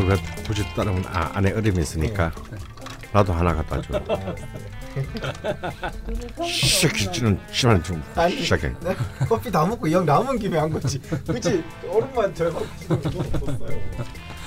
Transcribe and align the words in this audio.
그왜 0.00 0.16
굳이 0.46 0.64
따르면 0.74 1.04
아 1.06 1.30
안에 1.34 1.52
얼음이 1.52 1.80
있으니까 1.80 2.32
나도 3.12 3.32
하나 3.32 3.54
갖다 3.54 3.80
줘. 3.82 4.00
시작했지는 6.44 7.38
시간 7.50 7.82
좀 7.82 8.02
아니. 8.14 8.42
시작해. 8.42 8.68
네, 8.80 8.94
커피 9.28 9.50
다 9.50 9.64
먹고 9.66 9.90
영 9.90 10.04
남은 10.04 10.38
김에 10.38 10.58
한 10.58 10.70
거지. 10.70 10.98
그치? 11.26 11.64
얼음만 11.88 12.34
절반 12.34 12.62
줬어요. 12.88 13.80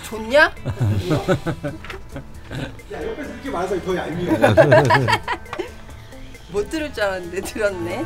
좋냐? 0.03 0.39
야 0.41 0.53
옆에서 2.91 3.29
이렇게 3.33 3.49
많아서 3.49 3.81
더 3.81 3.95
얄미워. 3.95 4.37
못 6.51 6.69
들을 6.69 6.93
줄 6.93 7.03
알았는데 7.03 7.41
들었네. 7.41 8.05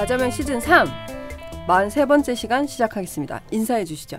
라자면 0.00 0.30
시즌 0.30 0.58
3 0.58 0.88
43번째 1.68 2.34
시간 2.34 2.66
시작하겠습니다. 2.66 3.42
인사해 3.50 3.84
주시죠. 3.84 4.18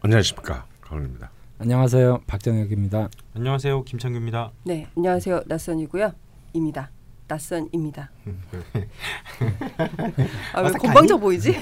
안녕하십니까 0.00 0.66
강원입니다. 0.80 1.30
안녕하세요 1.60 2.22
박정혁입니다. 2.26 3.08
안녕하세요 3.36 3.84
김창규입니다. 3.84 4.50
네, 4.64 4.88
안녕하세요. 4.96 5.44
낯선이고요. 5.46 6.12
입니다. 6.54 6.90
낯선입니다. 7.28 8.10
아, 10.54 10.60
왜 10.60 10.70
건방져 10.72 11.16
보이지? 11.16 11.56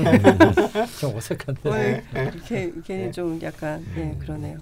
좀 0.98 1.16
어색한데. 1.16 1.60
오늘 1.68 2.02
이렇게 2.15 2.73
괜히 2.82 3.12
좀 3.12 3.38
약간 3.42 3.84
예, 3.95 4.16
그러네요. 4.20 4.56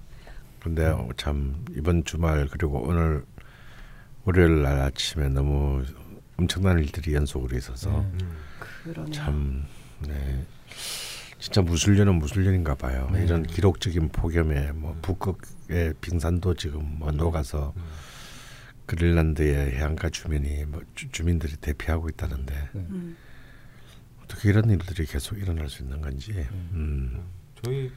근데 0.58 0.92
참 1.16 1.64
이번 1.76 2.04
주말 2.04 2.48
그리고 2.48 2.80
오늘 2.80 3.24
월요일 4.24 4.62
날 4.62 4.80
아침에 4.80 5.28
너무 5.28 5.84
엄청난 6.36 6.80
일들이 6.80 7.14
연속으로 7.14 7.56
있어서 7.56 8.04
네. 8.18 8.26
그러네요. 8.88 9.12
참 9.12 9.64
네. 10.06 10.46
진짜 11.38 11.62
무술년은 11.62 12.14
무술년인가 12.16 12.74
봐요. 12.74 13.08
네. 13.12 13.24
이런 13.24 13.42
기록적인 13.44 14.08
폭염에 14.08 14.72
뭐 14.72 14.96
북극의 15.02 15.94
빙산도 16.00 16.54
지금 16.54 16.98
뭐 16.98 17.12
녹아서 17.12 17.72
그린란드의 18.86 19.72
해안가 19.76 20.10
주민이 20.10 20.64
뭐 20.64 20.82
주, 20.94 21.08
주민들이 21.10 21.54
대피하고 21.56 22.08
있다는데 22.08 22.70
음. 22.74 23.16
어떻게 24.24 24.48
이런 24.48 24.68
일들이 24.70 25.06
계속 25.06 25.38
일어날 25.38 25.68
수 25.68 25.82
있는 25.82 26.00
건지. 26.00 26.32
음. 26.72 27.22
저희 27.62 27.90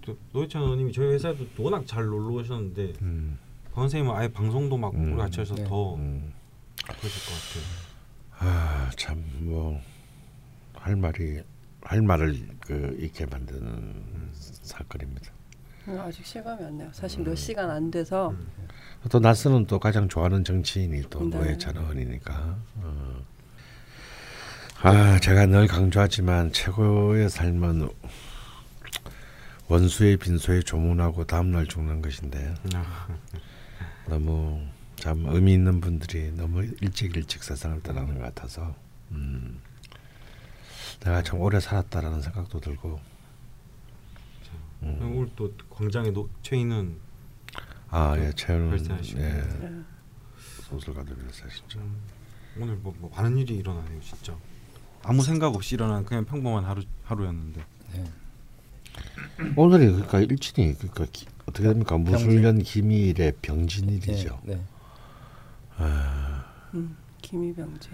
또 0.00 0.18
노회찬 0.32 0.62
의원님이 0.62 0.92
저희 0.92 1.12
회사에도 1.12 1.46
워낙 1.58 1.86
잘 1.86 2.04
놀러 2.06 2.40
오셨는데 2.40 2.94
음. 3.02 3.38
박 3.72 3.82
선생님은 3.82 4.16
아예 4.16 4.28
방송도 4.28 4.76
막 4.76 4.94
음. 4.94 5.12
우리 5.12 5.16
같이 5.16 5.40
해서 5.40 5.54
네. 5.54 5.64
더 5.64 5.94
음. 5.96 6.32
그러실 6.76 7.22
것 7.26 7.32
같아요. 7.38 7.92
아, 8.38 8.90
참 8.96 9.22
뭐 9.40 9.80
할 10.82 10.96
말이 10.96 11.40
할 11.82 12.02
말을 12.02 12.48
그 12.60 12.96
잊게 13.00 13.24
만드는 13.26 14.30
사건입니다. 14.62 15.32
음, 15.88 15.98
아직 16.00 16.24
실감이 16.26 16.64
안 16.64 16.78
나요. 16.78 16.90
사실 16.92 17.22
몇 17.22 17.34
시간 17.36 17.70
안 17.70 17.90
돼서 17.90 18.30
음. 18.30 18.48
또 19.08 19.18
나스는 19.18 19.66
또 19.66 19.78
가장 19.78 20.08
좋아하는 20.08 20.44
정치인이 20.44 21.02
또 21.10 21.28
네. 21.28 21.36
노회찬 21.38 21.76
의원이니까. 21.76 22.56
어. 22.76 23.24
아, 24.82 25.18
제가 25.20 25.46
늘 25.46 25.68
강조하지만 25.68 26.52
최고의 26.52 27.28
삶은 27.30 27.88
원수의 29.68 30.16
빈소에 30.16 30.62
조문하고 30.62 31.24
다음날 31.24 31.66
죽는 31.66 32.02
것인데 32.02 32.54
아, 32.74 33.06
너무 34.08 34.60
참 34.96 35.24
의미 35.26 35.52
있는 35.54 35.80
분들이 35.80 36.32
너무 36.32 36.64
일찍 36.80 37.16
일찍 37.16 37.44
세상을 37.44 37.80
떠나는 37.82 38.18
것 38.18 38.22
같아서 38.22 38.74
음, 39.12 39.60
내가 41.04 41.22
참 41.22 41.40
오래 41.40 41.58
살았다라는 41.58 42.22
생각도 42.22 42.60
들고 42.60 43.00
음. 44.82 44.98
오늘 45.00 45.30
또 45.36 45.52
광장에 45.70 46.10
노, 46.10 46.28
최인은 46.42 46.96
아, 47.90 48.16
예, 48.18 48.32
최현은 48.32 48.70
별세하시고. 48.70 49.20
예, 49.20 49.24
네. 49.24 49.82
소설가들 50.62 51.14
별세하시죠. 51.14 51.80
오늘 52.58 52.76
뭐, 52.76 52.94
뭐 52.98 53.10
많은 53.14 53.36
일이 53.36 53.56
일어나네요 53.56 54.00
진짜. 54.00 54.34
아무 55.02 55.22
생각 55.22 55.54
없이 55.54 55.74
일어난 55.74 56.04
그냥 56.04 56.24
평범한 56.24 56.64
하루 56.64 56.82
하루였는데. 57.04 57.64
네. 57.92 58.04
오늘이 59.56 59.86
그러니까 59.92 60.20
일진이 60.20 60.74
그러니까 60.74 61.06
기, 61.12 61.26
어떻게 61.46 61.68
됩니까? 61.68 61.98
무술년 61.98 62.62
기밀의 62.62 63.34
병진일이죠. 63.42 64.40
네. 64.44 64.54
네. 64.54 64.64
음, 66.74 66.96
김희병진. 67.20 67.92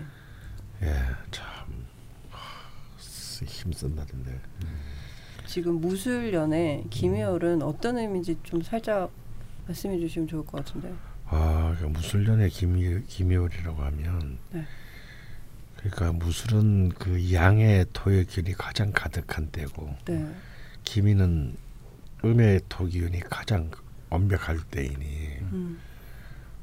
예, 0.83 0.95
참 1.31 1.45
하, 3.39 3.45
쓰- 3.45 3.45
힘쓴 3.45 3.95
날인데. 3.95 4.41
지금 5.47 5.81
무술년에 5.81 6.85
김희열은 6.91 7.63
어떤 7.63 7.99
의미인지 7.99 8.39
좀 8.43 8.63
살짝 8.63 9.11
말씀해 9.67 9.99
주시면 9.99 10.29
좋을 10.29 10.45
것 10.45 10.65
같은데. 10.65 10.93
아, 11.27 11.75
그러니까 11.77 11.99
무술년의 12.01 12.51
기미 12.51 13.03
기미월이라고 13.07 13.83
하면, 13.83 14.39
네. 14.51 14.65
그러니까 15.77 16.13
무술은 16.13 16.91
그 16.91 17.33
양의 17.33 17.87
토의 17.93 18.27
기운이 18.27 18.53
가장 18.55 18.93
가득한 18.93 19.51
때고, 19.51 19.95
네. 20.07 20.35
기미는 20.85 21.57
음의 22.25 22.63
토 22.69 22.87
기운이 22.87 23.21
가장 23.21 23.71
완벽할 24.11 24.59
때이니, 24.71 25.05
음, 25.53 25.79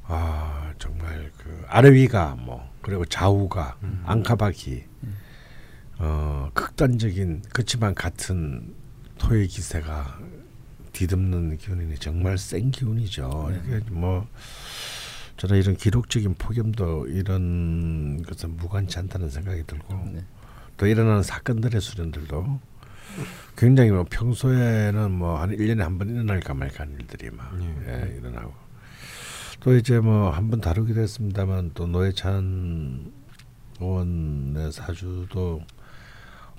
아 0.07 0.73
정말 0.77 1.31
그 1.37 1.63
아래 1.67 1.91
위가 1.91 2.35
뭐 2.35 2.69
그리고 2.81 3.05
좌우가 3.05 3.77
앙카바기, 4.05 4.83
어 5.97 6.49
극단적인 6.53 7.43
그렇지만 7.53 7.95
같은 7.95 8.73
토의 9.17 9.47
기세가 9.47 10.19
뒤덮는 10.93 11.57
기운이니 11.57 11.97
정말 11.99 12.37
센 12.37 12.71
기운이죠. 12.71 13.51
이게 13.65 13.79
뭐 13.91 14.27
저는 15.37 15.57
이런 15.57 15.75
기록적인 15.75 16.35
폭염도 16.35 17.07
이런 17.07 18.23
것은 18.23 18.55
무관치 18.57 18.99
않다는 18.99 19.29
생각이 19.29 19.63
들고 19.67 19.93
네. 20.13 20.23
또 20.77 20.85
일어나는 20.87 21.23
사건들의 21.23 21.79
수련들도 21.81 22.59
굉장히 23.57 23.91
뭐 23.91 24.05
평소에는 24.09 25.11
뭐한 25.11 25.51
1년에 25.51 25.79
한 25.79 25.97
번 25.97 26.09
일어날까 26.09 26.53
말까 26.53 26.83
하는 26.83 26.95
일들이 26.99 27.29
막 27.31 27.51
예. 27.61 28.11
예, 28.11 28.17
일어나고 28.17 28.53
또 29.61 29.75
이제 29.75 29.99
뭐 29.99 30.31
한 30.31 30.49
번 30.49 30.59
다루기도 30.61 30.99
했습니다만 31.01 31.71
또 31.73 31.87
노회찬 31.87 33.11
의원의 33.79 34.71
사주도 34.71 35.61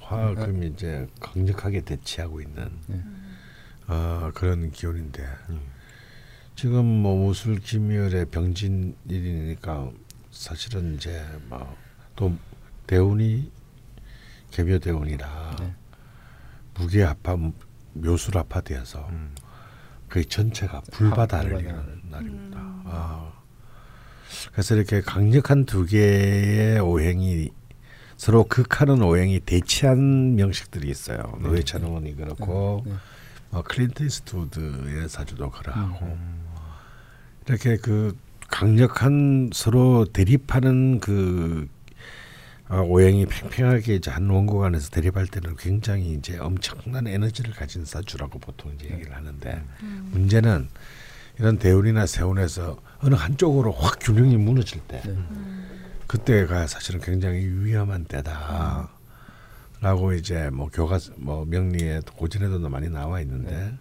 화금 0.08 0.62
이제 0.62 1.06
강력하게 1.20 1.80
대치하고 1.80 2.40
있는 2.40 2.70
네. 2.86 3.02
어, 3.88 4.30
그런 4.34 4.70
기운인데 4.70 5.26
지금 6.54 6.84
뭐 6.84 7.16
무술 7.16 7.58
김열의 7.58 8.26
병진 8.26 8.96
일이니까 9.08 9.90
사실은 10.30 10.94
이제 10.94 11.24
뭐또 11.48 12.36
대운이 12.86 13.50
개묘 14.52 14.78
대운이라 14.78 15.56
네. 15.58 15.74
무게 16.74 17.04
아파 17.04 17.36
묘술 17.92 18.38
아파트여서 18.38 19.08
음. 19.10 19.34
거의 20.08 20.24
전체가 20.26 20.82
불바다를 20.92 21.50
불바다. 21.50 21.68
이루는 21.68 22.02
날입니다. 22.10 22.58
아. 22.84 23.32
그래서 24.52 24.76
이렇게 24.76 25.00
강력한 25.00 25.64
두 25.64 25.84
개의 25.84 26.78
오행이 26.78 27.50
서로 28.16 28.44
극하는 28.44 29.02
오행이 29.02 29.40
대치한 29.40 30.36
명식들이 30.36 30.88
있어요. 30.88 31.38
노회찬 31.40 31.82
의원이 31.84 32.16
그렇고 32.16 32.82
네. 32.86 32.92
어, 33.50 33.62
클린트 33.62 34.02
이스트우드의 34.04 35.08
사주도 35.08 35.50
그러하고 35.50 36.16
이렇게 37.46 37.76
그 37.76 38.16
강력한 38.48 39.50
서로 39.52 40.04
대립하는 40.06 41.00
그 41.00 41.68
어, 42.68 42.80
오행이 42.80 43.26
팽팽하게 43.26 43.94
이제 43.94 44.10
한 44.10 44.28
원국 44.28 44.64
안에서 44.64 44.90
대립할 44.90 45.28
때는 45.28 45.54
굉장히 45.56 46.14
이제 46.14 46.36
엄청난 46.38 47.06
에너지를 47.06 47.52
가진 47.52 47.84
사주라고 47.84 48.40
보통 48.40 48.72
이제 48.74 48.90
얘기를 48.90 49.14
하는데 49.14 49.62
문제는 50.10 50.68
이런 51.38 51.58
대운이나 51.58 52.06
세운에서 52.06 52.80
어느 53.00 53.14
한쪽으로 53.14 53.72
확 53.72 53.98
균형이 54.00 54.36
무너질 54.38 54.80
때 54.80 55.00
네. 55.04 55.16
그때가 56.06 56.66
사실은 56.66 57.00
굉장히 57.00 57.46
위험한 57.46 58.04
때다. 58.04 58.90
라고 59.80 60.12
이제 60.12 60.50
뭐 60.50 60.68
교과 60.72 60.98
뭐 61.16 61.44
명리에 61.44 62.00
고전에도 62.16 62.68
많이 62.68 62.88
나와 62.88 63.20
있는데 63.20 63.74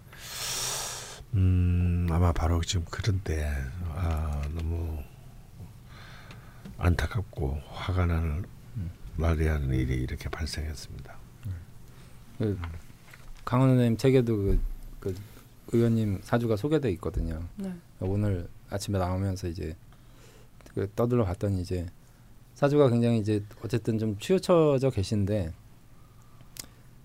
음 1.34 2.06
아마 2.10 2.32
바로 2.32 2.60
지금 2.62 2.84
그런 2.90 3.20
때 3.20 3.50
아, 3.94 4.42
너무 4.54 4.98
안타깝고 6.78 7.60
화가 7.68 8.06
나는 8.06 8.44
말이 9.16 9.46
하는 9.46 9.72
일이 9.72 9.94
이렇게 9.94 10.28
발생했습니다. 10.28 11.16
그 12.38 12.58
강원 13.44 13.70
의원님 13.70 13.96
책에도 13.96 14.36
그, 14.36 14.60
그 15.00 15.14
의원님 15.72 16.20
사주가 16.22 16.56
소개돼 16.56 16.90
있거든요. 16.92 17.42
네. 17.56 17.74
오늘 18.00 18.48
아침에 18.68 18.98
나오면서 18.98 19.48
이제 19.48 19.74
그 20.74 20.90
떠들러 20.94 21.24
봤더니 21.24 21.62
이제 21.62 21.86
사주가 22.56 22.88
굉장히 22.88 23.18
이제 23.18 23.44
어쨌든 23.62 23.98
좀 23.98 24.16
치우쳐져 24.18 24.88
계신데 24.88 25.52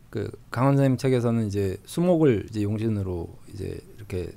그 0.10 0.32
강원 0.50 0.78
선생님 0.78 0.98
책에서는 0.98 1.46
이제 1.46 1.78
수목을 1.86 2.46
이제 2.50 2.64
용신으로 2.64 3.28
이제 3.54 3.78
이렇게 3.98 4.32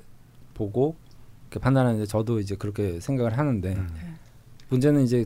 보고 0.53 0.95
이렇게 1.43 1.59
판단하는데 1.61 2.05
저도 2.05 2.39
이제 2.39 2.55
그렇게 2.55 2.99
생각을 2.99 3.37
하는데 3.37 3.75
음. 3.75 4.17
문제는 4.67 5.03
이제 5.03 5.25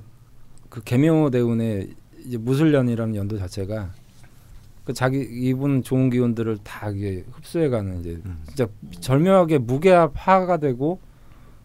그 0.69 0.83
개묘 0.83 1.31
대운의 1.31 1.95
이제 2.23 2.37
무술년이라는 2.37 3.15
연도 3.15 3.39
자체가 3.39 3.91
그 4.85 4.93
자기 4.93 5.21
이분 5.21 5.81
좋은 5.81 6.11
기운들을 6.11 6.59
다 6.63 6.91
이게 6.91 7.25
흡수해가는 7.31 8.01
이제 8.01 8.21
음. 8.25 8.43
진짜 8.45 8.67
절묘하게 8.99 9.57
무게합화가 9.57 10.57
되고 10.57 10.99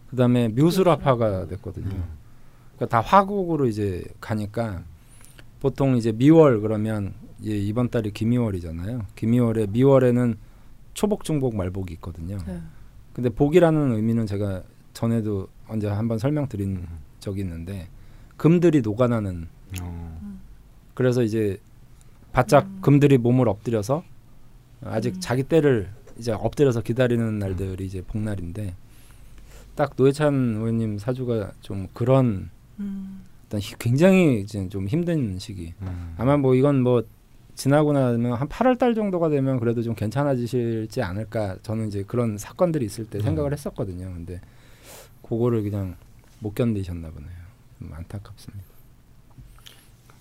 그다음에 0.09 0.47
묘술합화가 0.47 1.45
됐거든요. 1.47 1.93
음. 1.93 2.14
그러니까 2.75 2.85
다 2.87 3.01
화국으로 3.01 3.67
이제 3.67 4.03
가니까 4.19 4.83
보통 5.61 5.97
이제 5.97 6.11
미월 6.11 6.61
그러면 6.61 7.13
예, 7.45 7.57
이번 7.57 7.89
달이 7.89 8.11
김이월이잖아요. 8.11 9.05
김이월에 9.15 9.67
미월에는 9.67 10.35
초복, 10.93 11.23
중복, 11.23 11.55
말복이 11.55 11.93
있거든요. 11.95 12.37
네. 12.45 12.61
근데 13.13 13.29
복이라는 13.29 13.93
의미는 13.93 14.25
제가 14.25 14.63
전에도 14.93 15.47
언제 15.67 15.87
한번 15.87 16.19
설명드린 16.19 16.85
적이 17.19 17.41
있는데 17.41 17.87
금들이 18.37 18.81
녹아나는 18.81 19.47
어. 19.81 20.39
그래서 20.93 21.23
이제 21.23 21.59
바짝 22.31 22.67
금들이 22.81 23.17
몸을 23.17 23.47
엎드려서 23.47 24.03
아직 24.83 25.19
자기 25.21 25.43
때를 25.43 25.89
이제 26.17 26.31
엎드려서 26.31 26.81
기다리는 26.81 27.39
날들이 27.39 27.85
이제 27.85 28.01
복날인데 28.01 28.75
딱 29.75 29.93
노회찬 29.97 30.55
의원님 30.57 30.97
사주가 30.97 31.51
좀 31.61 31.87
그런 31.93 32.49
히- 33.59 33.75
굉장히 33.79 34.41
이제 34.41 34.67
좀 34.69 34.87
힘든 34.87 35.37
시기 35.39 35.73
음. 35.81 36.15
아마 36.17 36.35
뭐 36.37 36.55
이건 36.55 36.81
뭐 36.81 37.03
지나고 37.55 37.93
나면 37.93 38.33
한 38.33 38.49
8월 38.49 38.77
달 38.77 38.95
정도가 38.95 39.29
되면 39.29 39.59
그래도 39.59 39.81
좀 39.81 39.95
괜찮아지실지 39.95 41.01
않을까 41.01 41.57
저는 41.63 41.87
이제 41.87 42.03
그런 42.03 42.37
사건들이 42.37 42.85
있을 42.85 43.05
때 43.05 43.19
음. 43.19 43.21
생각을 43.21 43.53
했었거든요 43.53 44.05
근데 44.13 44.41
그거를 45.21 45.63
그냥 45.63 45.95
못 46.39 46.53
견디셨나 46.53 47.09
보네요 47.11 47.31
좀 47.79 47.93
안타깝습니다 47.93 48.65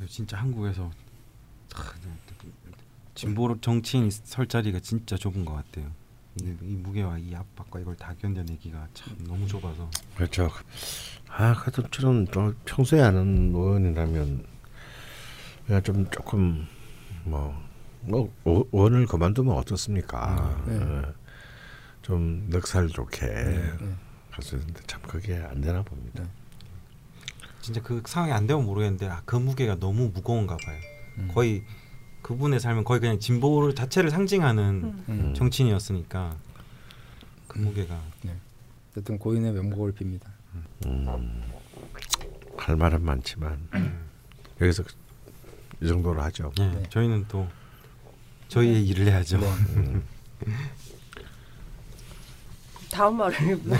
진짜 0.09 0.37
한국에서 0.39 0.91
참, 1.75 2.15
진보 3.15 3.61
정치인 3.61 4.11
설 4.11 4.47
자리가 4.47 4.81
진짜 4.81 5.17
좁은 5.17 5.45
것 5.45 5.55
같아요. 5.55 5.91
이, 6.41 6.45
이 6.63 6.77
무게와 6.77 7.19
이 7.19 7.35
압박과 7.35 7.81
이걸 7.81 7.97
다 7.97 8.13
견뎌내기가 8.21 8.89
참 8.93 9.17
너무 9.21 9.47
좁아서. 9.47 9.89
그렇죠. 10.17 10.51
아, 11.37 11.55
그래도 11.55 11.83
저는 11.89 12.29
좀 12.31 12.57
평소에 12.65 13.01
아는 13.01 13.53
의원이라면 13.55 14.45
그냥 15.67 15.83
좀 15.83 16.09
조금 16.11 16.67
뭐, 17.25 17.61
뭐 18.03 18.33
의- 18.45 18.65
의원을 18.73 19.07
그만두면 19.07 19.57
어떻습니까? 19.57 20.63
네. 20.67 20.75
예. 20.79 21.03
좀 22.03 22.47
넉살 22.51 22.89
좋게 22.89 23.27
네. 23.27 23.73
할수 24.31 24.57
있는데 24.57 24.81
참 24.87 25.01
그게 25.03 25.37
안 25.37 25.61
되나 25.61 25.83
봅니다. 25.83 26.23
진짜 27.61 27.81
그 27.83 28.03
상황이 28.07 28.33
안 28.33 28.47
되면 28.47 28.65
모르겠는데 28.65 29.09
아, 29.09 29.23
그 29.25 29.37
무게가 29.37 29.77
너무 29.77 30.11
무거운가 30.15 30.57
봐요. 30.59 30.79
음. 31.19 31.31
거의 31.33 31.65
그분의 32.23 32.61
삶은 32.61 32.85
거의 32.85 33.01
그냥 33.01 33.19
진보를 33.19 33.75
자체를 33.75 34.11
상징하는 34.11 34.63
음. 34.85 35.05
음. 35.09 35.35
정치인이었으니까 35.35 36.37
그 37.49 37.59
무게가 37.59 38.01
어쨌든 38.93 39.19
고인의 39.19 39.53
명복을 39.53 39.93
빕니다 39.95 40.34
음, 40.87 41.43
할 42.57 42.77
말은 42.77 43.03
많지만 43.05 43.69
여기서 44.61 44.85
이 45.81 45.89
정도로 45.89 46.23
하죠. 46.23 46.53
예, 46.61 46.67
네. 46.67 46.83
저희는 46.91 47.27
또 47.29 47.47
저희의 48.49 48.87
일을 48.87 49.07
해야죠. 49.07 49.39
네. 49.39 49.47
음. 49.77 50.05
다음 52.91 53.17
말을 53.17 53.57
뭐, 53.57 53.77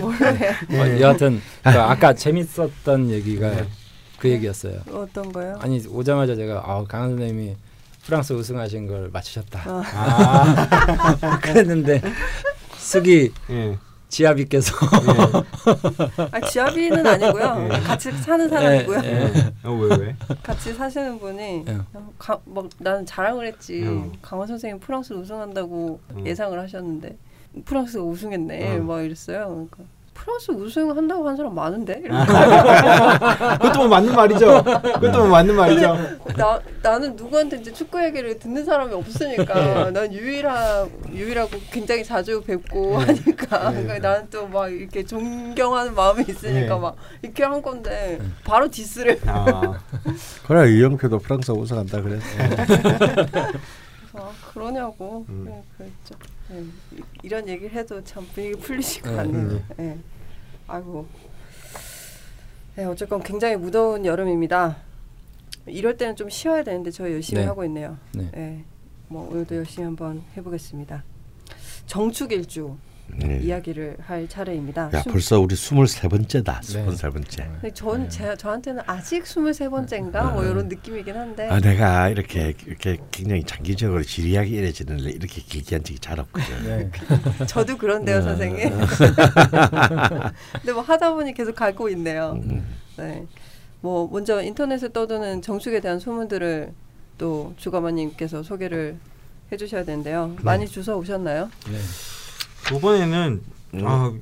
뭘로 0.00 0.36
해야 0.36 0.50
어, 0.52 1.00
여하튼 1.00 1.40
그 1.62 1.68
아까 1.68 2.12
재밌었던 2.12 3.10
얘기가 3.10 3.64
그 4.18 4.28
얘기였어요. 4.28 4.80
어떤 4.90 5.32
거요? 5.32 5.56
아니 5.60 5.80
오자마자 5.86 6.34
제가 6.34 6.64
아, 6.66 6.82
강한 6.84 7.10
선생님이 7.10 7.56
프랑스 8.04 8.32
우승하신 8.32 8.88
걸 8.88 9.10
맞추셨다. 9.12 9.62
아. 9.64 9.82
아, 9.94 11.38
그랬는데 11.40 12.02
숙이 12.76 13.32
예, 13.50 13.78
지아비께서 14.08 14.74
예. 15.06 16.28
아 16.32 16.40
지아비는 16.40 17.06
아니고요. 17.06 17.68
예. 17.72 17.80
같이 17.80 18.10
사는 18.12 18.48
사람이고요. 18.48 19.00
예, 19.04 19.08
예. 19.08 19.52
어, 19.64 19.72
왜 19.72 19.96
왜? 19.96 20.16
같이 20.42 20.72
사시는 20.72 21.18
분이 21.18 21.64
예. 21.68 21.78
가, 22.18 22.40
막 22.44 22.68
나는 22.78 23.04
자랑을 23.04 23.46
했지. 23.46 23.82
음. 23.82 24.12
강원 24.22 24.48
선생님 24.48 24.80
프랑스 24.80 25.12
우승한다고 25.12 26.00
음. 26.14 26.26
예상을 26.26 26.58
하셨는데 26.58 27.16
프랑스가 27.64 28.04
우승했네. 28.04 28.78
음. 28.78 28.86
막 28.86 29.02
이랬어요. 29.02 29.66
그러니까 29.70 29.78
프랑스 30.18 30.50
우승한다고 30.50 31.26
한 31.28 31.36
사람 31.36 31.54
많은데. 31.54 32.02
아. 32.10 33.56
그것도 33.58 33.78
뭐 33.80 33.88
맞는 33.88 34.14
말이죠. 34.14 34.62
그것도 34.64 35.18
뭐 35.18 35.28
맞는 35.28 35.54
말이죠. 35.56 35.96
나 36.36 36.60
나는 36.82 37.14
누구한테 37.16 37.58
이제 37.58 37.72
축구 37.72 38.02
얘기를 38.04 38.38
듣는 38.38 38.64
사람이 38.64 38.92
없으니까 38.94 39.90
난 39.90 40.12
유일하 40.12 40.86
유일하고 41.12 41.50
굉장히 41.70 42.04
자주 42.04 42.42
뵙고 42.42 42.98
네. 42.98 43.04
하니까 43.06 43.70
네. 43.70 43.82
그러니까 43.82 44.08
나는 44.08 44.28
또 44.30 44.48
막 44.48 44.68
이렇게 44.72 45.04
존경하는 45.04 45.94
마음이 45.94 46.24
있으니까 46.26 46.74
네. 46.74 46.80
막 46.80 46.96
이렇게 47.22 47.44
한 47.44 47.60
건데 47.60 48.18
바로 48.44 48.68
디스를 48.70 49.20
아, 49.26 49.78
그래 50.46 50.70
이영표도 50.72 51.18
프랑스 51.18 51.50
우승한다 51.52 52.00
그랬어. 52.00 52.24
그래서 52.48 53.58
아, 54.14 54.30
그러냐고 54.52 55.26
음. 55.28 55.44
네, 55.46 55.62
그랬죠. 55.76 56.14
네, 56.50 56.64
이- 56.96 57.02
이런 57.22 57.46
얘기를 57.48 57.72
해도 57.72 58.02
참 58.04 58.26
분위기 58.34 58.54
풀리지가 58.58 59.10
네. 59.10 59.18
않네요. 59.18 59.62
네. 59.76 59.98
아이고. 60.66 61.06
네, 62.76 62.84
어쨌건 62.84 63.22
굉장히 63.22 63.56
무더운 63.56 64.04
여름입니다. 64.06 64.76
이럴 65.66 65.96
때는 65.96 66.16
좀 66.16 66.30
쉬어야 66.30 66.62
되는데 66.64 66.90
저희 66.90 67.12
열심히 67.12 67.42
네. 67.42 67.46
하고 67.46 67.64
있네요. 67.64 67.98
네. 68.12 68.30
네. 68.32 68.64
뭐 69.08 69.28
오늘도 69.30 69.56
열심히 69.56 69.84
한번 69.84 70.22
해보겠습니다. 70.36 71.02
정축일주 71.86 72.76
네. 73.16 73.40
이야기를 73.42 73.96
할 74.00 74.28
차례입니다. 74.28 74.90
야 74.94 75.02
수- 75.02 75.10
벌써 75.10 75.40
우리 75.40 75.56
스물세 75.56 76.08
번째다. 76.08 76.60
네. 76.60 76.66
스물세 76.66 77.10
번째. 77.10 77.48
근데 77.60 77.70
전 77.74 78.08
제, 78.08 78.36
저한테는 78.36 78.82
아직 78.86 79.26
스물세 79.26 79.68
번째인가 79.68 80.24
뭐 80.30 80.44
이런 80.44 80.68
느낌이긴 80.68 81.16
한데 81.16 81.48
아 81.48 81.58
내가 81.60 82.08
이렇게 82.10 82.54
이렇게 82.66 82.98
굉장히 83.10 83.42
장기적으로 83.44 84.02
지리하게 84.02 84.50
이래지는 84.50 84.98
이렇게 85.00 85.40
길게 85.42 85.76
한 85.76 85.84
적이 85.84 85.98
잘 85.98 86.20
없거든. 86.20 86.64
네. 86.64 86.90
저도 87.46 87.76
그런데요 87.76 88.22
선생님. 88.22 88.70
근데 90.60 90.72
뭐 90.72 90.82
하다 90.82 91.14
보니 91.14 91.34
계속 91.34 91.54
가고 91.54 91.88
있네요. 91.90 92.40
음. 92.44 92.66
네. 92.96 93.24
뭐 93.80 94.08
먼저 94.10 94.42
인터넷에 94.42 94.92
떠도는 94.92 95.42
정축에 95.42 95.80
대한 95.80 95.98
소문들을 95.98 96.72
또 97.16 97.54
주가마님께서 97.56 98.42
소개를 98.42 98.96
해주셔야 99.50 99.84
되는데요. 99.84 100.36
많이 100.42 100.66
주워 100.68 100.96
오셨나요? 100.98 101.48
네. 101.70 101.78
이번에는 102.74 103.40
음. 103.74 103.82
아, 103.86 104.12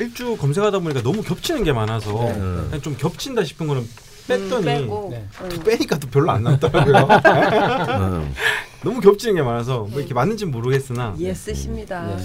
일주 0.00 0.36
검색하다 0.36 0.78
보니까 0.80 1.02
너무 1.02 1.22
겹치는 1.22 1.64
게 1.64 1.72
많아서 1.72 2.12
네. 2.12 2.34
그냥 2.34 2.82
좀 2.82 2.96
겹친다 2.96 3.44
싶은 3.44 3.66
거는 3.66 3.86
뺐더니 4.26 4.66
음, 4.84 5.10
네. 5.10 5.28
음. 5.42 5.62
빼니까 5.64 5.98
또 5.98 6.08
별로 6.08 6.30
안 6.30 6.42
남더라고요. 6.42 6.96
음. 8.24 8.34
너무 8.82 9.00
겹치는 9.00 9.34
게 9.36 9.42
많아서 9.42 9.80
뭐 9.90 10.00
이렇게 10.00 10.14
맞는지 10.14 10.44
는 10.46 10.52
모르겠으나 10.52 11.14
예 11.20 11.32
쓰십니다. 11.34 12.06
네. 12.06 12.16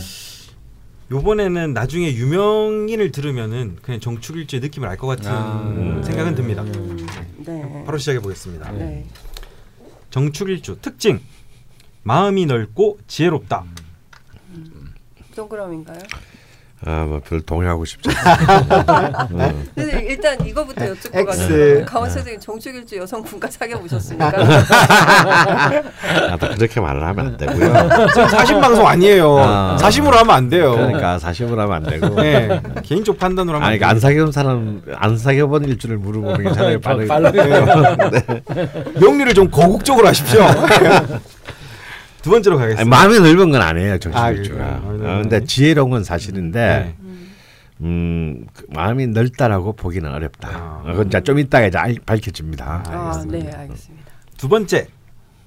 요번에는 1.12 1.74
나중에 1.74 2.14
유명인을 2.14 3.12
들으면은 3.12 3.78
그냥 3.82 4.00
정축일주의 4.00 4.62
느낌을 4.62 4.88
알 4.88 4.98
것 4.98 5.08
같은 5.08 5.26
아. 5.32 6.02
생각은 6.06 6.36
듭니다. 6.36 6.62
음, 6.62 7.08
네. 7.38 7.84
바로 7.86 7.98
시작해 7.98 8.20
보겠습니다. 8.20 8.72
네. 8.74 9.06
정축일주 10.12 10.78
특징 10.82 11.20
마음이 12.04 12.46
넓고 12.46 13.00
지혜롭다. 13.08 13.66
동그라미인가요? 15.40 16.00
아 16.86 17.04
뭐별 17.04 17.42
동의하고 17.42 17.84
싶지 17.84 18.10
않아. 18.10 19.28
음. 19.32 19.68
근데 19.76 20.00
일단 20.08 20.46
이거부터 20.46 20.88
여쭙고 20.88 21.20
X. 21.20 21.26
가죠. 21.28 21.86
강원 21.86 22.10
선생님 22.10 22.40
정축일주 22.40 22.96
여성분과 22.98 23.50
사귀어 23.52 23.80
보셨습니까? 23.80 24.32
나도 26.30 26.48
그렇게 26.56 26.80
말을 26.80 27.06
하면 27.06 27.28
안 27.28 27.36
되고요. 27.38 27.90
지금 28.14 28.30
사심 28.30 28.62
방송 28.62 28.88
아니에요. 28.88 29.38
아. 29.40 29.78
사심으로 29.78 30.18
하면 30.20 30.34
안 30.34 30.50
돼요. 30.50 30.72
그러니까 30.72 31.20
사심으로 31.20 31.62
하면 31.64 31.76
안 31.76 31.84
되고. 31.84 32.16
네, 32.22 32.62
개인적 32.84 33.18
판단으로 33.18 33.58
하면 33.58 33.68
아니 33.68 33.74
안 33.76 33.80
그러니까 33.80 33.90
안 33.90 33.96
돼요. 33.96 34.00
사귀어본 34.00 34.32
사람 34.32 34.82
안 34.96 35.18
사귀어본 35.18 35.66
일주를 35.66 35.98
물어보는 35.98 36.46
게 36.46 36.54
차라리 36.54 36.80
빠르. 36.80 37.06
빠르게. 37.08 37.44
명리를 39.02 39.34
좀 39.34 39.50
거국적으로 39.52 40.08
하십시오. 40.08 40.46
두 42.22 42.30
번째로 42.30 42.58
가겠습니다. 42.58 42.82
아니, 42.82 42.90
마음이 42.90 43.20
넓은 43.28 43.50
건 43.52 43.62
아니에요 43.62 43.98
정신일주가. 44.00 44.64
아, 44.64 44.82
그래요? 44.82 45.10
어, 45.10 45.22
근데 45.22 45.44
지혜로운 45.46 45.90
건 45.90 46.04
사실인데 46.04 46.60
네. 46.60 46.96
음. 47.02 47.30
음, 47.82 48.46
그 48.54 48.66
마음이 48.70 49.08
넓다라고 49.08 49.74
보기는 49.74 50.12
어렵다. 50.12 50.50
아. 50.52 50.82
어, 50.84 50.92
그건 50.92 51.08
이제 51.08 51.22
좀 51.22 51.40
이따가 51.40 51.66
이제 51.68 51.78
알- 51.78 51.96
밝혀집니다. 52.06 52.84
아, 52.88 53.24
네, 53.28 53.50
알겠습니다. 53.56 54.06
두 54.38 54.50
번째 54.50 54.88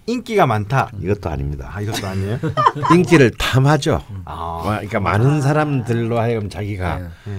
인기가 0.07 0.47
많다. 0.47 0.91
이것도 1.00 1.29
아닙니다. 1.31 1.71
아 1.73 1.81
이것도 1.81 2.07
아니에요? 2.07 2.38
인기를 2.93 3.31
탐하죠. 3.38 4.02
아, 4.25 4.35
와, 4.35 4.62
그러니까 4.76 4.99
많은 5.00 5.41
사람들로 5.43 6.19
하여금 6.19 6.49
자기가 6.49 6.99
네. 6.99 7.05
네. 7.26 7.38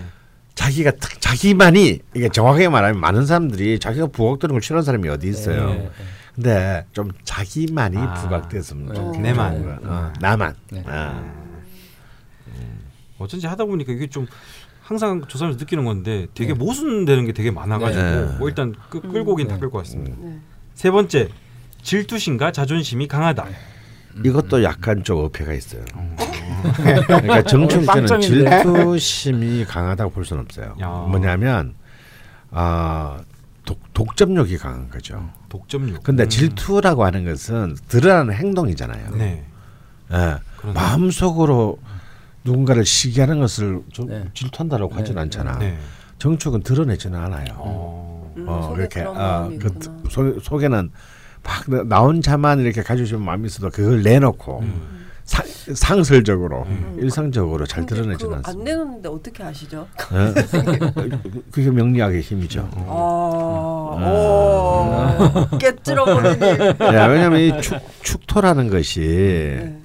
자기가 0.56 0.92
특- 0.92 1.20
자기만이 1.20 2.00
이게 2.14 2.30
정확하게 2.30 2.70
말하면 2.70 3.02
많은 3.02 3.26
사람들이 3.26 3.80
자기가 3.80 4.08
부각되는 4.08 4.54
걸 4.54 4.62
싫어하는 4.62 4.86
사람이 4.86 5.10
어디 5.10 5.28
있어요. 5.28 5.66
네, 5.72 5.74
네. 5.80 5.90
근데 6.36 6.86
좀 6.94 7.12
자기만이 7.24 7.98
아. 7.98 8.14
부각됐으면 8.16 8.88
네. 8.88 8.94
좋겠는 8.96 9.22
내만. 9.22 9.64
거야. 9.64 9.80
어, 9.84 10.14
나만. 10.20 10.56
네. 10.72 10.84
아. 10.88 11.24
어쩐지 13.20 13.48
하다 13.48 13.66
보니까 13.66 13.94
이게 13.94 14.08
좀 14.08 14.28
항상 14.82 15.22
조사하면서 15.28 15.60
느끼는 15.64 15.86
건데 15.86 16.28
되게 16.34 16.54
모순되는 16.54 17.26
게 17.26 17.32
되게 17.32 17.52
많아가지고 17.52 18.02
네. 18.04 18.38
뭐 18.38 18.50
일단 18.50 18.76
끄, 18.90 19.00
끌고 19.00 19.34
오긴 19.34 19.48
다 19.48 19.56
네. 19.56 19.60
끌고 19.62 19.78
왔습니다. 19.78 20.18
네. 20.20 20.40
세 20.74 20.92
번째 20.92 21.30
질투심과 21.84 22.52
자존심이 22.52 23.08
강하다. 23.08 23.46
이것도 24.26 24.64
약간 24.64 25.04
좀 25.04 25.24
어폐가 25.24 25.54
있어요. 25.54 25.84
그러니까 27.08 27.44
정충 27.44 27.86
때는. 27.86 28.22
질투심이 28.22 29.66
강하다고 29.66 30.12
볼 30.12 30.26
수는 30.26 30.44
없어요. 30.44 30.76
야. 30.82 30.88
뭐냐면 30.88 31.76
아 32.52 33.18
독, 33.20 33.26
독점욕이 33.94 34.58
강한 34.58 34.90
거죠. 34.90 35.30
독점욕. 35.50 36.04
근데 36.04 36.24
음. 36.24 36.30
질투라고 36.30 37.06
하는 37.06 37.24
것은 37.26 37.78
드러나는 37.88 38.34
행동이잖아요. 38.34 39.12
네. 39.16 39.46
예. 40.12 40.36
마음속으로 40.74 41.80
누군가를 42.44 42.86
시기하는 42.86 43.40
것을 43.40 43.82
좀 43.92 44.08
네. 44.10 44.26
질투한다라고 44.34 44.94
하진 44.96 45.16
네. 45.16 45.22
않잖아. 45.22 45.58
네. 45.60 45.78
정축은 46.20 46.64
드러내지는 46.64 47.18
않아요. 47.20 47.46
어. 47.58 48.34
음, 48.38 48.46
어, 48.48 48.74
이렇게 48.78 49.04
마음이 49.04 49.60
그. 49.60 49.74
속, 50.10 50.40
속에는 50.42 50.92
막 51.44 51.70
나- 51.70 51.84
나 51.84 52.00
혼자만 52.02 52.60
이렇게 52.60 52.82
가지고 52.82 53.06
싶은 53.06 53.22
마음이 53.22 53.46
있어도 53.48 53.70
그걸 53.70 54.02
내놓고 54.04 54.60
음. 54.60 55.03
사, 55.34 55.44
상설적으로 55.74 56.64
음. 56.68 56.98
일상적으로 57.02 57.66
잘 57.66 57.86
드러내지는 57.88 58.36
않습니다. 58.38 58.72
내놓는데 58.72 59.10
어떻게 59.10 59.44
아시죠? 59.44 59.88
어? 60.12 60.34
그게 61.52 61.72
명리학의 61.72 62.22
힘이죠. 62.22 62.70
아, 62.88 63.96
음. 63.98 65.54
오, 65.54 65.58
깨뜨려버리니. 65.58 66.60
야, 66.96 67.08
왜냐하면 67.08 67.40
이 67.40 67.62
축, 67.62 67.80
축토라는 68.04 68.70
것이 68.70 69.00
네. 69.00 69.80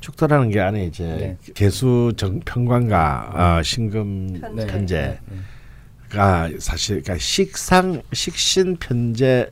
축토라는 0.00 0.50
게 0.50 0.60
안에 0.60 0.84
이제 0.84 1.04
네. 1.04 1.52
개수 1.54 2.12
정평관과 2.16 3.58
어, 3.58 3.62
신금 3.62 4.40
편제. 4.40 4.66
편제가 4.66 6.48
네. 6.48 6.56
사실 6.58 7.02
그러니까 7.02 7.16
식상 7.18 8.02
식신 8.12 8.76
편제 8.76 9.50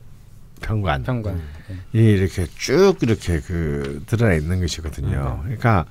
평관 0.61 1.03
평관. 1.03 1.41
음. 1.69 1.81
네. 1.91 1.99
이 1.99 2.11
이렇게 2.11 2.45
쭉 2.57 2.95
이렇게 3.01 3.39
그 3.41 4.03
드러나 4.07 4.33
있는 4.35 4.59
것이거든요. 4.61 5.39
그러니까 5.43 5.85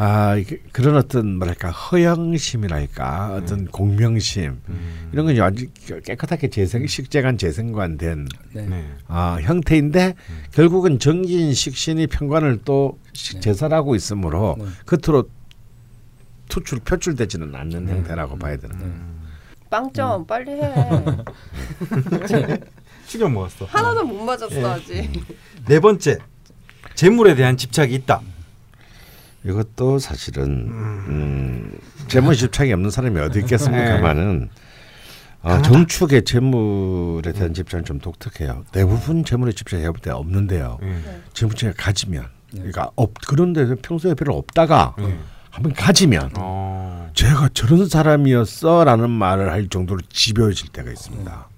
아 0.00 0.36
그런 0.70 0.94
어떤 0.96 1.38
뭐랄까 1.38 1.70
허영심이랄까 1.70 3.34
어떤 3.34 3.66
공명심 3.66 4.60
음. 4.68 5.08
이런 5.12 5.26
건 5.26 5.36
완전 5.38 5.66
깨끗하게 6.04 6.48
재생 6.50 6.86
식재관 6.86 7.36
재생관된 7.36 8.28
네. 8.52 8.66
네. 8.66 8.88
아, 9.08 9.38
형태인데 9.42 10.14
결국은 10.52 11.00
정기인 11.00 11.52
식신이 11.52 12.06
평관을 12.06 12.60
또 12.64 12.96
식- 13.12 13.40
제설하고 13.40 13.96
있으므로 13.96 14.56
네. 14.60 14.66
겉으로 14.86 15.28
투출 16.48 16.78
표출되지는 16.78 17.52
않는 17.54 17.88
형태라고 17.88 18.38
봐야 18.38 18.56
되는 18.56 18.78
거예요. 18.78 19.18
빵점 19.68 20.26
빨리 20.26 20.52
해. 20.52 20.72
충격 23.08 23.32
먹었어. 23.32 23.64
하나도 23.64 24.04
못 24.04 24.22
맞았어 24.22 24.70
아직. 24.70 25.10
네 25.66 25.80
번째 25.80 26.18
재물에 26.94 27.34
대한 27.34 27.56
집착이 27.56 27.94
있다. 27.94 28.20
이것도 29.44 29.98
사실은 29.98 30.44
음, 30.44 31.78
재물 32.08 32.36
집착이 32.36 32.72
없는 32.72 32.90
사람이 32.90 33.18
어디 33.20 33.40
있겠습니까만은 33.40 34.50
아, 35.42 35.62
정축의 35.62 36.24
재물에 36.24 37.32
대한 37.32 37.54
집착은 37.54 37.84
좀 37.84 37.98
독특해요. 37.98 38.64
대부분 38.72 39.24
재물에 39.24 39.52
집착 39.52 39.80
해볼 39.80 40.00
때 40.00 40.10
없는데요. 40.10 40.78
네. 40.82 41.22
재물집착 41.32 41.76
가지면 41.78 42.26
그러니까 42.50 42.90
없 42.96 43.14
그런데 43.26 43.74
평소에 43.76 44.14
별로 44.14 44.36
없다가 44.36 44.94
네. 44.98 45.16
한번 45.50 45.72
가지면 45.72 46.32
어. 46.36 47.10
제가 47.14 47.50
저런 47.54 47.88
사람이었어라는 47.88 49.08
말을 49.08 49.50
할 49.50 49.68
정도로 49.68 50.00
집요해질 50.10 50.70
때가 50.70 50.90
있습니다. 50.90 51.48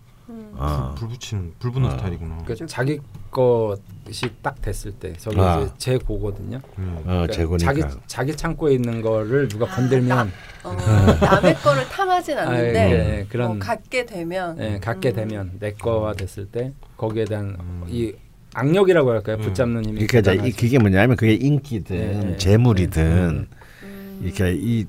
음. 0.61 0.63
아, 0.63 0.95
불 0.97 1.09
붙이는 1.09 1.55
불 1.59 1.73
붙는 1.73 1.89
어. 1.89 1.93
스타일이구나. 1.93 2.39
그러니까 2.45 2.67
자기 2.67 3.01
것이 3.31 4.31
딱 4.43 4.61
됐을 4.61 4.93
때 4.93 5.13
저게 5.15 5.41
아. 5.41 5.61
이제 5.61 5.73
제 5.79 5.99
고거든요. 5.99 6.61
음. 6.79 6.97
어, 6.99 7.03
그러니까 7.05 7.33
재고니까. 7.33 7.73
자기 7.73 7.83
자기 8.07 8.37
창고에 8.37 8.75
있는 8.75 9.01
거를 9.01 9.49
누가 9.49 9.67
아, 9.67 9.75
건들면 9.77 10.31
어, 10.65 10.77
남의 11.21 11.55
거를 11.57 11.89
탐하진 11.89 12.39
아, 12.39 12.43
않는데 12.43 12.91
예, 12.91 13.19
예, 13.21 13.27
그런 13.29 13.49
뭐 13.53 13.59
갖게 13.59 14.05
되면 14.05 14.59
예, 14.61 14.79
갖게 14.79 15.11
음. 15.11 15.15
되면 15.17 15.53
내 15.59 15.73
거가 15.73 16.13
됐을 16.13 16.47
때 16.47 16.73
거기에 16.97 17.25
대한 17.25 17.57
음. 17.59 17.85
이 17.89 18.13
악력이라고 18.53 19.11
할까요? 19.11 19.37
음. 19.37 19.43
붙잡는 19.43 19.85
힘이 19.87 20.07
그러니까 20.07 20.45
이-. 20.47 20.53
그게 20.53 20.79
뭐냐면 20.79 21.17
그게 21.17 21.35
인기든 21.35 22.21
네. 22.21 22.37
재물이든 22.37 23.47
음. 23.85 24.21
이렇게 24.23 24.53
이 24.55 24.87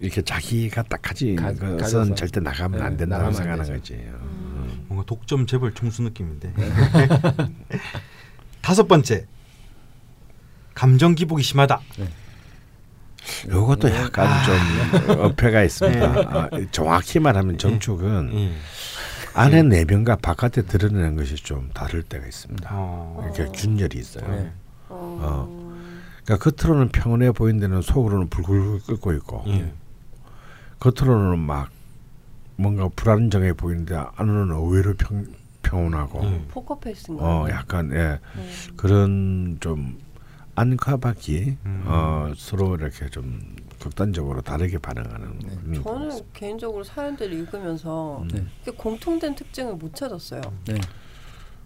이렇게 0.00 0.20
자기가 0.20 0.82
딱 0.84 1.00
가진 1.00 1.36
가- 1.36 1.52
것은 1.52 1.76
가져서. 1.76 2.14
절대 2.16 2.40
나가면 2.40 2.80
네, 2.80 2.84
안 2.86 2.96
된다고 2.96 3.22
나가면 3.22 3.26
안 3.28 3.32
생각하는. 3.64 3.78
거지. 3.80 3.94
음. 3.94 4.35
뭔가 4.88 5.04
독점 5.06 5.46
재벌 5.46 5.74
총수 5.74 6.02
느낌인데. 6.02 6.52
네. 6.56 6.72
다섯 8.62 8.88
번째 8.88 9.26
감정 10.74 11.14
기복이 11.14 11.42
심하다. 11.42 11.80
요것도 13.48 13.90
약간 13.90 14.28
좀 14.44 15.20
어폐가 15.20 15.62
있습니다. 15.62 16.12
네. 16.12 16.24
아, 16.26 16.48
정확히 16.70 17.18
말하면 17.18 17.58
정축은 17.58 18.30
예. 18.34 18.52
안에 19.34 19.62
내면과 19.62 20.16
바깥에 20.16 20.62
드러내는 20.62 21.16
것이 21.16 21.36
좀 21.36 21.70
다를 21.74 22.02
때가 22.02 22.26
있습니다. 22.26 22.70
어. 22.72 23.30
이렇게 23.34 23.50
균열이 23.52 23.98
있어요. 23.98 24.28
네. 24.28 24.52
어. 24.88 25.66
그러니까 26.24 26.50
겉으로는 26.50 26.88
평온해 26.88 27.32
보이는데는 27.32 27.82
속으로는 27.82 28.28
불굴 28.28 28.80
끓고 28.80 29.12
있고 29.14 29.44
예. 29.48 29.72
겉으로는 30.80 31.38
막 31.38 31.70
뭔가 32.56 32.88
불안정해 32.88 33.52
보이는데 33.52 33.94
안으로는 34.16 34.56
의외로 34.56 34.94
평, 34.94 35.26
평온하고 35.62 36.24
예. 36.24 36.42
포커페이스인가? 36.48 37.24
어 37.24 37.50
약간 37.50 37.92
예 37.92 38.18
음. 38.36 38.50
그런 38.76 39.58
좀 39.60 39.98
안과 40.54 40.96
밖이 40.96 41.56
음. 41.66 41.84
어 41.86 42.32
서로 42.36 42.76
이렇게 42.76 43.08
좀 43.10 43.54
극단적으로 43.78 44.40
다르게 44.40 44.78
반응하는 44.78 45.38
네. 45.64 45.82
저는 45.82 46.18
개인적으로 46.32 46.82
사연들을 46.82 47.32
읽으면서 47.32 48.22
음. 48.22 48.28
네. 48.64 48.72
공통된 48.72 49.34
특징을 49.34 49.74
못 49.74 49.94
찾았어요. 49.94 50.40
네. 50.66 50.74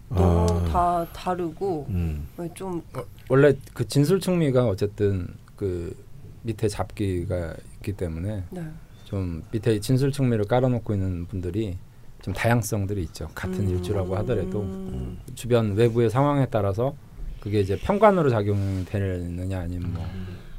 너무 0.09 0.59
아. 0.59 0.65
다 0.65 1.07
다르고 1.13 1.87
음. 1.89 2.27
좀 2.53 2.83
원래 3.29 3.55
그 3.73 3.87
진술 3.87 4.19
충미가 4.19 4.67
어쨌든 4.67 5.27
그 5.55 5.95
밑에 6.43 6.67
잡기가 6.67 7.55
있기 7.75 7.93
때문에 7.93 8.43
네. 8.49 8.61
좀 9.11 9.43
밑에 9.51 9.77
진술충미를 9.81 10.45
깔아놓고 10.45 10.93
있는 10.93 11.25
분들이 11.25 11.77
좀 12.21 12.33
다양성들이 12.33 13.03
있죠. 13.03 13.27
같은 13.35 13.67
음. 13.67 13.69
일주라고 13.69 14.15
하더라도 14.17 14.61
음. 14.61 15.19
주변 15.35 15.73
외부의 15.73 16.09
상황에 16.09 16.47
따라서 16.49 16.95
그게 17.41 17.59
이제 17.59 17.77
편관으로 17.77 18.29
작용이 18.29 18.85
되느냐 18.85 19.59
아니면 19.59 19.93
뭐 19.93 20.07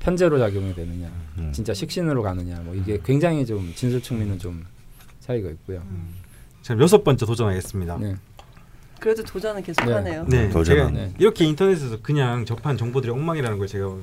편제로 0.01 0.39
작용이 0.39 0.75
되느냐 0.75 1.11
음. 1.39 1.51
진짜 1.53 1.73
식신으로 1.73 2.23
가느냐 2.23 2.61
뭐 2.61 2.75
이게 2.75 2.99
굉장히 3.03 3.47
좀 3.47 3.73
진술충미는 3.75 4.39
좀 4.39 4.67
차이가 5.21 5.49
있고요. 5.49 5.83
자 6.61 6.77
여섯 6.79 7.03
번째 7.03 7.25
도전하겠습니다. 7.25 7.97
네. 8.01 8.09
네. 8.09 8.17
그래도 9.01 9.23
도전은 9.23 9.63
계속 9.63 9.87
네. 9.87 9.93
하네요. 9.95 10.27
도전은. 10.53 10.65
제가 10.65 10.91
네. 10.91 11.15
이렇게 11.19 11.47
인터넷에서 11.47 12.03
그냥 12.03 12.45
접한 12.45 12.77
정보들이 12.77 13.11
엉망이라는 13.13 13.57
걸 13.57 13.67
제가 13.67 13.97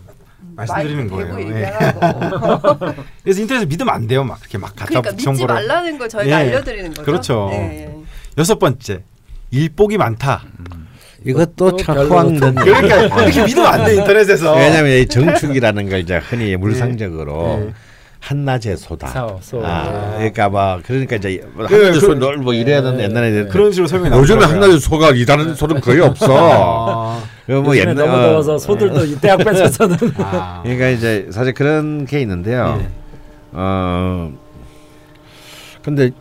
말씀드리는 0.55 1.07
마이크 1.09 1.17
대고 1.23 1.35
거예요. 1.35 1.51
예. 1.55 1.63
얘기하라고. 1.65 2.93
그래서 3.23 3.41
인터넷에 3.41 3.65
믿으면 3.65 3.93
안 3.93 4.07
돼요. 4.07 4.23
막 4.23 4.39
그렇게 4.39 4.57
막 4.57 4.69
갖다 4.75 4.85
그러니까 4.85 5.11
믿지 5.11 5.23
정보를. 5.23 5.55
말라는 5.55 5.97
걸 5.97 6.09
저희가 6.09 6.29
예. 6.29 6.33
알려드리는 6.49 6.89
거죠. 6.93 7.03
그렇죠. 7.03 7.49
예, 7.53 7.57
예. 7.57 7.95
여섯 8.37 8.59
번째 8.59 9.03
일복이 9.51 9.97
많다. 9.97 10.43
이것도 11.25 11.75
참 11.77 11.95
별로 11.95 12.09
호황된 12.09 12.55
그러니까 12.55 13.21
이렇게 13.23 13.43
믿으면 13.45 13.65
안 13.67 13.83
돼 13.85 13.95
인터넷에서. 13.95 14.55
왜냐하면 14.55 14.91
이 14.97 15.05
정축이라는 15.07 15.89
걸 15.89 15.99
이제 15.99 16.17
흔히 16.17 16.55
물상적으로 16.55 17.59
네. 17.65 17.73
한낮의 18.21 18.77
소다. 18.77 19.07
사오, 19.07 19.39
소. 19.41 19.61
아, 19.65 20.13
그러니까 20.17 20.49
막 20.49 20.81
그러니까 20.83 21.15
이제 21.17 21.41
뭐 21.53 21.67
네, 21.67 21.73
한낮의 21.75 21.93
그- 21.93 21.99
소 22.05 22.13
넓고 22.15 22.53
이래야 22.53 22.81
되는 22.81 22.99
옛날에 23.01 23.45
그런 23.45 23.71
식으로 23.71 23.87
설명이 23.87 24.15
요즘에. 24.17 24.45
한낮의 24.45 24.79
소가 24.79 25.09
일하는 25.11 25.55
소는 25.55 25.81
거의 25.81 25.99
없어. 26.01 27.21
아, 27.49 27.53
그거 27.53 27.61
뭐 27.61 27.77
옛날 27.77 27.95
너무 27.95 28.11
더워서 28.11 28.57
소들도 28.59 29.05
이 29.05 29.15
대학 29.19 29.37
뺏어서는 29.37 29.97
아. 30.17 30.61
그러니까 30.61 30.89
이제 30.89 31.27
사실 31.31 31.53
그런 31.55 32.05
게 32.05 32.21
있는데요. 32.21 32.77
네. 32.77 32.89
어 33.53 34.31
근데 35.81 36.11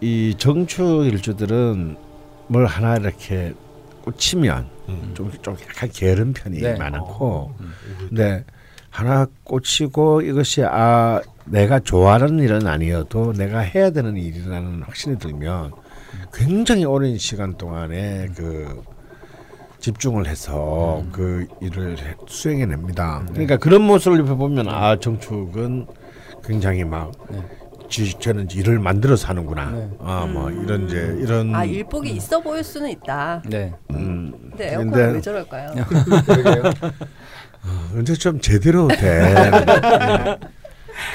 이 0.00 0.34
정축 0.38 1.06
일주들은 1.06 1.96
뭘 2.46 2.64
하나 2.64 2.96
이렇게 2.96 3.52
꽂히면 4.02 4.66
음. 4.88 5.12
좀, 5.14 5.30
좀 5.42 5.56
약간 5.68 5.90
게으른 5.92 6.32
편이 6.32 6.58
네. 6.58 6.76
많고 6.76 7.52
음. 7.60 7.74
근데 8.08 8.44
하나 8.88 9.26
꽂히고 9.44 10.22
이것이 10.22 10.64
아 10.64 11.20
내가 11.44 11.80
좋아하는 11.80 12.38
일은 12.38 12.66
아니어도 12.66 13.34
내가 13.34 13.58
해야 13.58 13.90
되는 13.90 14.16
일이라는 14.16 14.82
확신이 14.84 15.18
들면 15.18 15.72
굉장히 16.32 16.86
오랜 16.86 17.18
시간 17.18 17.58
동안에 17.58 18.28
그 18.34 18.82
집중을 19.86 20.26
해서 20.28 21.02
그 21.10 21.46
일을 21.60 21.98
해- 21.98 22.14
수행해 22.28 22.66
냅니다. 22.66 23.24
그러니까 23.32 23.56
그런 23.56 23.82
모습을 23.82 24.22
보면 24.24 24.68
아 24.68 24.96
정축은 24.98 25.86
굉장히 26.44 26.84
막 26.84 27.10
네. 27.28 27.42
지, 27.88 28.14
저는 28.18 28.48
일을 28.52 28.78
만들어서 28.78 29.26
하는구나. 29.28 29.70
네. 29.72 29.90
아뭐 29.98 30.50
이런 30.52 30.86
이제 30.86 31.16
이런 31.18 31.52
아 31.54 31.64
일복이 31.64 32.10
있어 32.12 32.40
보일 32.40 32.62
수는 32.62 32.90
있다. 32.90 33.42
네. 33.46 33.72
음, 33.90 34.32
근데 34.50 34.68
에어컨은 34.72 34.92
근데 34.92 35.12
왜 35.14 35.20
저럴까요? 35.20 35.74
언제 37.94 38.14
좀 38.14 38.40
제대로 38.40 38.88
된 38.88 39.34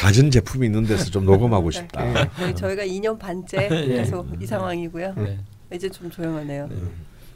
가전 0.01 0.29
제품이 0.29 0.65
있는 0.67 0.83
데서 0.85 1.05
좀 1.09 1.25
녹음하고 1.25 1.71
싶다. 1.71 2.03
네, 2.39 2.53
저희가 2.53 2.83
2년 2.83 3.17
반째 3.17 3.67
계속 3.87 4.27
이 4.41 4.45
상황이고요. 4.45 5.13
네. 5.15 5.39
이제 5.73 5.89
좀 5.89 6.11
조용하네요. 6.11 6.69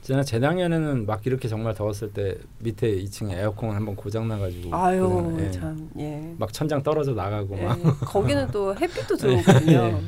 지난 0.01 0.25
재작년에는 0.25 1.05
막 1.05 1.25
이렇게 1.27 1.47
정말 1.47 1.75
더웠을 1.75 2.11
때 2.11 2.35
밑에 2.59 3.03
2층에 3.03 3.33
에어컨 3.33 3.75
한번 3.75 3.95
고장 3.95 4.27
나가지고 4.27 4.75
아유 4.75 5.37
예. 5.39 5.51
참 5.51 5.89
예. 5.99 6.33
막 6.39 6.51
천장 6.51 6.81
떨어져 6.81 7.13
나가고 7.13 7.55
예, 7.59 7.61
막 7.63 7.79
거기는 8.01 8.47
또 8.51 8.75
햇빛도 8.75 9.15
들어오거든요. 9.17 9.71
예, 9.73 10.01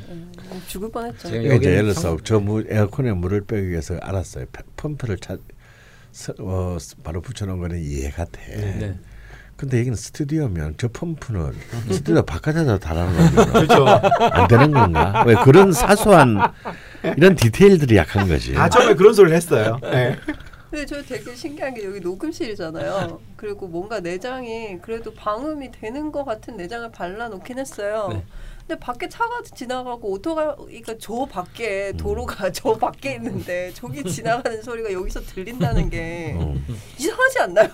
죽을 0.67 0.89
뻔했죠. 0.91 1.27
이게 1.35 1.55
이제 1.57 1.69
예를 1.71 1.83
들어서 1.83 2.01
성- 2.01 2.17
저 2.23 2.39
물, 2.39 2.65
에어컨에 2.69 3.11
물을 3.13 3.41
빼기 3.45 3.69
위해서 3.69 3.95
알았어요. 4.01 4.45
펌프를 4.75 5.17
차, 5.19 5.37
서, 6.11 6.33
어, 6.39 6.77
바로 7.03 7.21
붙여놓은 7.21 7.59
거는 7.59 7.79
이해가 7.79 8.25
돼. 8.25 8.55
네. 8.79 8.99
근데 9.55 9.79
여기는 9.79 9.95
스튜디오면 9.95 10.75
저 10.77 10.87
펌프는 10.87 11.53
스튜디오 11.91 12.23
바깥에다 12.23 12.79
달아놓으면 12.79 13.53
그렇죠. 13.53 13.85
안 13.87 14.47
되는 14.47 14.71
건가? 14.71 15.23
왜 15.25 15.35
그런 15.35 15.71
사소한 15.71 16.39
이런 17.17 17.35
디테일들이 17.35 17.95
약한 17.95 18.27
거지. 18.27 18.53
다 18.53 18.67
처음에 18.67 18.95
그런 18.95 19.13
소리를 19.13 19.35
했어요. 19.35 19.79
네. 19.81 20.17
근데 20.69 20.87
저 20.87 21.03
되게 21.03 21.35
신기한 21.35 21.75
게 21.75 21.85
여기 21.85 21.99
녹음실이잖아요. 21.99 23.21
그리고 23.37 23.67
뭔가 23.67 23.99
내장이 23.99 24.79
그래도 24.81 25.13
방음이 25.13 25.71
되는 25.71 26.11
것 26.11 26.25
같은 26.25 26.57
내장을 26.57 26.91
발라놓긴 26.91 27.59
했어요. 27.59 28.09
네. 28.11 28.23
근데 28.67 28.79
밖에 28.79 29.09
차가 29.09 29.41
지나가고 29.43 30.11
오토가 30.11 30.55
그러니까 30.55 30.95
저 30.97 31.25
밖에 31.25 31.91
도로가 31.97 32.51
저 32.53 32.73
밖에 32.73 33.15
있는데 33.15 33.71
저기 33.73 34.03
지나가는 34.09 34.61
소리가 34.61 34.91
여기서 34.93 35.21
들린다는 35.21 35.89
게 35.89 36.35
음. 36.39 36.65
이상하지 36.97 37.39
않나요? 37.39 37.69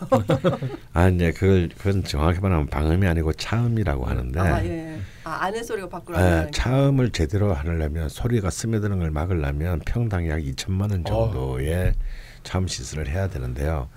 아 0.93 1.07
이제 1.09 1.31
그걸 1.31 1.69
그건 1.77 2.03
정확히 2.03 2.39
말하면 2.39 2.67
방음이 2.67 3.05
아니고 3.05 3.33
차음이라고 3.33 4.05
하는데 4.05 4.39
아 4.39 4.65
예. 4.65 4.99
아 5.23 5.45
안에 5.45 5.61
소리가 5.61 5.89
밖으로 5.89 6.17
게. 6.17 6.51
차음을 6.51 7.11
제대로 7.11 7.53
하려면 7.53 8.09
소리가 8.09 8.49
스며드는 8.49 8.99
걸 8.99 9.11
막으려면 9.11 9.81
평당 9.85 10.27
약 10.27 10.39
2천만 10.39 10.91
원 10.91 11.03
정도의 11.03 11.93
차 11.93 11.99
음 12.43 12.67
시술을 12.67 13.07
해야 13.09 13.27
되는데요. 13.27 13.89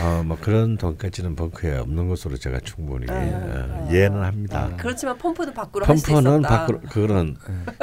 어, 0.00 0.22
뭐 0.24 0.36
그런 0.40 0.76
돈까지는 0.76 1.36
벙커에 1.36 1.78
없는 1.78 2.08
것으로 2.08 2.36
제가 2.36 2.60
충분히 2.60 3.06
아, 3.10 3.14
어, 3.14 3.86
아. 3.86 3.88
이해는 3.90 4.22
합니다. 4.22 4.70
그렇지만 4.76 5.16
펌프는 5.18 5.54
밖으로 5.54 5.84
할수 5.86 6.06
펌프는. 6.06 6.42
밖으로 6.42 6.80
그거는 6.80 7.36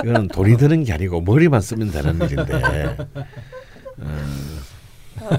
이거는 0.03 0.27
돈이 0.29 0.57
드는 0.57 0.83
게 0.83 0.93
아니고 0.93 1.21
머리만 1.21 1.61
쓰면 1.61 1.91
되는 1.91 2.15
일인데 2.21 2.95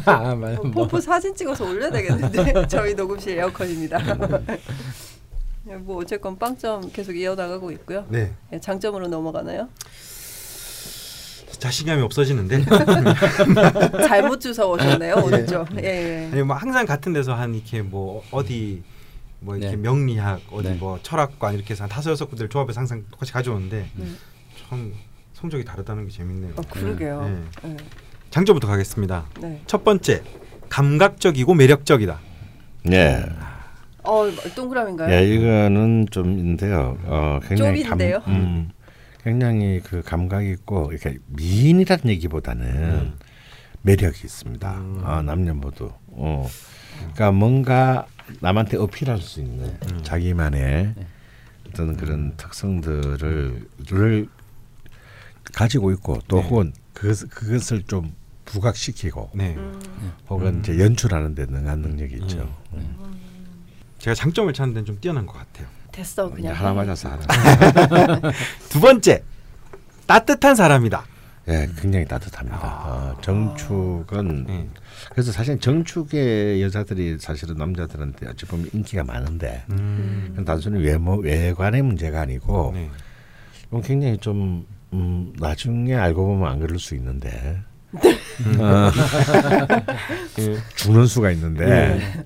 아, 0.06 0.34
맞- 0.34 0.58
어, 0.58 0.62
뭐. 0.64 0.86
펌프 0.86 1.00
사진 1.00 1.34
찍어서 1.34 1.64
올려야 1.68 1.90
되겠는데 1.90 2.66
저희 2.68 2.94
녹음실 2.94 3.38
에어컨입니다. 3.38 3.98
뭐 5.80 5.98
어쨌건 5.98 6.38
빵점 6.38 6.90
계속 6.92 7.12
이어나가고 7.16 7.70
있고요. 7.72 8.06
네. 8.08 8.32
예, 8.52 8.58
장점으로 8.60 9.08
넘어가나요? 9.08 9.68
자신감이 11.58 12.02
없어지는데 12.02 12.64
잘못 14.06 14.40
주워 14.40 14.72
오셨네요 14.72 15.14
오늘 15.24 15.46
좀. 15.46 15.64
예, 15.78 15.84
예. 15.84 16.30
아니 16.32 16.42
뭐 16.42 16.56
항상 16.56 16.86
같은 16.86 17.12
데서 17.12 17.34
한 17.34 17.54
이렇게 17.54 17.82
뭐 17.82 18.22
어디 18.30 18.82
뭐 19.40 19.56
이렇게 19.56 19.76
네. 19.76 19.82
명리학 19.82 20.40
어디 20.50 20.68
네. 20.68 20.74
뭐 20.74 20.98
철학관 21.02 21.54
이렇게 21.54 21.72
해서 21.72 21.84
한 21.84 21.90
다섯 21.90 22.10
여섯 22.10 22.26
군데를 22.26 22.48
조합해서 22.48 22.80
항상 22.80 23.04
똑같이 23.10 23.32
가져오는데 23.32 23.90
음. 23.96 24.16
참 24.68 24.92
성적이 25.34 25.64
다르다는 25.64 26.06
게 26.06 26.12
재밌네요. 26.12 26.52
어, 26.56 26.62
그러게요. 26.70 27.22
네. 27.62 27.68
네. 27.70 27.76
장점부터 28.30 28.66
가겠습니다. 28.68 29.26
네. 29.40 29.60
첫 29.66 29.84
번째 29.84 30.22
감각적이고 30.68 31.54
매력적이다. 31.54 32.18
예. 32.92 33.24
어 34.02 34.30
동그라미인가요? 34.54 35.12
예, 35.12 35.26
이거는 35.34 36.06
좀 36.10 36.38
있는데요. 36.38 36.96
어, 37.04 37.40
굉장히? 37.46 37.82
감, 37.82 38.00
음, 38.28 38.70
굉장히 39.26 39.80
그 39.80 40.02
감각 40.02 40.46
있고 40.46 40.92
이렇게 40.92 41.18
미인이라는 41.26 42.06
얘기보다는 42.10 43.14
매력이 43.82 44.20
있습니다. 44.22 44.72
음. 44.78 45.02
어, 45.04 45.20
남녀 45.20 45.52
모두. 45.52 45.90
어. 46.06 46.48
그러니까 46.98 47.32
뭔가 47.32 48.06
남한테 48.40 48.76
어필할 48.76 49.18
수 49.18 49.40
있는 49.40 49.76
음. 49.90 50.00
자기만의 50.04 50.94
어떤 51.66 51.96
그런 51.96 52.36
특성들을 52.36 53.68
를 53.88 54.28
가지고 55.52 55.90
있고 55.90 56.20
또 56.28 56.36
네. 56.36 56.42
혹은 56.44 56.72
그것, 56.92 57.28
그것을 57.28 57.82
좀 57.82 58.14
부각시키고 58.44 59.30
네. 59.34 59.56
음, 59.56 60.12
혹은 60.28 60.60
이제 60.60 60.78
연출하는 60.78 61.34
데 61.34 61.46
능한 61.46 61.80
능력이 61.80 62.14
있죠. 62.22 62.56
음. 62.74 62.96
제가 63.98 64.14
장점을 64.14 64.52
찾는 64.52 64.72
데는 64.72 64.84
좀 64.86 65.00
뛰어난 65.00 65.26
것 65.26 65.32
같아요. 65.32 65.66
됐어 65.96 66.28
이제 66.28 66.42
그냥. 66.42 66.54
하나 66.54 66.68
해. 66.70 66.74
맞아서 66.74 67.08
하나. 67.08 68.32
두 68.68 68.80
번째 68.80 69.22
따뜻한 70.06 70.54
사람이다. 70.54 71.04
예, 71.48 71.68
굉장히 71.80 72.04
따뜻합니다. 72.04 72.58
어, 72.60 73.16
정축은 73.22 74.46
네. 74.46 74.68
그래서 75.12 75.30
사실 75.32 75.58
정축의 75.58 76.60
여자들이 76.60 77.18
사실은 77.18 77.56
남자들한테 77.56 78.28
어찌 78.28 78.44
보면 78.46 78.68
인기가 78.72 79.04
많은데 79.04 79.64
음. 79.70 80.42
단순히 80.44 80.82
외모 80.84 81.16
외관의 81.16 81.82
문제가 81.82 82.22
아니고 82.22 82.72
네. 82.74 82.90
이건 83.68 83.82
굉장히 83.82 84.18
좀 84.18 84.66
음, 84.92 85.32
나중에 85.38 85.94
알고 85.94 86.26
보면 86.26 86.50
안 86.50 86.58
그럴 86.58 86.78
수 86.80 86.94
있는데 86.96 87.60
음. 87.94 88.60
어, 88.60 88.90
그 90.34 90.60
죽는 90.74 91.06
수가 91.06 91.30
있는데 91.30 91.64
네. 91.64 92.24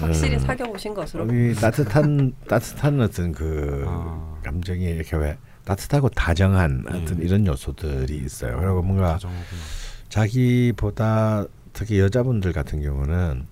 확실히 0.00 0.34
음, 0.34 0.38
사겨 0.40 0.64
보신 0.66 0.94
것으로. 0.94 1.24
이 1.32 1.54
따뜻한 1.54 2.32
따뜻한 2.48 3.00
어떤 3.00 3.32
그 3.32 3.84
아. 3.86 4.38
감정이 4.44 4.84
이렇게 4.84 5.16
왜 5.16 5.36
따뜻하고 5.64 6.08
다정한 6.10 6.84
어떤 6.88 7.04
네. 7.18 7.24
이런 7.26 7.46
요소들이 7.46 8.16
있어요. 8.16 8.56
그리고 8.58 8.82
뭔가 8.82 9.14
다정하구나. 9.14 9.60
자기보다 10.08 11.44
특히 11.72 12.00
여자분들 12.00 12.52
같은 12.52 12.80
경우는 12.82 13.46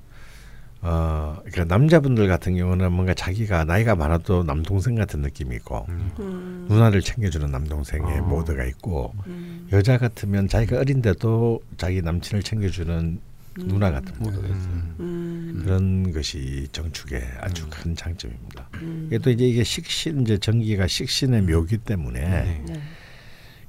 어 0.83 1.37
그러니까 1.45 1.65
남자분들 1.65 2.29
같은 2.29 2.57
경우는 2.57 2.93
뭔가 2.93 3.15
자기가 3.15 3.65
나이가 3.65 3.97
많아도 3.97 4.43
남동생 4.45 4.95
같은 4.95 5.21
느낌이 5.21 5.57
있고 5.57 5.87
음. 5.89 6.11
음, 6.19 6.67
누나를 6.69 7.01
챙겨주는 7.01 7.51
남동생의 7.51 8.19
아. 8.19 8.23
모드가 8.23 8.65
있고 8.65 9.13
음, 9.27 9.69
여자 9.73 9.99
같으면 9.99 10.49
자기가 10.49 10.79
어린데도 10.79 11.61
자기 11.77 12.03
남친을 12.03 12.43
챙겨주는 12.43 13.21
누나 13.59 13.91
같은 13.91 14.15
모드가 14.19 14.47
있어요. 14.47 14.73
음. 14.73 14.97
음, 15.01 15.61
그런 15.63 16.13
것이 16.13 16.69
정축의 16.73 17.23
아주 17.41 17.67
큰 17.71 17.95
장점입니다. 17.95 18.69
음. 18.75 19.05
이게 19.07 19.19
또 19.19 19.31
이제 19.31 19.47
이게 19.47 19.65
식신 19.65 20.23
이제 20.23 20.39
전기가 20.39 20.87
식신의 20.87 21.43
묘기 21.43 21.79
때문에 21.79 22.21
네. 22.21 22.65
네. 22.67 22.83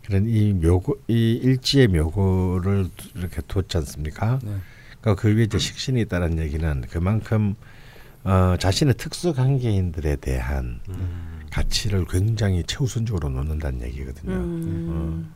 그런 0.06 0.28
이 0.28 0.54
묘고 0.54 0.96
이 1.08 1.40
일지의 1.44 1.88
묘고를 1.88 2.90
이렇게 3.16 3.42
뒀지 3.48 3.78
않습니까? 3.78 4.40
네. 4.44 4.56
그러니까 5.02 5.22
그 5.22 5.36
위에 5.36 5.44
이제 5.44 5.58
식신이 5.58 6.02
있다는 6.02 6.40
얘기는 6.40 6.82
그만큼 6.90 7.56
어, 8.24 8.56
자신의 8.58 8.96
특수 8.98 9.34
관계인들에 9.34 10.18
대한 10.18 10.82
음. 10.90 11.46
가치를 11.50 12.06
굉장히 12.10 12.64
최우선적으로 12.66 13.30
놓는다는 13.30 13.82
얘기거든요. 13.84 14.34
음, 14.34 15.34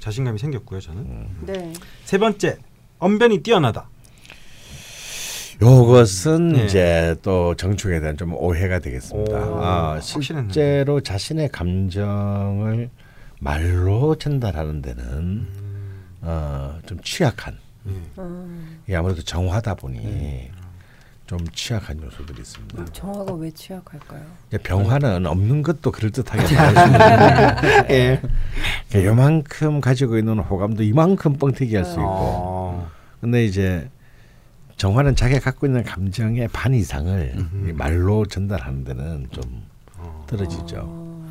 자신감이 0.00 0.38
생겼고요. 0.38 0.80
저는 0.80 1.02
음. 1.02 1.42
네. 1.46 1.72
세 2.04 2.18
번째 2.18 2.58
언변이 2.98 3.42
뛰어나다. 3.42 3.88
요것은 5.60 6.52
네. 6.52 6.64
이제 6.64 7.16
또 7.22 7.54
정축에 7.56 7.98
대한 8.00 8.16
좀 8.16 8.32
오해가 8.34 8.78
되겠습니다. 8.78 9.38
오, 9.38 9.58
아, 9.60 9.92
확실했네. 9.94 10.52
실제로 10.52 11.00
자신의 11.00 11.48
감정을 11.48 12.90
말로 13.40 14.14
전달하는 14.14 14.82
데는 14.82 15.04
음. 15.04 16.04
어, 16.22 16.78
좀 16.86 17.00
취약한 17.02 17.56
네. 17.84 17.92
음, 18.18 18.80
이게 18.86 18.96
아무래도 18.96 19.22
정화다 19.22 19.74
보니 19.74 19.98
네. 19.98 20.50
좀 21.28 21.38
취약한 21.52 22.02
요소들이 22.02 22.40
있습니다. 22.40 22.86
정화가 22.86 23.34
왜 23.34 23.50
취약할까요? 23.50 24.22
병화는 24.62 25.26
없는 25.26 25.62
것도 25.62 25.92
그럴 25.92 26.10
듯하게 26.10 26.54
말할 26.54 26.74
수 26.74 26.84
있는데 26.86 27.86
예. 27.94 28.22
그러니까 28.88 29.10
요만큼 29.10 29.80
가지고 29.82 30.16
있는 30.16 30.38
호감도 30.38 30.82
이만큼 30.82 31.34
뻥튀기 31.34 31.76
할 31.76 31.84
수 31.84 31.92
있고 31.92 32.02
어. 32.06 32.90
근데 33.20 33.44
이제 33.44 33.90
정화는 34.78 35.16
자기가 35.16 35.40
갖고 35.40 35.66
있는 35.66 35.84
감정의 35.84 36.48
반 36.48 36.72
이상을 36.72 37.34
음흠. 37.36 37.72
말로 37.76 38.24
전달하는 38.24 38.84
데는 38.84 39.28
좀 39.30 39.66
어. 39.98 40.24
떨어지죠. 40.30 40.76
어, 40.82 41.28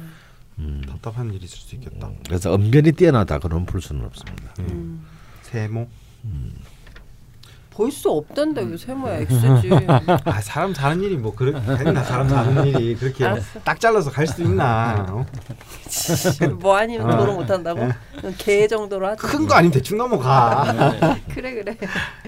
음. 0.59 0.83
답답한 0.87 1.33
일이 1.33 1.43
있을 1.45 1.57
수 1.57 1.73
있겠다. 1.73 2.11
그래서 2.27 2.53
언변이 2.53 2.91
뛰어나다 2.91 3.39
그러면 3.39 3.65
풀 3.65 3.81
수는 3.81 4.05
없습니다. 4.05 4.43
예. 4.59 4.63
음. 4.63 5.03
세모. 5.41 5.87
볼 7.77 7.91
수 7.91 8.09
없단다 8.09 8.61
왜 8.61 8.75
세모야 8.75 9.19
X지. 9.19 9.69
아 10.25 10.41
사람 10.41 10.73
사는 10.73 10.99
일이 11.03 11.15
뭐 11.15 11.35
그렇게 11.35 11.59
했나 11.59 12.03
사람 12.03 12.27
사는 12.27 12.65
일이 12.65 12.95
그렇게 12.95 13.23
뭐 13.23 13.33
알았어. 13.33 13.59
딱 13.63 13.79
잘라서 13.79 14.09
갈 14.09 14.25
수 14.25 14.41
있나? 14.41 15.05
어? 15.09 15.25
뭐 16.59 16.75
아니면 16.75 17.11
어. 17.13 17.17
도로 17.17 17.35
못 17.35 17.47
한다고? 17.49 17.87
개 18.39 18.67
정도로 18.67 19.07
하지. 19.09 19.21
큰거 19.21 19.53
아니면 19.53 19.73
대충 19.73 19.99
넘어가. 19.99 20.95
그래 21.35 21.53
그래. 21.53 21.77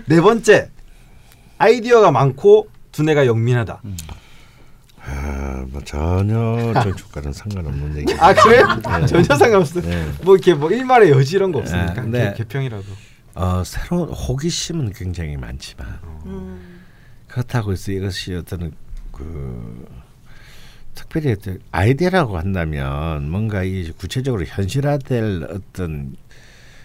네 0.06 0.22
번째 0.22 0.70
아이디어가 1.58 2.12
많고 2.12 2.68
두뇌가 2.92 3.26
영민하다. 3.26 3.82
아, 5.02 5.64
뭐 5.70 5.82
전혀 5.84 6.74
정축과는 6.84 7.34
상관없는 7.34 7.98
얘기. 7.98 8.14
아 8.20 8.34
그래? 8.36 8.62
전혀 9.08 9.24
상관없어. 9.36 9.82
네. 9.82 10.06
뭐 10.22 10.36
이렇게 10.36 10.54
뭐 10.54 10.70
일말의 10.70 11.10
여지 11.10 11.38
이런 11.38 11.52
거 11.52 11.58
없으니까 11.60 12.02
네, 12.04 12.10
네. 12.26 12.30
개, 12.38 12.44
개평이라도. 12.44 12.84
어, 13.40 13.64
새로운 13.64 14.10
호기심은 14.10 14.92
굉장히 14.92 15.38
많지만 15.38 15.88
음. 16.26 16.82
그렇다고 17.30 17.72
해서 17.72 17.94
이것이 17.94 18.34
어떤 18.36 18.74
그 19.14 19.88
특별히 20.94 21.32
어떤 21.32 21.58
아이디어라고 21.72 22.38
한다면 22.38 23.30
뭔가 23.32 23.64
이 23.64 23.92
구체적으로 23.94 24.44
현실화될 24.44 25.48
어떤 25.52 26.18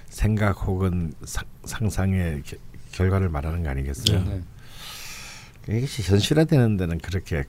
생각 0.06 0.64
혹은 0.68 1.12
상, 1.24 1.44
상상의 1.64 2.42
겨- 2.44 2.56
결과를 2.92 3.30
말하는 3.30 3.64
거 3.64 3.70
아니겠어요? 3.70 4.22
네. 5.66 5.76
이것이 5.76 6.02
현실화되는 6.02 6.76
데는 6.76 6.98
그렇게 6.98 7.42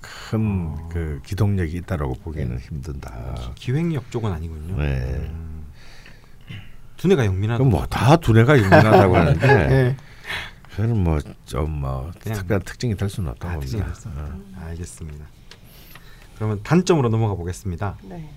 큰그 0.00 1.22
기동력이 1.24 1.76
있다라고 1.78 2.14
보기는 2.14 2.56
힘든다. 2.60 3.52
기획력 3.56 4.08
쪽은 4.12 4.30
아니군요. 4.30 4.76
네. 4.76 5.32
음. 7.02 7.08
두뇌가 7.08 7.26
영민하다. 7.26 7.58
그럼 7.58 7.70
뭐 7.70 7.86
다 7.86 8.16
두뇌가 8.16 8.56
유명하다고 8.58 9.16
하는데 9.16 9.46
네. 9.68 9.96
그건 10.74 11.02
뭐좀뭐 11.04 12.12
그냥 12.20 12.38
특별한 12.38 12.62
특징이 12.62 12.96
될 12.96 13.08
수는 13.10 13.30
없다고 13.30 13.52
아, 13.54 13.56
봅니다. 13.58 13.86
어. 14.06 14.40
알겠습니다. 14.68 15.24
그러면 16.36 16.60
단점으로 16.62 17.08
넘어가 17.10 17.34
보겠습니다. 17.34 17.96
네. 18.04 18.30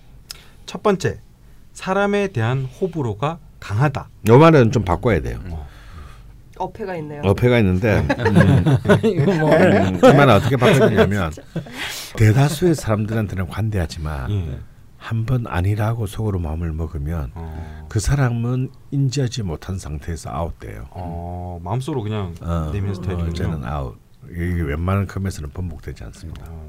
첫 0.66 0.84
번째 0.84 1.20
사람에 1.74 2.30
대한 2.30 2.66
호불호가 2.66 3.40
강하다. 3.60 4.10
요 4.30 4.38
말은 4.38 4.72
좀 4.72 4.84
바꿔야 4.84 5.22
돼요. 5.22 5.40
어폐가 6.58 6.96
있네요. 6.98 7.22
어폐가 7.24 7.60
있는데 7.60 8.00
음, 8.18 8.66
이거 9.04 9.34
뭐 9.34 9.54
음, 9.54 9.96
이 9.98 10.00
말은 10.00 10.30
어떻게 10.36 10.56
바꿔주냐면 10.56 11.32
대다수의 12.16 12.76
사람들한테는 12.76 13.48
관대하지만 13.48 14.32
예. 14.32 14.60
한 15.06 15.26
번 15.28 15.46
아니라고 15.46 16.08
속으로 16.08 16.40
마음을 16.40 16.74
먹으면 16.74 17.32
어, 17.36 17.86
그 17.90 18.00
사람은 18.00 18.72
인지하지 18.90 19.44
못한 19.44 19.78
상태에서 19.78 20.32
아웃돼요. 20.32 20.88
어, 20.90 21.60
마음속으로 21.64 22.02
그냥 22.02 22.34
어, 22.42 22.72
내미는 22.74 22.90
어, 22.90 22.94
스타일이군요. 22.96 23.34
쟤는 23.34 23.64
아웃. 23.64 23.98
이게 24.32 24.62
웬만한 24.64 25.06
컴에서는 25.06 25.52
번복되지 25.52 26.04
않습니다. 26.06 26.46
어, 26.50 26.68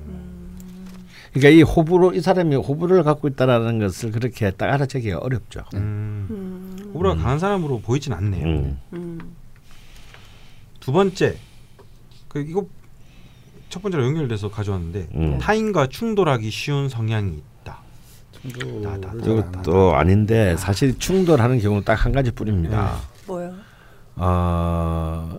그러니까 1.33 1.49
이 1.49 1.63
호불호 1.63 2.13
이 2.13 2.21
사람이 2.21 2.57
호불호를 2.57 3.05
갖고 3.05 3.27
있다라는 3.29 3.79
것을 3.79 4.11
그렇게 4.13 4.51
딱 4.51 4.71
알아채기가 4.71 5.17
어렵죠. 5.19 5.65
음, 5.75 6.27
음. 6.31 6.91
호불호가 6.93 7.17
강한 7.23 7.39
사람으로 7.39 7.81
보이진 7.81 8.13
않네요. 8.13 8.45
음. 8.45 8.79
음. 8.93 9.19
두 10.81 10.93
번째 10.93 11.39
그 12.29 12.41
이거 12.41 12.67
첫 13.71 13.81
번째로 13.83 14.05
연결돼서 14.05 14.51
가져왔는데 14.51 15.09
음. 15.15 15.39
타인과 15.39 15.87
충돌하기 15.87 16.51
쉬운 16.51 16.91
성향이 16.91 17.33
있다. 17.33 17.56
이것도 18.49 19.95
아닌데 19.97 20.57
사실 20.57 20.99
충돌하는 20.99 21.59
경우는 21.59 21.85
딱 21.85 21.97
한 22.05 22.13
가지 22.13 22.31
뿐입니다. 22.31 22.97
뭐요? 23.27 23.53
어, 24.17 25.39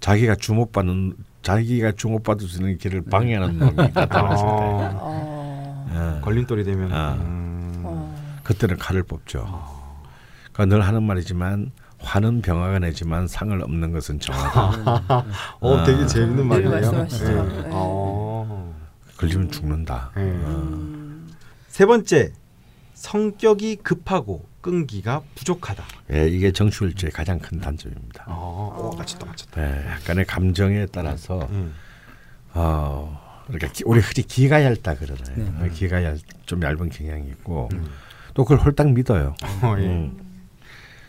자기가 0.00 0.36
주목받는 0.36 1.14
자기가 1.42 1.92
주목받을 1.92 2.46
수 2.46 2.58
있는 2.60 2.78
길을 2.78 3.02
방해하는 3.10 3.58
놈이 3.58 3.76
나타났을 3.92 4.44
때 4.44 4.50
어, 4.52 4.98
어. 5.00 6.16
예. 6.16 6.20
걸림돌이 6.22 6.64
되면 6.64 6.92
아. 6.92 7.14
음, 7.14 7.82
어. 7.84 8.40
그때는 8.44 8.78
칼을 8.78 9.02
뽑죠. 9.02 9.46
그러니까 10.52 10.76
늘 10.76 10.86
하는 10.86 11.02
말이지만 11.02 11.72
화는 11.98 12.42
병화가 12.42 12.78
내지만 12.80 13.28
상을 13.28 13.60
얻는 13.62 13.92
것은 13.92 14.18
정화다. 14.20 15.24
어, 15.60 15.76
아. 15.76 15.84
되게 15.84 16.06
재밌는 16.06 16.36
늘 16.36 16.44
말이에요. 16.46 16.90
네. 16.92 17.06
네. 17.06 17.68
어. 17.70 18.74
걸리면 19.18 19.50
죽는다. 19.50 20.10
네. 20.16 20.22
음. 20.22 20.98
세 21.72 21.86
번째 21.86 22.32
성격이 22.92 23.76
급하고 23.76 24.46
끈기가 24.60 25.22
부족하다. 25.34 25.82
예, 26.12 26.28
이게 26.28 26.52
정치율주의 26.52 27.10
가장 27.10 27.38
큰 27.38 27.58
단점입니다. 27.60 28.24
어, 28.28 28.90
오, 28.92 28.94
맞췄다, 28.96 29.24
맞췄다. 29.24 29.62
예, 29.62 29.86
약간의 29.92 30.26
감정에 30.26 30.84
따라서 30.92 31.48
음. 31.50 31.72
어, 32.52 33.42
그러니까 33.46 33.68
기- 33.72 33.84
우리 33.86 34.00
흔히 34.00 34.26
기가 34.26 34.62
얇다 34.62 34.96
그러나요. 34.96 35.34
네. 35.34 35.66
어, 35.66 35.70
기가 35.72 36.04
얇, 36.04 36.18
좀 36.44 36.62
얇은 36.62 36.90
경향이 36.90 37.26
있고 37.28 37.70
음. 37.72 37.88
또 38.34 38.44
그걸 38.44 38.58
홀딱 38.66 38.92
믿어요. 38.92 39.34
어, 39.62 39.74
예. 39.78 39.86
음. 39.86 40.18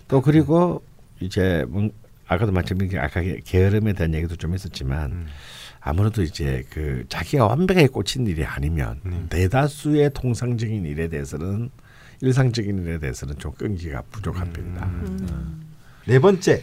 또 0.07 0.21
그리고 0.21 0.81
이제 1.19 1.65
뭐 1.67 1.89
아까도 2.25 2.53
말씀드린 2.53 2.97
아까 2.99 3.19
게- 3.19 3.41
게으름에 3.43 3.91
대한 3.91 4.13
얘기도 4.13 4.37
좀 4.37 4.53
했었지만 4.53 5.11
음. 5.11 5.27
아무래도 5.83 6.23
이제 6.23 6.63
그 6.69 7.03
자기가 7.09 7.45
완벽하게 7.45 7.87
꽂힌 7.87 8.25
일이 8.25 8.45
아니면 8.45 8.99
네. 9.03 9.25
대다수의 9.29 10.11
통상적인 10.13 10.85
일에 10.85 11.09
대해서는 11.09 11.69
일상적인 12.21 12.79
일에 12.83 12.99
대해서는 12.99 13.37
좀 13.37 13.51
끈기가 13.53 14.01
부족한 14.09 14.47
음. 14.47 14.53
편이다. 14.53 14.85
음. 14.85 15.65
네 16.07 16.19
번째 16.19 16.61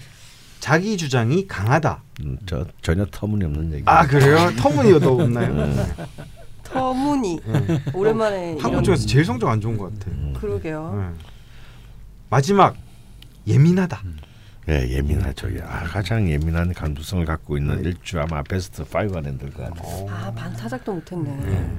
자기 0.58 0.96
주장이 0.96 1.46
강하다. 1.46 2.02
음, 2.22 2.38
저 2.46 2.66
전혀 2.80 3.04
터무니없는 3.10 3.72
얘기. 3.74 3.82
아 3.86 4.06
그래요? 4.06 4.50
터무니도 4.58 5.20
없나요? 5.20 5.52
음. 5.52 5.76
터무니. 6.64 7.40
네. 7.44 7.82
오랜만에 7.92 8.52
한국 8.52 8.70
이런- 8.70 8.84
중에서 8.84 9.06
제일 9.06 9.24
성적 9.26 9.48
안 9.48 9.60
좋은 9.60 9.76
것 9.76 9.92
같아. 9.98 10.10
그러게요. 10.40 10.94
네. 11.18 11.24
마지막 12.30 12.74
예민하다. 13.46 14.02
예, 14.70 14.88
예민하죠. 14.88 15.52
예. 15.54 15.60
아, 15.62 15.82
가장 15.84 16.28
예민한 16.30 16.72
감수성을 16.72 17.24
갖고 17.24 17.56
있는 17.56 17.84
일주 17.84 18.20
아마 18.20 18.42
베스트 18.42 18.82
5 18.82 19.16
안에 19.18 19.36
들 19.36 19.50
것 19.52 19.64
같아요. 19.64 19.82
어. 19.84 20.06
아 20.08 20.30
반타작도 20.32 20.92
못했네. 20.94 21.30
네. 21.44 21.70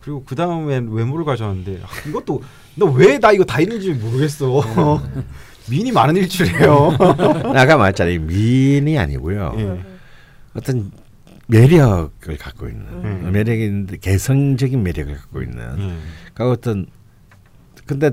그리고 0.00 0.22
그 0.24 0.34
다음엔 0.34 0.90
외모를 0.92 1.24
가져왔는데 1.24 1.80
아, 1.82 2.08
이것도 2.08 2.42
너왜나 2.76 3.32
이거 3.32 3.44
다 3.44 3.60
있는지 3.60 3.92
모르겠어. 3.94 4.62
미인이 5.70 5.90
많은 5.92 6.16
일주래요. 6.16 6.96
아까 7.56 7.76
말했잖아요. 7.76 8.20
미인이 8.20 8.98
아니고요. 8.98 9.54
예. 9.58 9.80
어떤 10.54 10.90
매력을 11.46 12.36
갖고 12.38 12.68
있는 12.68 12.84
음. 12.86 13.30
매력이 13.32 13.64
있는데 13.64 13.96
개성적인 13.96 14.82
매력을 14.82 15.14
갖고 15.14 15.42
있는 15.42 15.58
예. 15.78 15.96
그러니까 16.34 16.50
어떤 16.50 16.86
근데 17.86 18.10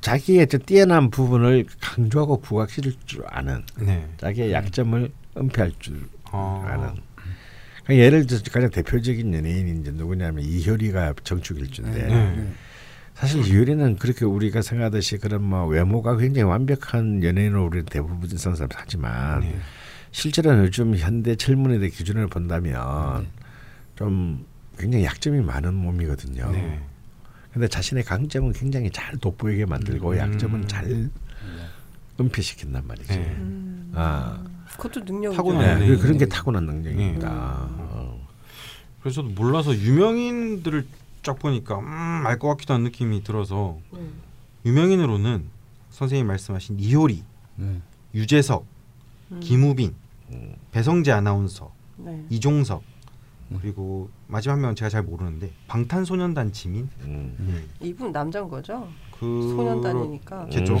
자기의 0.00 0.48
저 0.48 0.58
뛰어난 0.58 1.10
부분을 1.10 1.66
강조하고 1.80 2.40
부각시킬 2.40 2.94
줄 3.04 3.22
아는 3.28 3.62
네. 3.78 4.08
자기의 4.18 4.52
약점을 4.52 5.10
은폐할 5.36 5.72
줄 5.78 6.08
어. 6.32 6.64
아는 6.66 6.94
그러니까 7.84 8.04
예를 8.04 8.26
들어 8.26 8.38
서 8.38 8.44
가장 8.50 8.70
대표적인 8.70 9.32
연예인이 9.34 9.80
이제 9.80 9.90
누구냐면 9.90 10.44
이효리가 10.44 11.14
정축일주인데 11.22 12.06
네. 12.06 12.52
사실 13.14 13.46
이효리는 13.46 13.96
그렇게 13.96 14.24
우리가 14.24 14.62
생각하듯이 14.62 15.18
그런 15.18 15.42
뭐 15.42 15.66
외모가 15.66 16.16
굉장히 16.16 16.48
완벽한 16.48 17.22
연예인으로 17.22 17.66
우리는 17.66 17.84
대부분 17.84 18.28
생각을 18.28 18.68
하지만 18.74 19.40
네. 19.40 19.56
실제로는 20.12 20.64
요즘 20.64 20.96
현대 20.96 21.36
젊은이들 21.36 21.90
기준을 21.90 22.28
본다면 22.28 23.26
좀 23.96 24.46
굉장히 24.78 25.04
약점이 25.04 25.40
많은 25.42 25.74
몸이거든요. 25.74 26.50
네. 27.50 27.54
근데 27.54 27.68
자신의 27.68 28.04
강점은 28.04 28.52
굉장히 28.52 28.90
잘 28.90 29.16
돋보이게 29.18 29.66
만들고 29.66 30.10
음. 30.12 30.16
약점은 30.18 30.68
잘 30.68 31.10
은폐시킨단 32.18 32.86
말이지. 32.86 33.08
네. 33.08 33.18
음. 33.38 33.92
아, 33.94 34.42
그것도 34.76 35.00
능력이죠. 35.04 35.36
타고난 35.36 35.80
네. 35.80 35.86
그- 35.86 35.98
그런 35.98 36.18
게 36.18 36.26
타고난 36.26 36.64
능력입니다. 36.66 37.28
네. 37.28 37.34
어. 37.34 38.26
그래서 39.00 39.22
저도 39.22 39.34
몰라서 39.34 39.74
유명인들을 39.74 40.86
쫙 41.22 41.38
보니까 41.38 41.78
음, 41.78 42.22
알 42.26 42.38
것 42.38 42.48
같기도 42.48 42.74
한 42.74 42.82
느낌이 42.82 43.24
들어서 43.24 43.78
음. 43.94 44.12
유명인으로는 44.64 45.44
선생님 45.90 46.26
말씀하신 46.26 46.78
이효리, 46.78 47.24
네. 47.56 47.80
유재석, 48.14 48.64
음. 49.32 49.40
김우빈, 49.40 49.94
배성재 50.70 51.10
아나운서, 51.12 51.72
네. 51.96 52.22
이종석 52.30 52.82
그리고 53.60 54.08
마지막 54.28 54.54
한 54.54 54.60
명은 54.60 54.76
제가 54.76 54.88
잘 54.88 55.02
모르는데 55.02 55.50
방탄소년단 55.66 56.52
지민 56.52 56.88
음. 57.02 57.34
네. 57.38 57.86
이분 57.88 58.12
남자인 58.12 58.48
거죠? 58.48 58.86
그 59.18 59.26
소년단이니까. 59.54 60.46
겠죠. 60.46 60.78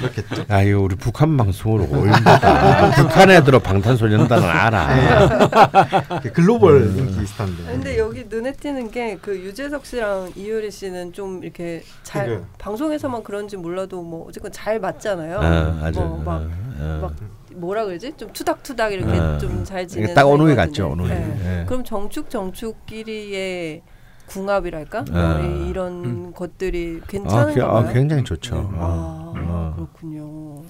그렇겠죠. 0.00 0.44
아 0.48 0.62
이거 0.62 0.80
우리 0.80 0.94
북한 0.96 1.36
방송으로 1.36 1.84
오인다. 1.90 2.90
북한 2.94 3.30
애들은 3.30 3.60
방탄소년단은 3.62 4.44
알아. 4.48 6.20
그 6.22 6.32
글로벌 6.32 6.82
음. 6.82 6.98
인기 6.98 7.26
스타인데. 7.26 7.64
근데 7.64 7.98
여기 7.98 8.24
눈에 8.28 8.52
띄는 8.52 8.90
게 8.90 9.12
그 9.22 9.38
유재석 9.38 9.84
씨랑 9.86 10.32
이효리 10.36 10.70
씨는 10.70 11.12
좀 11.12 11.42
이렇게 11.42 11.82
잘. 12.02 12.44
방송에서만 12.58 13.22
그런지 13.22 13.56
몰라도 13.56 14.02
뭐 14.02 14.26
어쨌건 14.28 14.50
잘 14.52 14.80
맞잖아요. 14.80 15.36
어, 15.38 15.80
아주 15.84 16.00
뭐 16.00 16.18
막, 16.24 16.42
어, 16.80 16.98
막 17.02 17.12
뭐라 17.62 17.84
그러지? 17.84 18.14
좀 18.16 18.32
투닥투닥 18.32 18.92
이렇게 18.92 19.16
어. 19.16 19.38
좀잘 19.38 19.86
지내는 19.86 20.08
이게 20.08 20.14
딱 20.14 20.26
오누이 20.26 20.54
사이거든요. 20.56 20.66
같죠, 20.66 20.90
오누이. 20.90 21.08
네. 21.08 21.60
예. 21.60 21.64
그럼 21.64 21.84
정축 21.84 22.28
정축끼리의 22.28 23.82
궁합이랄까? 24.26 25.04
아. 25.12 25.38
뭐 25.38 25.68
이런 25.68 26.32
것들이 26.32 27.00
아, 27.02 27.06
괜찮은 27.06 27.54
그- 27.54 27.60
건가요? 27.60 27.88
아, 27.88 27.92
굉장히 27.92 28.24
좋죠. 28.24 28.56
네. 28.56 28.60
아, 28.78 28.84
어, 28.84 29.34
어. 29.36 29.72
그렇군요. 29.76 30.62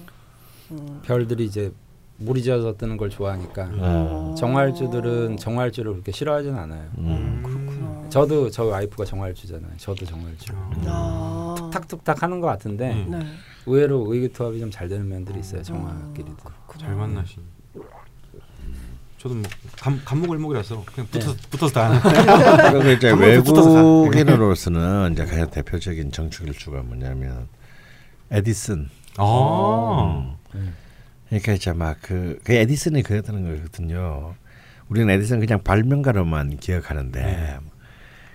음. 0.71 1.01
별들이 1.03 1.45
이제 1.45 1.71
물이 2.17 2.43
져서 2.43 2.77
뜨는 2.77 2.97
걸 2.97 3.09
좋아하니까 3.09 3.69
어. 3.79 4.35
정활주들은 4.37 5.37
정활주를 5.37 5.93
그렇게 5.93 6.11
싫어하지는 6.11 6.55
않아요. 6.59 6.83
음. 6.99 7.41
그렇구나. 7.43 8.09
저도 8.09 8.51
저 8.51 8.65
와이프가 8.65 9.03
정활주잖아요. 9.05 9.71
저도 9.77 10.05
정활주. 10.05 10.53
아. 10.85 11.55
툭탁툭탁 11.57 12.21
하는 12.21 12.39
것 12.39 12.45
같은데 12.47 12.91
음. 12.93 13.07
네. 13.09 13.25
의외로 13.65 14.13
의기투합이 14.13 14.59
좀 14.59 14.71
잘 14.71 14.87
되는 14.89 15.07
면들이 15.07 15.39
있어요. 15.39 15.61
정화끼리도. 15.63 16.35
잘 16.79 16.95
만나시. 16.95 17.37
저도 19.19 19.35
뭐 19.35 19.43
감, 19.77 20.01
감목을 20.03 20.37
목이라서 20.37 20.83
그냥 20.85 21.07
붙어서 21.09 21.35
붙어서 21.49 21.73
다. 21.73 22.01
그리고 22.73 22.91
이제. 22.91 23.11
외국인으로서는 23.11 25.13
이제 25.13 25.25
가장 25.25 25.49
대표적인 25.49 26.11
정축 26.11 26.47
일주가 26.47 26.81
뭐냐면 26.81 27.47
에디슨. 28.31 28.89
아. 29.17 30.35
그러니까 31.29 31.53
이제 31.53 31.71
막그 31.71 32.39
그 32.43 32.53
에디슨이 32.53 33.01
그랬다는 33.03 33.55
거거든요. 33.55 34.35
우리는 34.89 35.09
에디슨 35.09 35.39
그냥 35.39 35.63
발명가로만 35.63 36.57
기억하는데 36.57 37.21
네. 37.21 37.57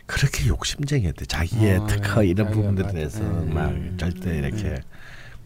그렇게 0.06 0.46
욕심쟁이였대. 0.48 1.26
자기의 1.26 1.80
아, 1.80 1.86
특허 1.86 2.22
이런 2.22 2.50
부분들에. 2.50 2.92
대해서 2.92 3.20
네. 3.22 3.52
막 3.52 3.68
음. 3.68 3.94
절대 4.00 4.38
이렇게 4.38 4.76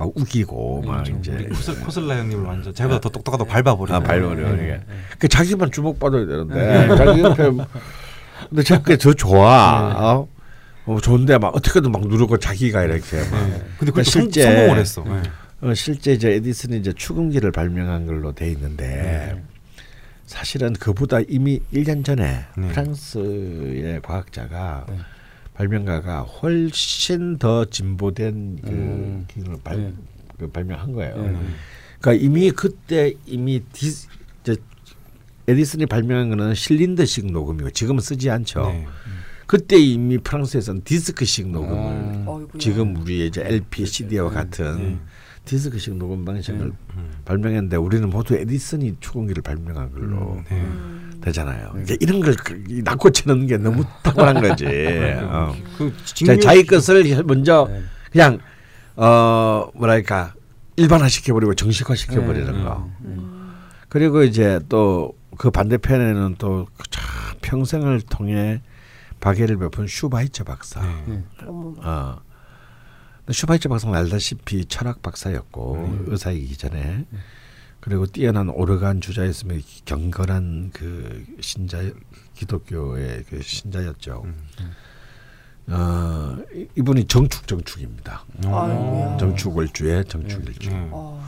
막 0.03 0.13
우기고 0.17 0.83
막좀 0.83 1.19
이제 1.21 1.47
코슬, 1.49 1.79
코슬라 1.81 2.17
형님을 2.19 2.45
완전 2.45 2.75
자기보다 2.75 3.01
더 3.01 3.09
똑똑하다고 3.09 3.49
밟아버리고. 3.49 3.95
아 3.97 4.01
네. 4.01 4.07
그러니까 4.19 4.85
그 5.19 5.29
자기만 5.29 5.71
주목받아야 5.71 6.27
되는데 6.27 6.97
자기 6.97 7.21
옆에 7.21 7.51
뭐- 7.51 7.67
근데 8.49 8.63
자꾸 8.65 8.97
더 8.99 9.13
좋아 9.15 10.17
어? 10.17 10.29
어 10.87 10.99
좋은데 11.01 11.39
막 11.39 11.55
어떻게든 11.55 11.93
막 11.93 12.03
누르고 12.09 12.39
자기가 12.39 12.83
이렇게 12.83 13.19
막 13.31 13.49
네. 13.49 13.63
근데 13.79 13.93
또 13.93 14.03
실제- 14.03 14.43
성, 14.43 14.53
성공을 14.53 14.79
했어. 14.81 15.05
네. 15.05 15.23
어, 15.69 15.75
실제 15.75 16.13
이제 16.15 16.33
에디슨이 16.33 16.79
이제 16.79 16.93
추궁기를 16.93 17.53
발명한 17.53 18.07
걸로 18.07 18.33
돼 18.33 18.51
있는데 18.51 19.41
사실은 20.27 20.73
그보다 20.73 21.21
이미 21.29 21.61
1년 21.73 22.05
전에 22.05 22.45
네. 22.59 22.69
프랑스의 22.69 24.01
과학자가 24.03 24.87
네. 24.89 24.97
발명가가 25.55 26.23
훨씬 26.23 27.39
더 27.39 27.65
진보된 27.65 28.59
그 28.63 28.71
음. 28.71 29.25
기술을 29.29 29.59
발, 29.63 29.77
네. 29.79 29.93
그 30.39 30.51
발명한 30.51 30.93
거예요. 30.93 31.17
네. 31.17 31.39
그러니까 32.01 32.25
이미 32.25 32.51
그때 32.51 33.15
이미 33.27 33.63
디, 33.73 33.89
이제 34.43 34.57
에디슨이 35.47 35.87
발명한 35.87 36.31
거는 36.31 36.55
실린더식 36.55 37.31
녹음이고 37.31 37.71
지금은 37.71 38.01
쓰지 38.01 38.31
않죠. 38.31 38.67
네. 38.67 38.87
그때 39.47 39.77
이미 39.77 40.17
프랑스에서는 40.19 40.83
디스크식 40.85 41.49
녹음을 41.49 41.75
음. 41.77 42.25
어이구야. 42.27 42.59
지금 42.59 42.97
우리 42.97 43.27
이제 43.27 43.43
LP, 43.45 43.85
CD와 43.85 44.31
같은 44.31 44.79
네. 44.79 44.99
디스크식 45.45 45.97
녹음 45.97 46.25
방식을 46.25 46.61
음. 46.97 47.11
발명했는데 47.25 47.77
우리는 47.77 48.09
모두 48.09 48.35
에디슨이 48.35 48.97
추궁기를 49.01 49.43
발명한 49.43 49.93
걸로 49.93 50.43
네. 50.49 50.57
음. 50.57 51.21
되잖아요. 51.21 51.71
그러니까 51.73 51.95
이런 52.01 52.21
걸 52.21 52.35
그- 52.35 52.63
이 52.69 52.83
낚고치는 52.83 53.47
게 53.47 53.57
너무 53.57 53.85
탁월한 54.03 54.41
거지. 54.43 54.67
어. 55.23 55.55
그 55.79 55.93
자, 56.05 56.37
자기 56.37 56.65
것을 56.65 57.23
먼저 57.25 57.69
네. 57.71 57.83
그냥 58.11 58.39
어 58.97 59.69
뭐랄까 59.75 60.35
일반화 60.77 61.09
시켜버리고 61.09 61.55
정식화 61.55 61.95
시켜버리는 61.95 62.53
네. 62.53 62.63
거. 62.65 62.91
음. 63.05 63.53
그리고 63.89 64.23
이제 64.23 64.61
또 64.69 65.15
그 65.39 65.51
반대편에는 65.51 66.37
또참 66.37 67.39
평생을 67.41 68.03
통해 68.03 68.61
박애를 69.21 69.57
베푼 69.57 69.87
슈바이처 69.87 70.45
박사. 70.45 70.83
네. 70.83 71.05
네. 71.07 71.23
어. 71.47 72.17
슈바이처 73.31 73.69
박사는 73.69 73.95
알다시피 73.95 74.65
철학 74.67 75.01
박사였고 75.03 76.05
의사이기 76.07 76.57
전에 76.57 77.05
그리고 77.81 78.07
뛰어난 78.07 78.49
오르간 78.49 79.01
주자였으며 79.01 79.57
경건한 79.85 80.71
그 80.73 81.25
신자 81.41 81.79
기독교의 82.35 83.25
그 83.29 83.43
신자였죠. 83.43 84.25
어, 85.69 86.37
이- 86.55 86.67
이분이 86.77 87.05
정축 87.07 87.47
정축입니다. 87.47 88.25
아이고야. 88.45 89.17
정축을주의 89.19 90.05
정축일주. 90.07 90.71
네. 90.71 90.89
어. 90.91 91.23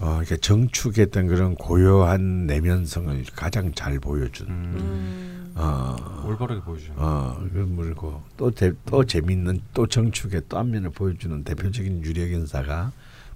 어, 0.00 0.16
이렇게 0.20 0.36
정축했던 0.36 1.26
그런 1.26 1.54
고요한 1.54 2.46
내면성을 2.46 3.24
가장 3.34 3.72
잘 3.74 3.98
보여준. 3.98 4.46
음. 4.48 5.37
음. 5.58 5.62
어, 5.62 6.24
올바르게 6.26 6.60
보여주죠. 6.62 6.92
어, 6.96 7.36
그 7.52 7.58
물고 7.58 8.22
또, 8.36 8.50
대, 8.50 8.72
또 8.86 9.04
재밌는 9.04 9.60
또 9.74 9.86
정축의 9.86 10.42
또 10.48 10.58
한 10.58 10.70
면을 10.70 10.90
보여주는 10.90 11.42
대표적인 11.44 12.02
유력 12.04 12.30
인사가 12.30 12.92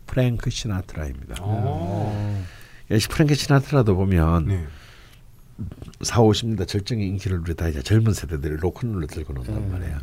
프랭크 0.07 0.51
시나트라입니다. 0.51 1.37
어. 1.41 2.45
예, 2.91 2.99
프랭크 2.99 3.35
시나트라도 3.35 3.97
보면 3.97 4.47
네. 4.47 4.67
4, 6.01 6.21
50년대 6.21 6.67
절정의 6.67 7.07
인기를 7.09 7.39
누리다 7.41 7.69
이제 7.69 7.83
젊은 7.83 8.13
세대들이 8.13 8.57
로큰롤을 8.57 9.07
들고 9.07 9.33
논단 9.33 9.57
음. 9.57 9.71
말이야. 9.73 10.01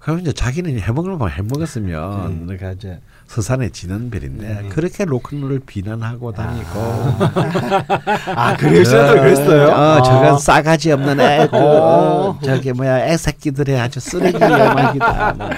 그러면 0.00 0.22
이제 0.22 0.32
자기는 0.32 0.78
해먹을 0.80 1.16
만 1.18 1.30
해먹었으면 1.30 2.46
내가 2.46 2.72
이제 2.72 3.00
서산해지는 3.26 4.10
별인데 4.10 4.70
그렇게 4.70 5.04
로큰롤을 5.04 5.60
비난하고 5.60 6.32
다니고 6.32 6.70
아 8.34 8.56
그래요? 8.56 8.82
시나트라 8.82 9.20
그랬어요? 9.20 9.68
어, 9.68 9.72
아. 9.72 10.02
저건 10.02 10.38
싸가지 10.38 10.90
없는 10.92 11.20
애, 11.20 11.46
그, 11.50 11.56
어. 11.56 12.38
저기 12.42 12.72
뭐야 12.72 13.08
애새끼들의 13.08 13.78
아주 13.78 14.00
쓰레기 14.00 14.36
음악이다. 14.42 15.34
뭐. 15.34 15.50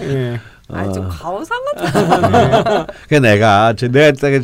예. 0.00 0.40
아니 0.68 0.88
어. 0.88 0.92
좀 0.92 1.08
가오상 1.08 1.58
같아. 1.64 2.86
그 3.08 3.14
내가 3.14 3.72
저 3.76 3.88
내가 3.88 4.12
때가 4.12 4.42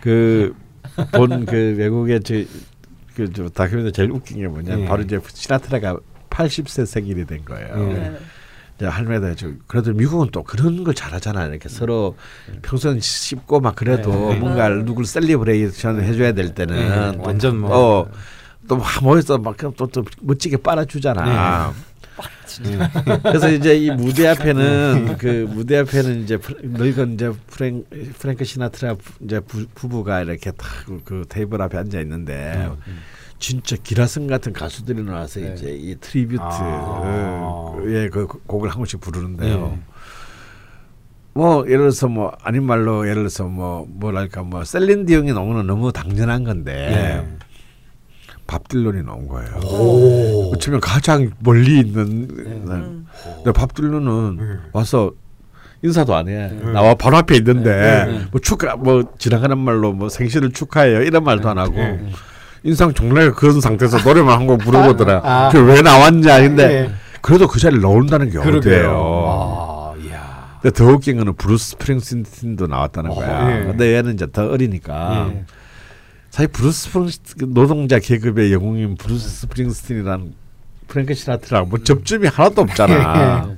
그본 0.00 1.44
그 1.44 1.74
외국의 1.76 2.20
저그 2.22 3.50
다큐멘터리 3.54 3.92
제일 3.92 4.10
웃긴 4.10 4.38
게 4.38 4.48
뭐냐 4.48 4.80
예. 4.80 4.84
바로 4.86 5.02
이제 5.02 5.20
시나트라가 5.28 5.98
80세 6.30 6.86
생일이 6.86 7.26
된 7.26 7.44
거예요. 7.44 7.92
예. 7.92 8.12
네. 8.82 8.88
할매들 8.88 9.36
저 9.36 9.48
그래도 9.66 9.92
미국은 9.92 10.28
또 10.32 10.42
그런 10.42 10.82
걸 10.84 10.94
잘하잖아요. 10.94 11.50
이렇게 11.50 11.68
서로 11.68 12.16
평소엔 12.62 13.00
씹고 13.00 13.60
막 13.60 13.74
그래도 13.76 14.10
네. 14.30 14.36
뭔가 14.38 14.68
누굴 14.68 15.04
celebration 15.04 16.02
해줘야 16.02 16.32
될 16.32 16.54
때는 16.54 16.76
네. 16.76 17.16
또 17.18 17.22
완전 17.22 17.58
뭐. 17.58 17.70
또, 17.70 18.08
또막 18.68 19.02
모여서 19.02 19.38
막또 19.38 19.72
또 19.88 20.04
멋지게 20.20 20.58
빨아주잖아. 20.58 21.72
네. 22.62 22.78
그래서 23.22 23.50
이제 23.50 23.74
이 23.76 23.90
무대 23.90 24.28
앞에는 24.28 25.16
그 25.18 25.48
무대 25.50 25.78
앞에는 25.78 26.22
이제 26.22 26.36
프- 26.36 26.54
늙은 26.62 27.14
이제 27.14 27.32
프랭 27.48 27.82
프랭크 28.18 28.44
시나트라 28.44 28.94
부- 28.94 29.24
이제 29.24 29.40
부, 29.40 29.64
부부가 29.74 30.20
이렇게 30.22 30.50
딱그 30.52 31.00
그 31.04 31.24
테이블 31.28 31.62
앞에 31.62 31.78
앉아 31.78 32.00
있는데 32.00 32.70
진짜 33.42 33.74
기라성 33.74 34.28
같은 34.28 34.52
가수들이 34.52 35.02
나와서 35.02 35.40
네. 35.40 35.52
이제 35.52 35.74
이 35.74 35.96
tribute의 35.96 36.40
아. 36.48 37.74
그 38.12 38.28
곡을 38.46 38.68
한 38.70 38.76
번씩 38.76 39.00
부르는데요. 39.00 39.80
뭐 41.34 41.64
예를 41.66 41.78
들어서 41.78 42.06
뭐 42.06 42.30
아닌 42.40 42.62
말로 42.62 43.02
예를 43.04 43.22
들어서 43.22 43.44
뭐 43.44 43.84
뭐랄까 43.88 44.44
뭐 44.44 44.62
셀린 44.62 45.06
디옹이 45.06 45.32
나오는 45.32 45.66
너무 45.66 45.90
당연한 45.90 46.44
건데 46.44 46.72
네. 46.72 47.36
밥 48.46 48.68
딜런이 48.68 49.02
나온 49.02 49.26
거예요. 49.26 49.56
어쩌면 50.54 50.78
가장 50.80 51.32
멀리 51.40 51.80
있는 51.80 52.28
음. 52.30 53.06
근데 53.42 53.50
밥 53.50 53.74
딜런은 53.74 54.36
네. 54.36 54.44
와서 54.72 55.10
인사도 55.82 56.14
안 56.14 56.28
해. 56.28 56.48
나와 56.72 56.94
바로 56.94 57.16
앞에 57.16 57.34
있는데 57.38 58.06
네. 58.06 58.24
뭐 58.30 58.40
축하 58.40 58.76
뭐 58.76 59.02
지나가는 59.18 59.58
말로 59.58 59.92
뭐 59.92 60.08
생신을 60.08 60.52
축하해요 60.52 61.02
이런 61.02 61.24
말도 61.24 61.48
안 61.48 61.58
하고 61.58 61.74
네. 61.74 62.08
인상 62.64 62.94
정말 62.94 63.32
그런 63.32 63.60
상태에서 63.60 63.98
노래만 63.98 64.38
한곡 64.38 64.60
부르고더라. 64.60 65.20
아. 65.24 65.48
그왜 65.50 65.82
나왔냐 65.82 66.40
근데 66.40 66.66
네. 66.66 66.94
그래도 67.20 67.48
그 67.48 67.58
자리에 67.58 67.80
나온다는 67.80 68.30
게 68.30 68.38
어때요? 68.38 69.24
아. 69.26 69.82
근데 70.62 70.76
더 70.76 70.86
웃긴 70.86 71.16
거는 71.18 71.34
브루스 71.34 71.70
스프링스틴도 71.70 72.68
나왔다는 72.68 73.10
어, 73.10 73.14
거야. 73.14 73.60
예. 73.60 73.64
근데 73.64 73.96
얘는 73.96 74.14
이제 74.14 74.28
더 74.30 74.48
어리니까 74.48 75.30
예. 75.34 75.44
사실 76.30 76.48
브루스 76.52 76.84
스프링스틴 76.84 77.52
노동자 77.52 77.98
계급의 77.98 78.52
영웅인 78.52 78.96
브루스 78.96 79.28
스프링스틴이란 79.28 80.34
프랭크 80.86 81.14
시나트랑 81.14 81.68
뭐 81.68 81.80
접점이 81.80 82.28
하나도 82.28 82.62
없잖아. 82.62 83.56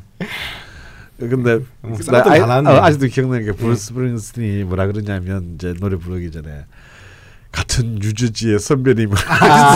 근데 1.18 1.58
뭐나 1.82 2.22
나왔네. 2.22 2.70
어, 2.70 2.82
아직도 2.82 3.06
기억나는 3.08 3.44
게 3.44 3.52
브루스 3.52 3.88
스프링스틴이 3.88 4.64
뭐라 4.64 4.86
그러냐면 4.86 5.56
이제 5.56 5.74
노래 5.78 5.96
부르기 5.96 6.30
전에 6.30 6.64
같은 7.54 8.02
뉴저지의 8.02 8.58
선배님을 8.58 9.16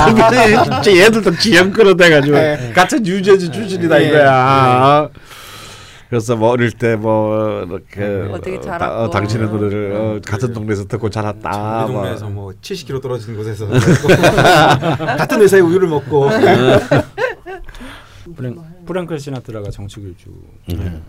선배님 0.05 0.65
진짜 0.65 0.97
얘들도 0.97 1.37
지연 1.39 1.71
끌어대가지고 1.73 2.37
같은 2.75 3.07
뉴저지 3.07 3.51
출신이다 3.53 3.99
네. 3.99 4.09
이거야. 4.09 5.09
그래서 6.11 6.35
뭐 6.37 6.51
어릴 6.51 6.73
때 6.73 6.97
뭐 6.97 7.65
이렇게 7.69 8.03
어, 8.03 8.41
자랐고. 8.61 8.79
다- 8.79 9.01
어, 9.03 9.11
당신의 9.11 9.49
노래를 9.49 9.93
어, 9.95 10.19
같은 10.27 10.53
동네에서 10.53 10.87
듣고 10.87 11.09
자랐다. 11.11 11.85
우리 11.85 11.93
뭐. 11.93 12.03
동네에서 12.03 12.29
뭐 12.31 12.53
70km 12.61 13.01
떨어진 13.03 13.37
곳에서 13.37 13.69
같은 15.17 15.41
회사에 15.43 15.61
우유를 15.61 15.87
먹고 15.89 16.31
프랭, 18.37 18.57
프랭클 18.87 19.19
시나트라가 19.21 19.71
정치 19.71 19.97
교주. 20.01 20.31
음. 20.73 21.03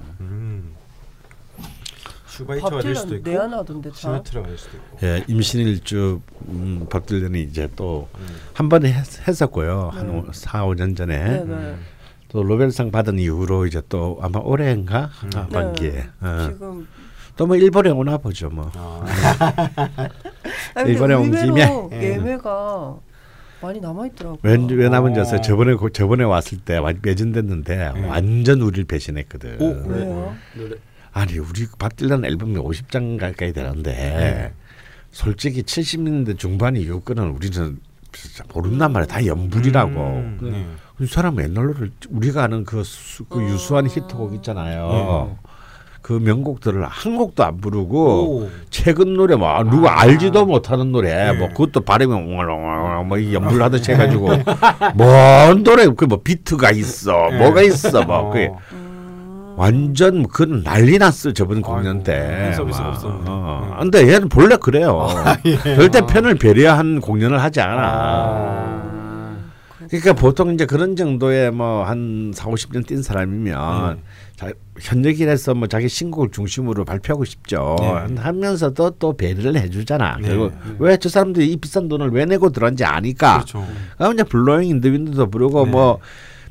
슈바이처가 2.40 2.76
밥될 2.78 2.96
수도 2.96 3.16
있고 3.16 3.30
내한하던데 3.30 3.90
다. 3.90 3.96
시나트라가 3.96 4.48
될 4.48 4.58
수도 4.58 4.78
있고 4.78 4.98
예, 5.04 5.24
임신일주 5.28 6.22
음, 6.50 6.86
밥 6.90 7.06
딜런이 7.06 7.42
이제 7.44 7.68
또 7.76 8.08
음. 8.18 8.28
한 8.54 8.70
번에 8.70 8.92
했, 8.92 9.28
했었고요. 9.28 9.92
한 9.94 10.10
오- 10.10 10.26
4, 10.32 10.66
5년 10.68 10.96
전에. 10.96 11.18
네, 11.18 11.44
네. 11.46 11.76
또 12.30 12.44
노벨상 12.44 12.92
받은 12.92 13.18
이후로 13.20 13.66
이제 13.66 13.82
또 13.90 14.20
아마 14.22 14.40
올해인가 14.40 15.10
음. 15.24 15.30
하반기에 15.34 15.92
네. 15.92 16.10
어. 16.22 16.50
지금 16.52 16.88
또뭐 17.36 17.56
일본에 17.56 17.90
오나 17.90 18.18
보죠 18.18 18.50
뭐. 18.50 18.70
아, 18.76 19.04
아, 19.76 20.10
근데 20.76 20.94
이번에 20.94 21.14
온 21.16 21.32
김에. 21.32 21.90
예. 21.94 22.14
예매가 22.16 22.98
많이 23.62 23.80
남아 23.82 24.08
있더라고요. 24.08 24.40
왠 24.44 24.68
왜냐면 24.70 25.18
어. 25.18 25.22
이제 25.22 25.42
저번에 25.42 25.74
고- 25.74 25.90
저번에 25.90 26.24
왔을 26.24 26.60
때 26.60 26.78
완- 26.78 27.00
매진됐는데 27.02 27.94
음. 27.96 28.10
완전 28.10 28.62
우리를 28.62 28.86
배신했거든. 28.86 29.58
오, 29.62 29.66
왜요? 29.90 30.34
노래 30.56 30.76
아니 31.20 31.38
우리 31.38 31.68
밥 31.78 31.96
딜런 31.96 32.24
앨범이 32.26 32.56
50장 32.56 33.20
가까이 33.20 33.52
되는데 33.52 33.92
네. 33.92 34.54
솔직히 35.12 35.64
70년대 35.64 36.38
중반 36.38 36.78
이후 36.78 37.02
거는 37.02 37.30
우리는 37.32 37.78
진짜 38.12 38.44
모른단 38.54 38.92
말이야. 38.94 39.08
다 39.08 39.26
연불이라고. 39.26 39.92
음, 39.92 40.40
네. 40.42 40.66
이 41.04 41.08
사람 41.08 41.38
옛날 41.40 41.66
노래를 41.66 41.92
우리가 42.10 42.44
아는 42.44 42.64
그, 42.64 42.84
수, 42.84 43.24
그 43.26 43.40
어. 43.40 43.44
유수한 43.44 43.88
히트곡 43.88 44.34
있잖아요. 44.36 45.38
그 46.02 46.14
명곡들을 46.14 46.84
한 46.86 47.18
곡도 47.18 47.44
안 47.44 47.58
부르고 47.58 48.40
오. 48.44 48.50
최근 48.70 49.14
노래 49.16 49.36
뭐 49.36 49.64
누가 49.64 50.02
알지도 50.02 50.46
못하는 50.46 50.92
노래 50.92 51.32
네. 51.34 51.38
뭐 51.38 51.50
그것도 51.50 51.82
발음이 51.82 52.12
옹알옹알 52.14 53.06
뭐 53.06 53.34
연불하듯이 53.34 53.92
해가지고 53.92 54.30
뭔 54.96 55.64
노래 55.64 55.86
그 55.88 56.06
뭐 56.08 56.22
비트가 56.24 56.72
있어 56.72 57.30
네. 57.30 57.38
뭐가 57.38 57.62
있어 57.62 58.04
뭐 58.04 58.32
그게 58.32 58.48
어. 58.48 58.58
음. 58.72 58.89
완전 59.60 60.26
그건 60.26 60.64
난리 60.64 60.98
났어 60.98 61.34
저번 61.34 61.62
공연 61.62 61.88
아이고, 61.98 62.04
때. 62.04 62.14
팬 62.14 62.54
서비스가 62.54 62.84
막. 62.86 62.94
없었는데. 62.94 63.26
어. 63.28 63.68
네. 63.72 63.78
근데 63.82 64.14
얘는 64.14 64.30
본래 64.30 64.56
그래요. 64.56 65.10
예. 65.44 65.58
절대 65.76 66.06
팬을 66.06 66.36
배려한 66.36 67.02
공연을 67.02 67.44
하지 67.44 67.60
않아. 67.60 67.82
아. 67.84 68.80
그러니까 69.90 70.14
보통 70.14 70.54
이제 70.54 70.66
그런 70.66 70.96
정도의 70.96 71.52
뭐한 71.52 72.32
4, 72.34 72.46
50년 72.50 72.88
뛴 72.88 73.04
사람이면 73.04 73.96
네. 73.96 74.02
자, 74.38 74.54
현역이라서 74.80 75.56
뭐 75.56 75.68
자기 75.68 75.90
신곡을 75.90 76.30
중심으로 76.32 76.86
발표하고 76.86 77.26
싶죠. 77.26 77.76
네. 77.82 78.16
하면서도 78.16 78.92
또 78.92 79.18
배려를 79.18 79.60
해주잖아. 79.60 80.20
네. 80.22 80.30
그리고 80.30 80.52
네. 80.52 80.76
왜저 80.80 81.10
사람들이 81.10 81.52
이 81.52 81.58
비싼 81.58 81.90
돈을 81.90 82.12
왜 82.12 82.24
내고 82.24 82.50
들어왔는지 82.50 82.86
아니까. 82.86 83.34
그렇죠. 83.34 83.68
그럼 83.98 84.14
이제 84.14 84.24
Blowin' 84.24 84.70
in 84.70 84.77
the 84.77 84.88
Wind도 84.88 85.30
부르고 85.30 85.66
네. 85.66 85.72
뭐 85.72 86.00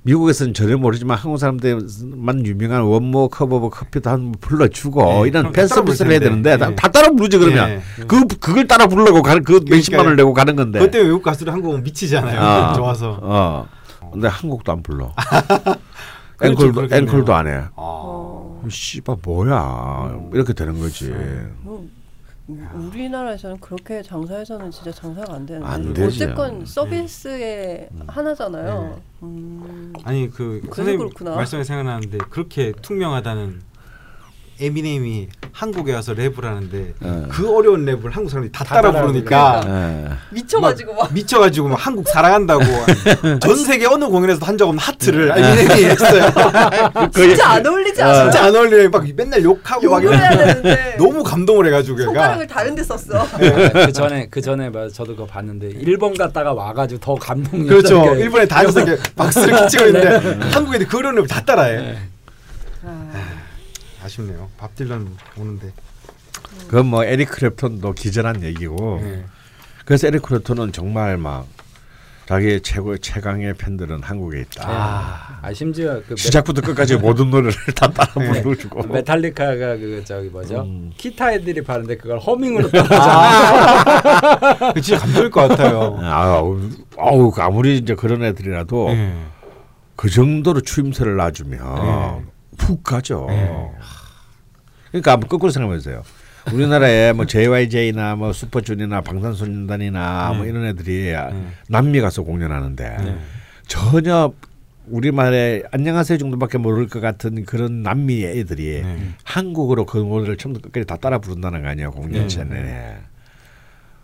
미국에서는 0.02 0.54
전혀 0.54 0.76
모르지만 0.76 1.18
한국 1.18 1.38
사람들만 1.38 2.46
유명한 2.46 2.82
One 2.82 3.02
More 3.02 3.28
Cup 3.28 3.56
of 3.56 3.70
Coffee도 3.70 4.08
한번 4.10 4.32
불러주고 4.40 5.02
네. 5.04 5.28
이런 5.28 5.52
팬 5.52 5.66
서비스를 5.66 6.12
해야. 6.12 6.20
되는데 6.20 6.56
다, 6.56 6.68
네. 6.70 6.74
다 6.74 6.88
따라 6.88 7.10
부르지 7.10 7.38
그러면 7.38 7.68
네. 7.68 8.06
그 8.06 8.26
그걸 8.26 8.66
따라 8.66 8.86
부르려고 8.86 9.22
가는 9.22 9.42
그 9.42 9.60
몇십만 9.68 10.04
원을. 10.04 10.16
내고 10.16 10.32
가는 10.34 10.56
건데. 10.56 10.78
그때 10.78 10.98
외국 11.00 11.22
가수들 11.22 11.52
한국 11.52 11.70
오면 11.70 11.82
미치잖아요. 11.82 12.40
아. 12.40 12.72
좋아서. 12.76 13.18
어. 13.22 13.66
근데 14.12 14.28
한국도 14.28 14.72
안 14.72 14.82
불러. 14.82 15.12
그렇죠, 16.38 16.66
앵콜도. 16.68 16.94
앵콜도 16.96 17.34
안 17.34 17.46
해. 17.46 17.52
아. 17.52 17.70
어. 17.76 18.62
씨발 18.70 19.16
뭐야 19.22 20.18
이렇게 20.32 20.52
되는 20.52 20.78
거지. 20.78 21.12
뭐, 21.62 21.84
우리나라에서는 22.48 23.60
그렇게 23.60 24.02
장사해서는 24.02 24.70
진짜 24.70 24.90
장사가 24.90 25.34
안 25.34 25.44
되는데 25.44 25.66
안 25.68 25.92
되지. 25.92 26.24
어쨌건 26.24 26.64
서비스의 26.64 27.88
하나잖아요. 28.06 29.00
음. 29.22 29.92
아니 30.04 30.30
그 30.30 30.62
선생님 30.74 30.98
그렇구나. 30.98 31.36
말씀에 31.36 31.62
생각나는데 31.62 32.18
그렇게 32.30 32.72
투명하다는 32.72 33.67
에미넴이 34.60 35.28
한국에 35.52 35.92
와서 35.94 36.14
랩을 36.14 36.42
하는데 36.42 36.94
네. 36.98 37.22
그 37.28 37.54
어려운 37.54 37.84
랩을 37.84 38.12
한국 38.12 38.30
사람들이 38.30 38.52
다, 38.52 38.64
다 38.64 38.76
따라 38.76 38.92
부르니까 38.92 39.62
예. 39.66 40.10
미쳐가지고 40.30 40.94
막 40.94 41.12
미쳐가지고 41.12 41.68
막 41.68 41.74
한국 41.74 42.08
사랑한다고 42.08 42.62
전 43.40 43.56
세계 43.56 43.86
어느 43.86 44.04
공연에서 44.04 44.44
한적 44.44 44.68
없는 44.68 44.78
하트를 44.80 45.32
에미넴이 45.36 45.84
했어요. 45.84 46.32
진짜 47.14 47.48
안 47.50 47.66
어울리지 47.66 48.02
않아? 48.02 48.22
진짜 48.22 48.44
안 48.44 48.56
어울리네. 48.56 48.88
막 48.88 49.04
맨날 49.16 49.42
욕하고 49.42 49.90
막 49.90 50.02
욕을 50.02 50.18
해야 50.18 50.32
이러는데 50.32 50.62
되는데 50.62 50.96
너무 50.96 51.22
감동을 51.22 51.66
해가지고 51.66 52.02
손가락을 52.02 52.46
다른 52.46 52.74
데 52.74 52.82
썼어. 52.82 53.26
그 53.72 53.92
전에 53.92 54.26
그 54.30 54.40
전에 54.40 54.70
봐 54.70 54.88
저도 54.88 55.14
그거 55.16 55.26
봤는데 55.26 55.70
일본 55.80 56.16
갔다가 56.16 56.52
와가지고 56.52 57.00
더 57.00 57.14
감동이 57.14 57.66
그렇죠. 57.66 58.14
일본에 58.16 58.46
다 58.46 58.58
앉아서 58.60 58.82
이렇게 58.82 59.02
박수를 59.16 59.56
치고 59.62 59.86
있는데 59.86 60.48
한국 60.52 60.74
애들 60.74 60.86
그 60.86 60.98
어려운 60.98 61.16
랩을 61.16 61.28
다 61.28 61.40
따라해. 61.44 61.96
아, 62.84 63.12
아쉽네요. 64.02 64.48
밥 64.58 64.74
딜런 64.74 65.16
오는데. 65.36 65.72
그건 66.66 66.86
뭐 66.86 67.04
에릭 67.04 67.30
클랩톤도 67.30 67.94
기절한 67.94 68.42
얘기고. 68.42 69.00
네. 69.02 69.24
그래서 69.84 70.06
에릭 70.06 70.22
클랩톤은 70.22 70.72
정말 70.72 71.16
막 71.16 71.46
자기 72.28 72.60
최고의 72.60 72.98
최강의 72.98 73.54
팬들은 73.54 74.02
한국에 74.02 74.42
있다. 74.42 74.68
아, 74.68 75.38
아 75.40 75.52
심지어 75.54 76.02
그 76.06 76.14
시작부터 76.14 76.60
끝까지 76.60 76.96
모든 77.00 77.30
노래를 77.30 77.54
다 77.74 77.88
따라 77.88 78.12
네. 78.18 78.42
불러주고. 78.42 78.82
메, 78.82 78.88
메탈리카가 78.96 79.78
그 79.78 80.02
저기 80.04 80.28
뭐죠 80.28 80.60
음. 80.60 80.92
기타 80.98 81.32
애들이 81.32 81.62
파는데 81.62 81.96
그걸 81.96 82.18
허밍으로 82.18 82.70
따라하잖아. 82.70 84.72
그 84.74 84.80
진짜 84.82 85.00
감동일 85.00 85.30
것 85.30 85.48
같아요. 85.48 85.98
아우, 86.02 86.60
아우 86.98 87.32
아무리 87.38 87.78
이제 87.78 87.94
그런 87.94 88.22
애들이라도 88.22 88.88
네. 88.88 89.24
그 89.96 90.10
정도로 90.10 90.60
추임새를 90.60 91.16
놔주면 91.16 91.60
네. 91.60 92.24
푹 92.58 92.84
가죠. 92.84 93.24
네. 93.30 93.70
그러니까 94.90 95.12
한번 95.12 95.28
거꾸로 95.28 95.50
생각해 95.50 95.76
보세요. 95.76 96.02
우리나라에 96.52 97.12
뭐 97.12 97.26
JYJ나 97.26 98.16
뭐 98.16 98.32
슈퍼주니어나 98.32 99.02
방탄소년단이나 99.02 100.32
뭐 100.34 100.44
네. 100.44 100.50
이런 100.50 100.64
애들이 100.64 101.12
네. 101.12 101.46
남미 101.68 102.00
가서 102.00 102.22
공연하는데 102.22 102.96
네. 102.98 103.18
전혀 103.66 104.32
우리말에 104.86 105.64
안녕하세요 105.70 106.16
정도밖에 106.16 106.56
모를 106.56 106.88
것 106.88 107.00
같은 107.00 107.44
그런 107.44 107.82
남미 107.82 108.24
애들이 108.24 108.82
네. 108.82 109.14
한국어로 109.24 109.84
그 109.84 109.98
노래를 109.98 110.36
처음부터 110.36 110.68
끝까지 110.68 110.86
다 110.86 110.96
따라 110.96 111.18
부른다는 111.18 111.62
거 111.62 111.68
아니야 111.68 111.90
공연 111.90 112.22
네. 112.22 112.28
전에. 112.28 112.96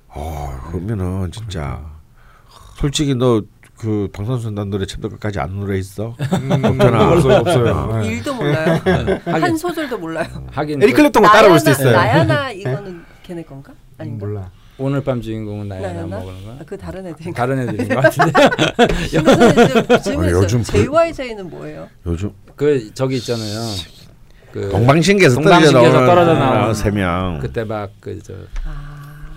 어 0.08 0.60
그러면은 0.68 1.32
진짜 1.32 1.82
솔직히 2.76 3.14
너 3.14 3.42
그 3.76 4.08
방탄소년단 4.12 4.70
노래 4.70 4.86
끝까지 4.86 5.40
아는 5.40 5.60
노래 5.60 5.78
있어? 5.78 6.14
없잖아. 6.18 7.12
없어요, 7.12 7.36
없어요. 7.38 8.00
네. 8.02 8.08
일도 8.08 8.34
몰라요. 8.34 8.80
한 9.26 9.56
소절도 9.56 9.98
몰라요. 9.98 10.26
하긴 10.52 10.82
에릭 10.82 10.96
그 10.96 11.02
클랩톤 11.02 11.14
거 11.22 11.28
따라올 11.28 11.58
수도 11.58 11.72
있어요. 11.72 11.92
나야나 11.92 12.50
이거는 12.52 13.04
걔네 13.22 13.42
건가? 13.42 13.72
아닌가? 13.98 14.26
몰라. 14.26 14.50
오늘 14.76 15.04
밤 15.04 15.20
주인공은 15.20 15.68
나야나 15.68 15.88
나야나? 15.88 16.06
먹는 16.18 16.44
거야. 16.44 16.54
아, 16.54 16.64
그 16.66 16.76
다른 16.76 17.06
애들인가? 17.06 17.36
다른 17.40 17.58
애들인 17.60 17.88
것 17.94 18.00
같은데. 18.00 18.32
아, 18.42 20.30
요즘 20.30 20.62
JYJ는 20.62 21.50
뭐예요? 21.50 21.88
요즘 22.06 22.32
그 22.56 22.92
저기 22.94 23.16
있잖아요. 23.16 23.60
그 24.52 24.68
동방신기에서 24.70 25.34
동방신기에서 25.36 25.92
떨어져 25.92 26.06
떨어져 26.06 26.34
나오는 26.34 26.58
나오는 26.58 26.74
세 26.74 26.90
명. 26.90 27.38
그때 27.40 27.64
막그 27.64 28.20
저. 28.22 28.32
아, 28.64 29.30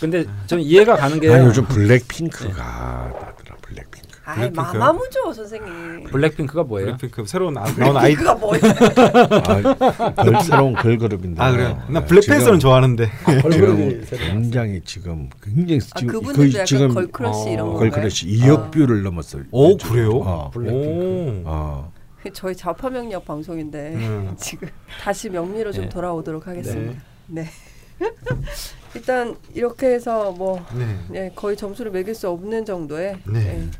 근데 0.00 0.24
좀 0.46 0.60
이해가 0.60 0.96
가는 0.96 1.18
게아 1.20 1.38
요즘 1.44 1.64
블랙핑크가. 1.66 3.34
아이 4.28 4.50
블랙핑크요? 4.50 4.78
마마무죠 4.78 5.32
선생님. 5.32 6.04
블랙핑크가 6.04 6.62
뭐예요? 6.64 6.98
블랙핑크 6.98 7.24
새로 7.26 7.50
나, 7.50 7.64
나온 7.76 7.96
아이. 7.96 8.14
그가 8.14 8.34
뭐예요? 8.34 8.62
아, 8.66 10.12
걸, 10.12 10.42
새로운 10.42 10.74
걸그룹인데. 10.74 11.42
아 11.42 11.50
그래요? 11.50 11.82
나 11.88 12.00
네, 12.00 12.06
블랙팬서는 12.06 12.60
좋아하는데. 12.60 13.10
얼굴이 13.26 14.04
지금 14.04 14.18
굉장히 14.18 14.80
지금 14.84 15.30
굉장히 15.42 15.80
아, 15.94 15.98
지금 15.98 16.12
그분들도 16.12 16.52
약간 16.52 16.66
지금 16.66 16.94
girl 16.94 17.19
crush 17.19 17.50
이런 17.52 17.68
어, 17.68 17.72
거. 17.72 17.78
girl 17.78 17.99
crush 17.99 18.26
2억 18.26 18.70
뷰를 18.70 19.02
넘었어요. 19.02 19.44
오 19.50 19.70
요즘. 19.70 19.88
그래요? 19.88 20.10
어. 20.10 20.50
블랙핑크. 20.52 20.88
오. 20.88 21.42
어. 21.46 21.92
저희 22.34 22.54
좌파 22.54 22.90
명력 22.90 23.24
방송인데 23.24 23.94
음. 23.94 24.34
지금 24.38 24.68
다시 25.00 25.30
명리로 25.30 25.72
좀 25.72 25.84
네. 25.84 25.88
돌아오도록 25.88 26.46
하겠습니다. 26.46 27.00
네. 27.28 27.46
일단 28.94 29.36
이렇게 29.54 29.86
해서 29.86 30.32
뭐 30.32 30.64
네. 30.76 30.98
네, 31.08 31.32
거의 31.34 31.56
점수를 31.56 31.90
매길 31.90 32.14
수 32.14 32.28
없는 32.28 32.64
정도의 32.64 33.16
네. 33.24 33.40
네, 33.40 33.70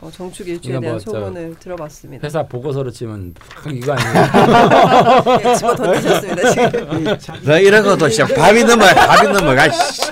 어, 0.00 0.10
정축 0.12 0.46
일주에 0.46 0.72
이거 0.72 0.80
대한 0.80 0.94
뭐 0.94 1.00
저- 1.00 1.10
소문을 1.10 1.56
들어봤습니다. 1.58 2.24
회사 2.24 2.42
보고서로 2.44 2.90
치면 2.92 3.34
딱 3.34 3.74
이거 3.74 3.94
아니에요? 3.94 4.14
네, 5.42 5.54
집어 5.56 5.74
던지셨습니다 5.74 6.50
지금. 6.50 7.04
나 7.44 7.58
이러고도 7.58 8.08
진짜 8.08 8.32
밥이 8.34 8.62
넘어 8.64 8.84
밥이 8.86 9.32
넘어가. 9.32 9.68
씨. 9.70 10.02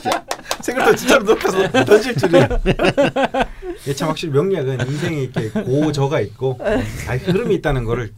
생각도 0.62 0.96
진짜로 0.96 1.22
높여서 1.22 1.70
던질 1.84 2.16
줄이야. 2.16 2.48
예, 3.86 3.94
참 3.94 4.08
확실히 4.08 4.32
명리학은 4.32 4.88
인생에 4.88 5.18
이렇게 5.22 5.50
고저가 5.50 6.18
있고 6.20 6.58
아, 6.60 7.14
흐름이 7.14 7.54
있다는 7.56 7.84
거를 7.84 8.10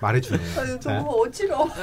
말해주네요. 0.00 0.78
자, 0.78 0.92
너무 0.98 1.24
어지러워. 1.26 1.68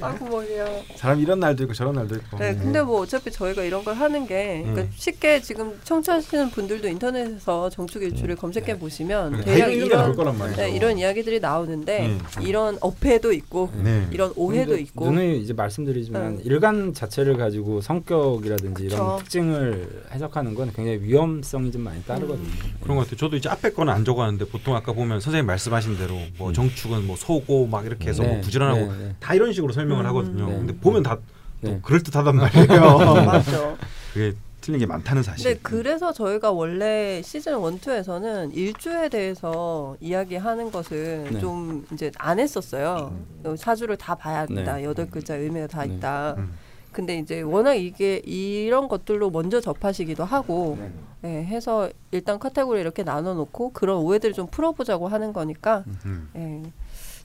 아이고 0.00 0.26
머리야. 0.26 0.66
사람 0.96 1.20
이런 1.20 1.40
날도 1.40 1.64
있고 1.64 1.74
저런 1.74 1.94
날도 1.94 2.16
있고. 2.16 2.38
네, 2.38 2.54
근데 2.54 2.82
뭐 2.82 3.00
어차피 3.00 3.30
저희가 3.30 3.62
이런 3.62 3.84
걸 3.84 3.94
하는 3.94 4.26
게 4.26 4.60
그러니까 4.62 4.82
음. 4.82 4.90
쉽게 4.94 5.40
지금 5.40 5.78
청취하시는 5.84 6.50
분들도 6.50 6.88
인터넷에서 6.88 7.70
정축 7.70 8.02
일주를 8.02 8.36
검색해 8.36 8.78
보시면 8.78 9.32
다 9.32 9.40
대략 9.42 9.72
이런 9.72 10.14
이런. 10.14 10.56
네, 10.56 10.70
이런 10.70 10.98
이야기들이 10.98 11.40
나오는데 11.40 12.06
음. 12.06 12.20
이런 12.42 12.78
어폐도 12.80 13.32
있고 13.32 13.70
네. 13.82 14.06
이런 14.10 14.32
오해도 14.36 14.76
있고 14.76 15.06
누누이 15.06 15.40
이제 15.42 15.52
말씀드리지만 15.52 16.36
네. 16.36 16.42
일간 16.44 16.92
자체를 16.94 17.36
가지고 17.36 17.80
성격이라든지 17.80 18.84
이런 18.84 18.98
그쵸. 18.98 19.16
특징을 19.20 20.04
해석하는 20.12 20.54
건 20.54 20.72
굉장히 20.74 20.98
위험성이 21.02 21.70
좀 21.70 21.82
많이 21.82 22.02
따르거든요. 22.04 22.48
그런 22.82 22.96
것 22.96 23.04
같아요. 23.04 23.16
저도 23.16 23.36
이제 23.36 23.48
앞에 23.48 23.70
거는 23.70 23.92
안 23.92 24.04
적어놨는데 24.04 24.46
보통 24.46 24.74
아까 24.74 24.92
보면 24.92 25.20
선생님 25.20 25.46
말씀하신 25.46 25.98
대로 25.98 26.18
뭐 26.38 26.48
음. 26.48 26.54
정축은 26.54 27.06
뭐 27.06 27.16
소고 27.16 27.66
막 27.66 27.86
이렇게 27.86 28.08
해서 28.08 28.22
뭐 28.22 28.32
네, 28.32 28.40
부지런하고 28.40 28.80
네, 28.80 28.98
네. 28.98 29.14
다 29.20 29.34
이런 29.34 29.52
식으로 29.52 29.72
설명 29.72 29.85
을 29.94 30.00
음. 30.00 30.06
하거든요. 30.06 30.46
네. 30.46 30.56
근데 30.56 30.76
보면 30.76 31.02
다또 31.02 31.22
네. 31.60 31.80
그럴 31.82 32.02
듯하단 32.02 32.36
말이에요. 32.36 33.24
맞죠. 33.26 33.76
그게 34.12 34.34
틀린 34.60 34.80
게 34.80 34.86
많다는 34.86 35.22
사실. 35.22 35.44
근데 35.44 35.60
그래서 35.62 36.12
저희가 36.12 36.50
원래 36.50 37.22
시즌 37.22 37.52
1, 37.52 37.58
2에서는 37.78 38.54
일주에 38.54 39.08
대해서 39.08 39.96
이야기하는 40.00 40.72
것을 40.72 41.28
네. 41.30 41.40
좀 41.40 41.86
이제 41.92 42.10
안 42.18 42.38
했었어요. 42.38 43.12
사주를 43.56 43.96
다 43.96 44.14
봐야 44.14 44.44
된다. 44.46 44.76
네. 44.76 44.84
여덟 44.84 45.08
글자 45.08 45.36
의미가 45.36 45.68
다 45.68 45.84
네. 45.84 45.94
있다. 45.94 46.34
음. 46.38 46.52
근데 46.96 47.18
이제 47.18 47.42
워낙 47.42 47.74
이게 47.74 48.22
이런 48.24 48.88
것들로 48.88 49.28
먼저 49.28 49.60
접하시기도 49.60 50.24
하고 50.24 50.78
예, 51.24 51.28
해서 51.28 51.90
일단 52.10 52.38
카테고리 52.38 52.80
이렇게 52.80 53.04
나눠 53.04 53.34
놓고 53.34 53.72
그런 53.74 53.98
오해들을 53.98 54.32
좀 54.32 54.46
풀어보자고 54.46 55.06
하는 55.06 55.34
거니까 55.34 55.84
음. 56.06 56.72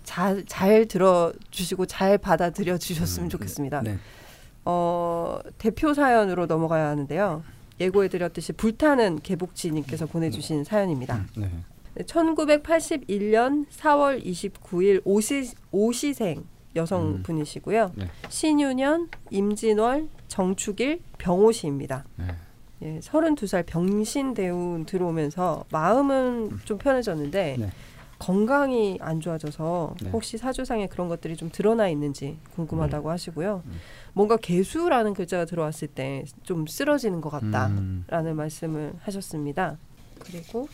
예, 0.02 0.04
잘, 0.04 0.44
잘 0.46 0.86
들어주시고 0.86 1.86
잘 1.86 2.18
받아들여 2.18 2.78
주셨으면 2.78 3.28
음. 3.28 3.30
좋겠습니다. 3.30 3.82
네. 3.82 3.98
어, 4.66 5.40
대표 5.58 5.94
사연으로 5.94 6.46
넘어가야 6.46 6.88
하는데요. 6.88 7.44
예고해드렸듯이 7.80 8.54
불타는 8.54 9.22
개복치님께서 9.22 10.06
보내주신 10.06 10.64
사연입니다. 10.64 11.26
네. 11.36 11.50
네, 11.96 12.04
1981년 12.04 13.66
4월 13.70 14.24
29일 14.24 15.02
오시, 15.04 15.52
오시생 15.72 16.44
여성분이시고요. 16.76 17.92
네. 17.96 18.10
신유년, 18.30 19.10
임진월, 19.30 20.08
정축일, 20.28 21.02
병오시입니다. 21.18 22.06
네. 22.18 22.26
예, 22.84 23.00
32살 23.00 23.66
병신 23.66 24.34
대운 24.34 24.86
들어오면서 24.86 25.66
마음은 25.72 26.60
좀 26.66 26.78
편해졌는데 26.78 27.58
네. 27.60 27.70
건강이 28.22 29.00
안 29.02 29.20
좋아져서 29.20 29.96
네. 30.04 30.10
혹시 30.12 30.38
사주상에 30.38 30.88
그런 30.88 31.08
것들이 31.10 31.36
좀 31.36 31.50
드러나 31.52 31.90
있는지 31.90 32.38
궁금하다고 32.56 33.10
하시고요. 33.10 33.64
음. 33.66 33.80
뭔가 34.14 34.38
개수라는 34.38 35.14
글자가 35.14 35.46
들어왔을 35.46 35.88
때 35.88 36.24
좀 36.44 36.68
쓰러지는 36.68 37.20
것 37.22 37.30
같다라는 37.32 37.78
음. 38.10 38.36
말씀을 38.36 38.94
하셨습니다. 39.02 39.78
그리고 40.20 40.68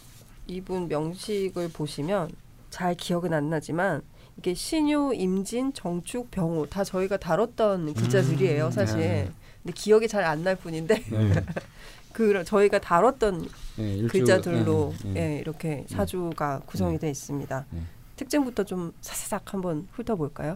이분 0.48 0.88
명식을 0.88 1.70
보시면 1.70 2.30
잘 2.70 2.95
기억은 2.95 3.34
안 3.34 3.50
나지만 3.50 4.02
이게 4.38 4.54
신유, 4.54 5.14
임진, 5.16 5.74
정축, 5.74 6.30
병호 6.32 6.68
다 6.68 6.84
저희가 6.84 7.18
다뤘던 7.18 7.93
글자들이에요, 7.93 8.72
사실. 8.72 9.00
네. 9.00 9.32
근데 9.64 9.74
기억이 9.74 10.08
잘 10.08 10.24
안 10.24 10.43
날 10.43 10.56
뿐인데 10.56 10.95
네. 11.10 11.32
그 12.18 12.43
저희가 12.43 12.80
다뤘던 12.80 13.47
네, 13.76 14.07
글자들로 14.07 14.91
네, 15.03 15.13
네. 15.13 15.22
예, 15.22 15.39
이렇게 15.39 15.86
사주가 15.86 16.61
구성이 16.65 16.97
되어 16.97 17.11
있습니다. 17.11 17.65
네. 17.70 17.80
특징부터 18.15 18.63
좀 18.63 18.91
사사삭 19.01 19.53
한번 19.53 19.88
훑어볼까요? 19.91 20.55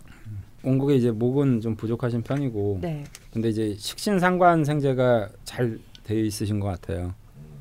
원국에 0.64 0.95
이제 0.95 1.12
목은 1.12 1.62
좀 1.62 1.76
부족하신 1.76 2.24
편이고 2.24 2.80
네. 2.82 3.03
근데 3.32 3.49
이제 3.49 3.76
식신상관 3.78 4.66
생제가 4.66 5.30
잘 5.43 5.78
되어 6.03 6.18
있으신 6.24 6.59
것 6.59 6.68
같아요. 6.70 7.14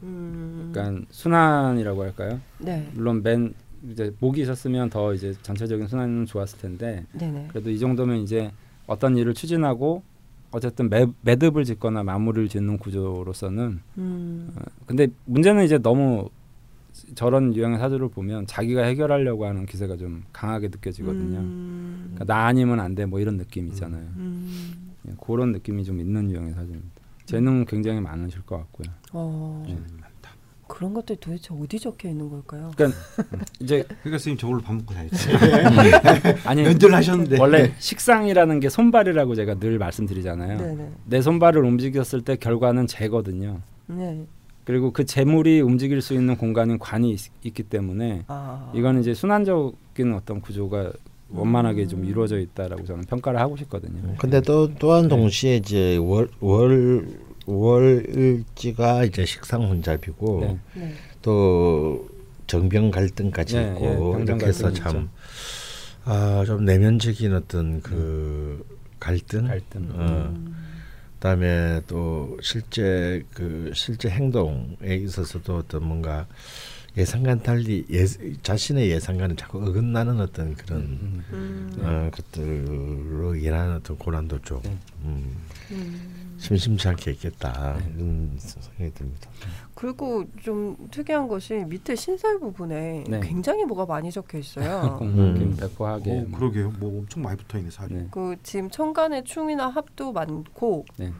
음, 0.02 0.70
그러니까 0.72 1.06
순환이라고 1.10 2.02
할까요? 2.02 2.40
네. 2.56 2.88
물론 2.94 3.22
맨 3.22 3.52
이제 3.90 4.14
목이 4.18 4.40
있었으면 4.40 4.88
더 4.88 5.12
이제 5.12 5.34
전체적인 5.42 5.88
순환은 5.88 6.24
좋았을 6.24 6.58
텐데 6.58 7.04
네네. 7.12 7.48
그래도 7.50 7.68
이 7.68 7.78
정도면 7.78 8.20
이제 8.20 8.50
어떤 8.86 9.18
일을 9.18 9.34
추진하고 9.34 10.02
어쨌든 10.52 10.88
매, 10.90 11.06
매듭을 11.22 11.64
짓거나 11.64 12.02
마무리를 12.02 12.48
짓는 12.48 12.78
구조로서는 12.78 13.80
음, 13.98 14.52
어, 14.56 14.62
근데 14.86 15.08
문제는 15.26 15.64
이제 15.64 15.78
너무 15.78 16.28
저런 17.14 17.54
유형의 17.54 17.78
사주를 17.78 18.08
보면 18.08 18.46
자기가 18.46 18.82
해결하려고 18.82 19.46
하는 19.46 19.64
기세가 19.64 19.96
좀 19.96 20.24
강하게 20.32 20.68
느껴지거든요. 20.68 21.38
음, 21.38 22.00
그러니까 22.14 22.24
나 22.24 22.46
아니면 22.46 22.80
안 22.80 22.94
돼 22.94 23.04
뭐 23.06 23.20
이런 23.20 23.36
느낌 23.36 23.68
있잖아요. 23.68 24.02
음, 24.16 24.92
예, 25.08 25.12
그런 25.24 25.52
느낌이 25.52 25.84
좀 25.84 26.00
있는 26.00 26.30
유형의 26.30 26.52
사주입니다. 26.54 27.00
재능 27.26 27.64
굉장히 27.64 28.00
많으실 28.00 28.42
것 28.42 28.56
같고요. 28.58 28.92
어, 29.12 29.64
네. 29.68 29.78
그런 30.70 30.94
것들 30.94 31.16
도대체 31.16 31.52
어디 31.52 31.80
적혀 31.80 32.08
있는 32.08 32.30
걸까요? 32.30 32.70
그러니까 32.76 32.98
이제 33.58 33.82
그러니까 33.82 34.18
선생님 34.18 34.38
저걸로 34.38 34.60
밥 34.60 34.74
먹고 34.76 34.94
살지. 34.94 35.16
아니 36.46 36.64
연주를 36.64 36.94
하셨는데. 36.94 37.40
원래 37.40 37.72
식상이라는 37.78 38.60
게 38.60 38.68
손발이라고 38.68 39.34
제가 39.34 39.56
늘 39.56 39.78
말씀드리잖아요. 39.78 40.58
네네. 40.58 40.90
내 41.06 41.20
손발을 41.22 41.64
움직였을 41.64 42.22
때 42.22 42.36
결과는 42.36 42.86
재거든요. 42.86 43.58
네. 43.88 44.24
그리고 44.64 44.92
그 44.92 45.04
재물이 45.04 45.60
움직일 45.60 46.00
수 46.00 46.14
있는 46.14 46.36
공간인 46.36 46.78
관이 46.78 47.10
있, 47.10 47.18
있기 47.42 47.64
때문에 47.64 48.24
아, 48.28 48.70
이거는 48.72 49.00
이제 49.00 49.12
순환적인 49.12 50.14
어떤 50.14 50.40
구조가 50.40 50.92
원만하게 51.30 51.88
좀 51.88 52.00
음. 52.00 52.04
이루어져 52.04 52.38
있다라고 52.38 52.84
저는 52.84 53.04
평가를 53.04 53.40
하고 53.40 53.56
싶거든요. 53.56 54.14
근데 54.18 54.40
또 54.40 54.72
또한 54.76 55.08
동시에 55.08 55.56
이제 55.56 55.96
월 55.96 56.28
월 56.38 57.08
월일지가 57.46 59.04
이제 59.04 59.24
식상 59.24 59.62
혼잡이고 59.62 60.40
네. 60.40 60.58
네. 60.74 60.94
또 61.22 62.08
정병 62.46 62.90
갈등까지 62.90 63.56
예, 63.56 63.62
있고 63.62 63.84
예, 63.84 63.96
병정 63.96 64.36
이렇게 64.36 64.46
해서 64.46 64.72
참. 64.72 65.08
아, 66.04 66.42
좀 66.46 66.64
내면적인 66.64 67.34
어떤 67.34 67.80
그 67.82 68.64
갈등, 68.98 69.46
갈등. 69.46 69.88
어, 69.92 70.32
음, 70.34 70.56
그다음에 71.14 71.80
또 71.86 72.38
실제 72.42 73.24
그 73.34 73.70
실제 73.74 74.08
행동에 74.08 74.96
있어서도 74.96 75.58
어떤 75.58 75.84
뭔가 75.84 76.26
예상과는 76.96 77.42
달리 77.42 77.84
예, 77.92 78.04
자신의 78.42 78.90
예상과는 78.90 79.36
자꾸 79.36 79.62
어긋나는 79.62 80.20
어떤 80.20 80.54
그런 80.54 80.80
음. 80.80 81.24
음, 81.32 81.70
어, 81.78 82.10
것들로 82.12 83.36
인한 83.36 83.76
어떤 83.76 83.96
고난도 83.96 84.40
좀 84.42 84.60
네. 84.62 84.76
음, 85.04 85.36
음. 85.70 86.19
심심치 86.40 86.88
않게 86.88 87.12
있겠다 87.12 87.78
이런 87.94 88.32
생각이 88.38 88.94
듭니다. 88.94 89.30
그리고 89.74 90.24
좀 90.42 90.76
특이한 90.90 91.28
것이 91.28 91.54
밑에 91.54 91.94
신살 91.94 92.38
부분에 92.38 93.04
네. 93.06 93.20
굉장히 93.20 93.64
뭐가 93.64 93.86
많이 93.86 94.10
적혀 94.10 94.38
있어요. 94.38 94.98
음. 95.02 95.56
배포하게 95.58 96.10
오, 96.10 96.20
뭐. 96.28 96.38
그러게요. 96.38 96.72
뭐 96.78 96.98
엄청 96.98 97.22
많이 97.22 97.36
붙어 97.36 97.58
있네 97.58 97.70
살이. 97.70 97.94
네. 97.94 98.08
그 98.10 98.36
지금 98.42 98.70
천간에 98.70 99.22
충이나 99.22 99.68
합도 99.68 100.12
많고 100.12 100.86
네. 100.96 101.12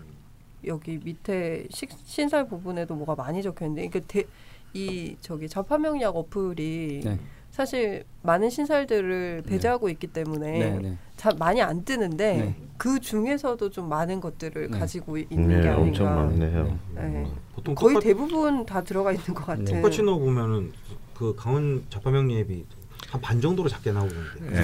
여기 0.65 0.99
밑에 1.03 1.67
식, 1.71 1.91
신살 2.05 2.49
부분에도 2.49 2.95
뭐가 2.95 3.15
많이 3.15 3.43
적혀 3.43 3.67
있는데 3.67 3.85
이게 3.85 4.01
대, 4.01 4.25
이 4.73 5.17
저기 5.21 5.49
자파명리학 5.49 6.17
어플이 6.17 7.03
네. 7.05 7.19
사실 7.51 8.05
많은 8.23 8.49
신살들을 8.49 9.43
배제하고 9.47 9.89
있기 9.91 10.07
때문에 10.07 10.97
네, 11.21 11.29
네. 11.29 11.31
자, 11.31 11.31
많이 11.39 11.61
안 11.61 11.85
뜨는데 11.85 12.37
네. 12.37 12.55
그 12.79 12.99
중에서도 12.99 13.71
좀 13.71 13.89
많은 13.89 14.21
것들을 14.21 14.71
네. 14.71 14.79
가지고 14.79 15.19
있는 15.19 15.49
네, 15.49 15.63
게 15.63 15.69
엄청 15.69 16.09
아닌가. 16.09 16.25
많네요. 16.47 16.79
네. 16.95 17.27
보통 17.55 17.75
거의 17.75 17.95
똑같, 17.95 18.05
대부분 18.05 18.65
다 18.65 18.83
들어가 18.83 19.13
있는 19.13 19.27
것 19.35 19.45
같은. 19.47 19.65
네. 19.65 19.75
똑같이 19.77 20.03
넣어 20.03 20.19
보면은 20.19 20.73
그 21.15 21.35
강원 21.37 21.85
자파명 21.91 22.31
예비 22.33 22.65
한 23.11 23.21
반 23.21 23.41
정도로 23.41 23.69
작게 23.69 23.93
나오는데. 23.93 24.21
예. 24.53 24.57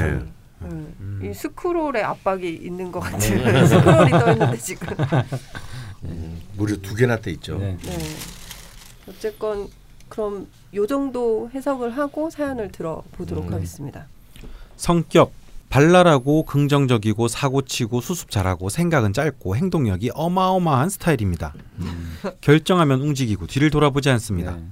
음. 0.62 0.94
음. 1.00 1.20
이 1.22 1.34
스크롤의 1.34 2.02
압박이 2.02 2.48
있는 2.54 2.90
것 2.90 3.00
같은 3.00 3.18
스크롤이 3.68 4.11
떠 4.11 4.32
있는데 4.32 4.57
지금. 4.57 4.88
음, 6.04 6.40
무려 6.57 6.76
두 6.76 6.94
개나 6.94 7.18
돼 7.18 7.32
있죠. 7.32 7.59
네. 7.59 7.76
네. 7.82 7.98
어쨌건 9.09 9.68
그럼 10.09 10.46
요 10.74 10.86
정도 10.86 11.50
해석을 11.52 11.96
하고 11.98 12.30
사연을 12.30 12.72
들어보도록 12.72 13.48
음. 13.48 13.52
하겠습니다. 13.52 14.07
성격 14.76 15.32
발랄하고 15.68 16.44
긍정적이고 16.44 17.28
사고치고 17.28 18.00
수습 18.00 18.30
잘하고 18.30 18.68
생각은 18.68 19.12
짧고 19.12 19.56
행동력이 19.56 20.10
어마어마한 20.14 20.88
스타일입니다. 20.88 21.54
결정하면 22.40 23.00
움직이고 23.00 23.46
뒤를 23.46 23.70
돌아보지 23.70 24.10
않습니다. 24.10 24.56
네. 24.56 24.64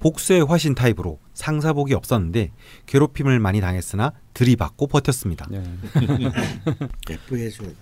복수의 0.00 0.44
화신 0.46 0.74
타입으로 0.74 1.18
상사복이 1.34 1.94
없었는데 1.94 2.52
괴롭힘을 2.86 3.38
많이 3.38 3.60
당했으나 3.60 4.12
들이받고 4.34 4.86
버텼습니다. 4.86 5.46
네. 5.50 5.62
예쁘게 7.10 7.44
해줘야 7.44 7.68
돼. 7.68 7.74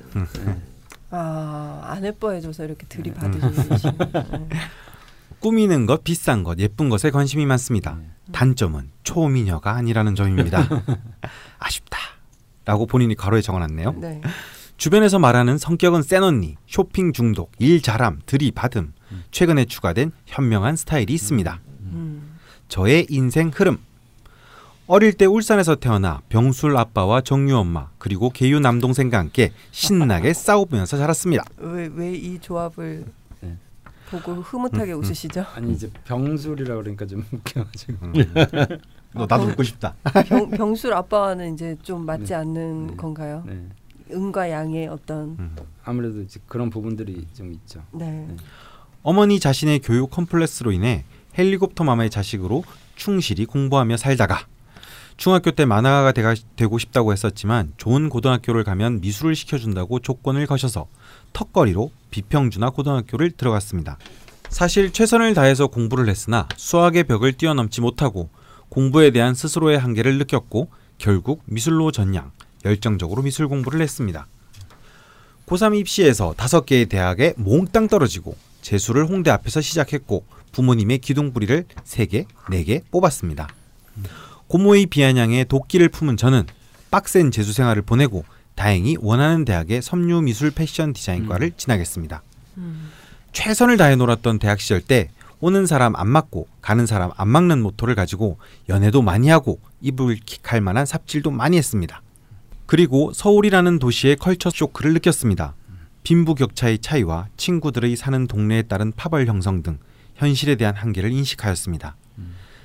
아, 1.10 1.80
안 1.84 2.04
예뻐해줘서 2.04 2.64
이렇게 2.64 2.86
들이받으시는 2.86 4.48
꾸미는 5.40 5.86
것, 5.86 6.02
비싼 6.04 6.42
것, 6.42 6.58
예쁜 6.58 6.88
것에 6.88 7.10
관심이 7.10 7.46
많습니다. 7.46 7.98
단점은 8.32 8.90
초미녀가 9.04 9.72
아니라는 9.72 10.14
점입니다. 10.14 10.68
아쉽다. 11.58 11.98
라고 12.68 12.84
본인이 12.84 13.14
가로에 13.14 13.40
적어놨네요. 13.40 13.94
네. 13.98 14.20
주변에서 14.76 15.18
말하는 15.18 15.56
성격은 15.56 16.02
센 16.02 16.22
언니, 16.22 16.56
쇼핑 16.66 17.14
중독, 17.14 17.50
일 17.58 17.80
잘함, 17.80 18.20
들이받음, 18.26 18.92
최근에 19.30 19.64
추가된 19.64 20.12
현명한 20.26 20.76
스타일이 20.76 21.14
있습니다. 21.14 21.60
음. 21.92 22.36
저의 22.68 23.06
인생 23.08 23.50
흐름. 23.54 23.78
어릴 24.86 25.14
때 25.14 25.24
울산에서 25.24 25.76
태어나 25.76 26.20
병술 26.28 26.76
아빠와 26.76 27.22
정유 27.22 27.56
엄마 27.56 27.88
그리고 27.96 28.28
개유 28.28 28.60
남동생과 28.60 29.16
함께 29.18 29.52
신나게 29.70 30.34
싸우면서 30.36 30.98
자랐습니다. 30.98 31.44
왜 31.56 31.88
왜 31.88 32.12
이 32.14 32.38
조합을 32.38 33.06
네. 33.40 33.56
보고 34.10 34.34
흐뭇하게 34.42 34.92
웃으시죠? 34.92 35.46
아니 35.54 35.72
이제 35.72 35.90
병술이라 36.04 36.74
그러니까 36.76 37.06
좀 37.06 37.24
웃겨가지고. 37.32 38.12
너 39.18 39.26
나도 39.28 39.50
웃고 39.50 39.62
싶다. 39.62 39.94
병, 40.26 40.50
병술 40.50 40.94
아빠와는 40.94 41.54
이제 41.54 41.76
좀 41.82 42.06
맞지 42.06 42.26
네. 42.26 42.34
않는 42.34 42.86
네. 42.88 42.96
건가요? 42.96 43.42
네. 43.46 43.66
음과 44.12 44.50
양의 44.50 44.88
어떤 44.88 45.36
음. 45.38 45.56
아무래도 45.84 46.20
이제 46.22 46.40
그런 46.46 46.70
부분들이 46.70 47.26
좀 47.34 47.52
있죠. 47.52 47.82
네. 47.92 48.10
네. 48.10 48.36
어머니 49.02 49.40
자신의 49.40 49.80
교육 49.80 50.10
컴플렉스로 50.10 50.72
인해 50.72 51.04
헬리콥터 51.36 51.84
맘의 51.84 52.10
자식으로 52.10 52.64
충실히 52.96 53.46
공부하며 53.46 53.96
살다가 53.96 54.46
중학교 55.16 55.50
때 55.50 55.64
만화가가 55.64 56.12
되가, 56.12 56.34
되고 56.56 56.78
싶다고 56.78 57.12
했었지만 57.12 57.72
좋은 57.76 58.08
고등학교를 58.08 58.62
가면 58.64 59.00
미술을 59.00 59.34
시켜준다고 59.34 59.98
조건을 59.98 60.46
거셔서 60.46 60.86
턱걸이로 61.32 61.90
비평준화 62.10 62.70
고등학교를 62.70 63.32
들어갔습니다. 63.32 63.98
사실 64.48 64.92
최선을 64.92 65.34
다해서 65.34 65.66
공부를 65.66 66.08
했으나 66.08 66.48
수학의 66.56 67.04
벽을 67.04 67.32
뛰어넘지 67.32 67.80
못하고 67.80 68.30
공부에 68.68 69.10
대한 69.10 69.34
스스로의 69.34 69.78
한계를 69.78 70.18
느꼈고 70.18 70.68
결국 70.98 71.42
미술로 71.46 71.90
전향, 71.92 72.32
열정적으로 72.64 73.22
미술 73.22 73.48
공부를 73.48 73.80
했습니다. 73.80 74.26
고3 75.46 75.78
입시에서 75.78 76.34
다섯 76.36 76.66
개의 76.66 76.86
대학에 76.86 77.34
몽땅 77.36 77.88
떨어지고 77.88 78.36
재수를 78.60 79.06
홍대 79.06 79.30
앞에서 79.30 79.60
시작했고 79.60 80.24
부모님의 80.52 80.98
기둥뿌리를 80.98 81.64
세 81.84 82.06
개, 82.06 82.26
네 82.50 82.64
개 82.64 82.82
뽑았습니다. 82.90 83.48
고모의 84.48 84.86
비아냥에 84.86 85.44
도끼를 85.44 85.88
품은 85.88 86.16
저는 86.16 86.44
빡센 86.90 87.30
재수 87.30 87.52
생활을 87.52 87.82
보내고 87.82 88.24
다행히 88.54 88.96
원하는 89.00 89.44
대학의 89.44 89.82
섬유 89.82 90.22
미술 90.22 90.50
패션 90.50 90.92
디자인과를 90.92 91.52
진학했습니다. 91.56 92.22
음. 92.56 92.90
최선을 93.32 93.76
다해 93.76 93.96
놀았던 93.96 94.38
대학 94.38 94.58
시절 94.60 94.80
때 94.80 95.10
오는 95.40 95.66
사람 95.66 95.94
안 95.96 96.08
맞고 96.08 96.48
가는 96.60 96.86
사람 96.86 97.10
안 97.16 97.28
막는 97.28 97.62
모토를 97.62 97.94
가지고 97.94 98.38
연애도 98.68 99.02
많이 99.02 99.28
하고 99.28 99.60
이불킥할 99.80 100.60
만한 100.60 100.84
삽질도 100.84 101.30
많이 101.30 101.56
했습니다. 101.56 102.02
그리고 102.66 103.12
서울이라는 103.14 103.78
도시의 103.78 104.16
컬처 104.16 104.50
쇼크를 104.50 104.92
느꼈습니다. 104.94 105.54
빈부격차의 106.02 106.78
차이와 106.78 107.28
친구들의 107.36 107.94
사는 107.96 108.26
동네에 108.26 108.62
따른 108.62 108.92
파벌 108.92 109.26
형성 109.26 109.62
등 109.62 109.78
현실에 110.16 110.56
대한 110.56 110.74
한계를 110.74 111.12
인식하였습니다. 111.12 111.96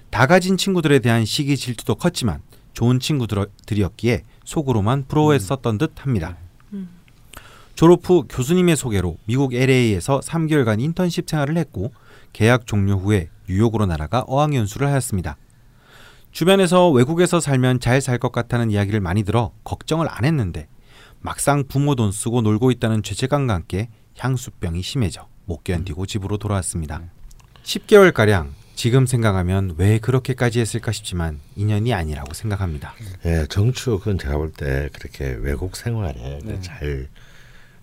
다 0.10 0.28
가진 0.28 0.58
친구들에 0.58 1.00
대한 1.00 1.26
시기 1.26 1.58
질투도 1.58 1.96
컸지만 1.96 2.42
좋은 2.74 3.00
친구들이었기에 3.00 4.24
속으로만 4.46 5.06
부러워했었던 5.08 5.78
듯 5.78 5.94
합니다. 5.98 6.38
음. 6.72 6.90
졸업 7.76 8.08
후 8.08 8.26
교수님의 8.30 8.76
소개로 8.76 9.18
미국 9.26 9.54
LA에서 9.54 10.20
3개월간 10.20 10.82
인턴십 10.82 11.30
생활을 11.30 11.58
했고 11.58 11.92
계약 12.34 12.66
종료 12.68 12.96
후에 12.98 13.30
뉴욕으로 13.48 13.86
날아가 13.86 14.24
어학연수를 14.28 14.88
하였습니다. 14.88 15.38
주변에서 16.32 16.90
외국에서 16.90 17.40
살면 17.40 17.80
잘 17.80 18.02
살 18.02 18.18
것 18.18 18.32
같다는 18.32 18.72
이야기를 18.72 19.00
많이 19.00 19.24
들어 19.24 19.52
걱정을 19.64 20.08
안 20.10 20.26
했는데 20.26 20.68
막상 21.22 21.64
부모 21.68 21.96
돈 21.96 22.12
쓰고 22.12 22.42
놀고 22.42 22.72
있다는 22.72 23.04
죄책감과 23.04 23.54
함께 23.54 23.90
향수병이 24.18 24.82
심해져 24.82 25.28
못 25.46 25.64
견디고 25.64 26.06
집으로 26.06 26.38
돌아왔습니다. 26.38 27.02
10개월 27.64 28.14
가량 28.14 28.54
지금 28.76 29.06
생각하면 29.06 29.76
왜 29.78 30.00
그렇게까지 30.00 30.60
했을까 30.60 30.92
싶지만 30.92 31.40
인연이 31.56 31.94
아니라고 31.94 32.34
생각합니다. 32.34 32.94
예, 33.26 33.46
정축은 33.50 34.18
제가 34.18 34.38
볼 34.38 34.52
때 34.52 34.90
그렇게 34.94 35.38
외국 35.40 35.76
생활에 35.76 36.40
네. 36.44 36.60
잘 36.62 37.08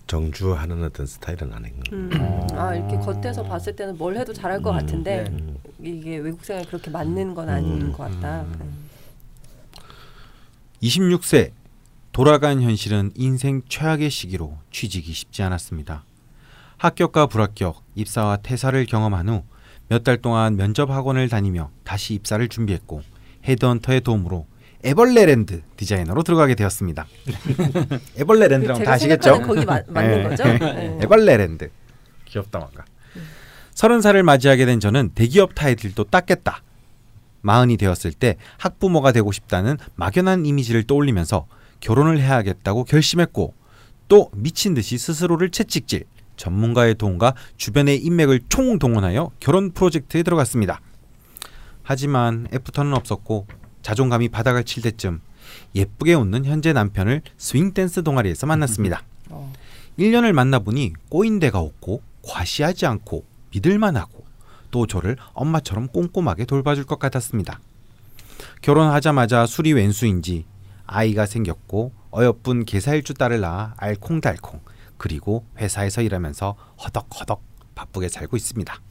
정주하는 0.07 0.83
어떤 0.83 1.05
스타일은 1.05 1.53
아닌 1.53 1.75
것 1.77 1.93
음. 1.93 2.09
같아요. 2.09 2.47
아 2.59 2.75
이렇게 2.75 2.97
겉에서 2.97 3.43
봤을 3.43 3.75
때는 3.75 3.97
뭘 3.97 4.17
해도 4.17 4.33
잘할 4.33 4.61
것 4.61 4.71
같은데 4.71 5.25
음. 5.29 5.57
이게 5.79 6.17
외국 6.17 6.43
생활 6.43 6.65
그렇게 6.65 6.91
맞는 6.91 7.33
건 7.33 7.49
아닌 7.49 7.81
음. 7.81 7.91
것 7.93 8.03
같다. 8.09 8.43
네. 8.43 8.65
26세 10.83 11.51
돌아간 12.11 12.61
현실은 12.61 13.11
인생 13.15 13.61
최악의 13.69 14.09
시기로 14.09 14.57
취직이 14.71 15.13
쉽지 15.13 15.43
않았습니다. 15.43 16.03
합격과 16.77 17.27
불합격, 17.27 17.83
입사와 17.95 18.37
퇴사를 18.37 18.83
경험한 18.85 19.29
후 19.29 19.43
몇 19.89 20.05
달 20.05 20.17
동안 20.21 20.55
면접 20.55 20.89
학원을 20.89 21.27
다니며 21.27 21.69
다시 21.83 22.13
입사를 22.13 22.47
준비했고 22.47 23.01
헤드헌터의 23.45 23.99
도움으로 24.01 24.47
에벌레랜드 24.83 25.61
디자이너로 25.77 26.23
들어가게 26.23 26.55
되었습니다. 26.55 27.07
에벌레랜드라고 28.17 28.79
다 28.79 28.83
제가 28.83 28.93
아시겠죠? 28.93 29.35
생각하는 29.35 29.47
거기 29.47 29.65
마, 29.65 29.81
맞는 29.87 30.23
네. 30.23 30.29
거죠? 30.29 30.43
네. 30.43 30.97
에벌레랜드 31.01 31.69
귀엽다 32.25 32.59
뭔가 32.59 32.85
서른 33.73 34.01
살을 34.01 34.23
맞이하게 34.23 34.65
된 34.65 34.79
저는 34.79 35.11
대기업 35.15 35.55
타이틀도 35.55 36.05
땄겠다 36.05 36.63
마흔이 37.41 37.77
되었을 37.77 38.13
때 38.13 38.37
학부모가 38.57 39.11
되고 39.11 39.31
싶다는 39.31 39.77
막연한 39.95 40.45
이미지를 40.45 40.83
떠올리면서 40.83 41.47
결혼을 41.79 42.19
해야겠다고 42.19 42.83
결심했고 42.83 43.53
또 44.07 44.29
미친 44.35 44.73
듯이 44.73 44.97
스스로를 44.97 45.49
채찍질 45.49 46.03
전문가의 46.37 46.95
도움과 46.95 47.33
주변의 47.57 47.97
인맥을 48.03 48.41
총동원하여 48.49 49.31
결혼 49.39 49.71
프로젝트에 49.71 50.23
들어갔습니다. 50.23 50.81
하지만 51.83 52.47
애프터는 52.53 52.93
없었고 52.93 53.47
자존감이 53.81 54.29
바닥을 54.29 54.63
칠 54.63 54.83
때쯤 54.83 55.21
예쁘게 55.75 56.13
웃는 56.13 56.45
현재 56.45 56.73
남편을 56.73 57.21
스윙 57.37 57.73
댄스 57.73 58.03
동아리에서 58.03 58.47
만났습니다. 58.47 59.03
어. 59.29 59.51
1년을 59.99 60.31
만나보니 60.33 60.93
꼬인 61.09 61.39
데가 61.39 61.59
없고 61.59 62.01
과시하지 62.23 62.85
않고 62.85 63.25
믿을만하고 63.51 64.23
또 64.71 64.87
저를 64.87 65.17
엄마처럼 65.33 65.87
꼼꼼하게 65.87 66.45
돌봐줄 66.45 66.85
것 66.85 66.99
같았습니다. 66.99 67.59
결혼하자마자 68.61 69.45
술이 69.45 69.73
왼수인지 69.73 70.45
아이가 70.85 71.25
생겼고 71.25 71.91
어여쁜 72.13 72.65
개사일주 72.65 73.13
딸을 73.13 73.41
낳아 73.41 73.73
알콩달콩 73.77 74.61
그리고 74.97 75.45
회사에서 75.57 76.01
일하면서 76.01 76.55
허덕허덕 76.83 77.41
바쁘게 77.75 78.09
살고 78.09 78.37
있습니다. 78.37 78.81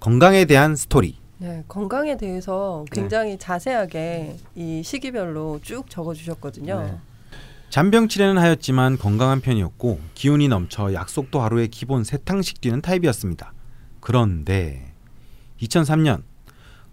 건강에 0.00 0.44
대한 0.44 0.76
스토리 0.76 1.16
네, 1.44 1.62
건강에 1.68 2.16
대해서 2.16 2.86
굉장히 2.90 3.36
자세하게 3.36 4.38
이 4.54 4.82
시기별로 4.82 5.60
쭉 5.62 5.90
적어주셨거든요. 5.90 6.80
네. 6.80 6.96
잔병 7.68 8.08
치레는 8.08 8.38
하였지만 8.38 8.96
건강한 8.96 9.42
편이었고 9.42 10.00
기운이 10.14 10.48
넘쳐 10.48 10.94
약속도 10.94 11.42
하루에 11.42 11.66
기본 11.66 12.02
세 12.02 12.16
탕씩 12.16 12.62
뛰는 12.62 12.80
타입이었습니다. 12.80 13.52
그런데 14.00 14.94
2003년 15.60 16.22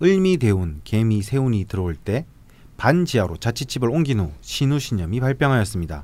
을미 0.04 0.36
대운 0.36 0.82
개미 0.84 1.22
세운이 1.22 1.64
들어올 1.70 1.96
때 1.96 2.26
반지하로 2.76 3.38
자취집을 3.38 3.90
옮긴 3.90 4.20
후 4.20 4.32
신우신염이 4.42 5.22
발병하였습니다. 5.22 6.04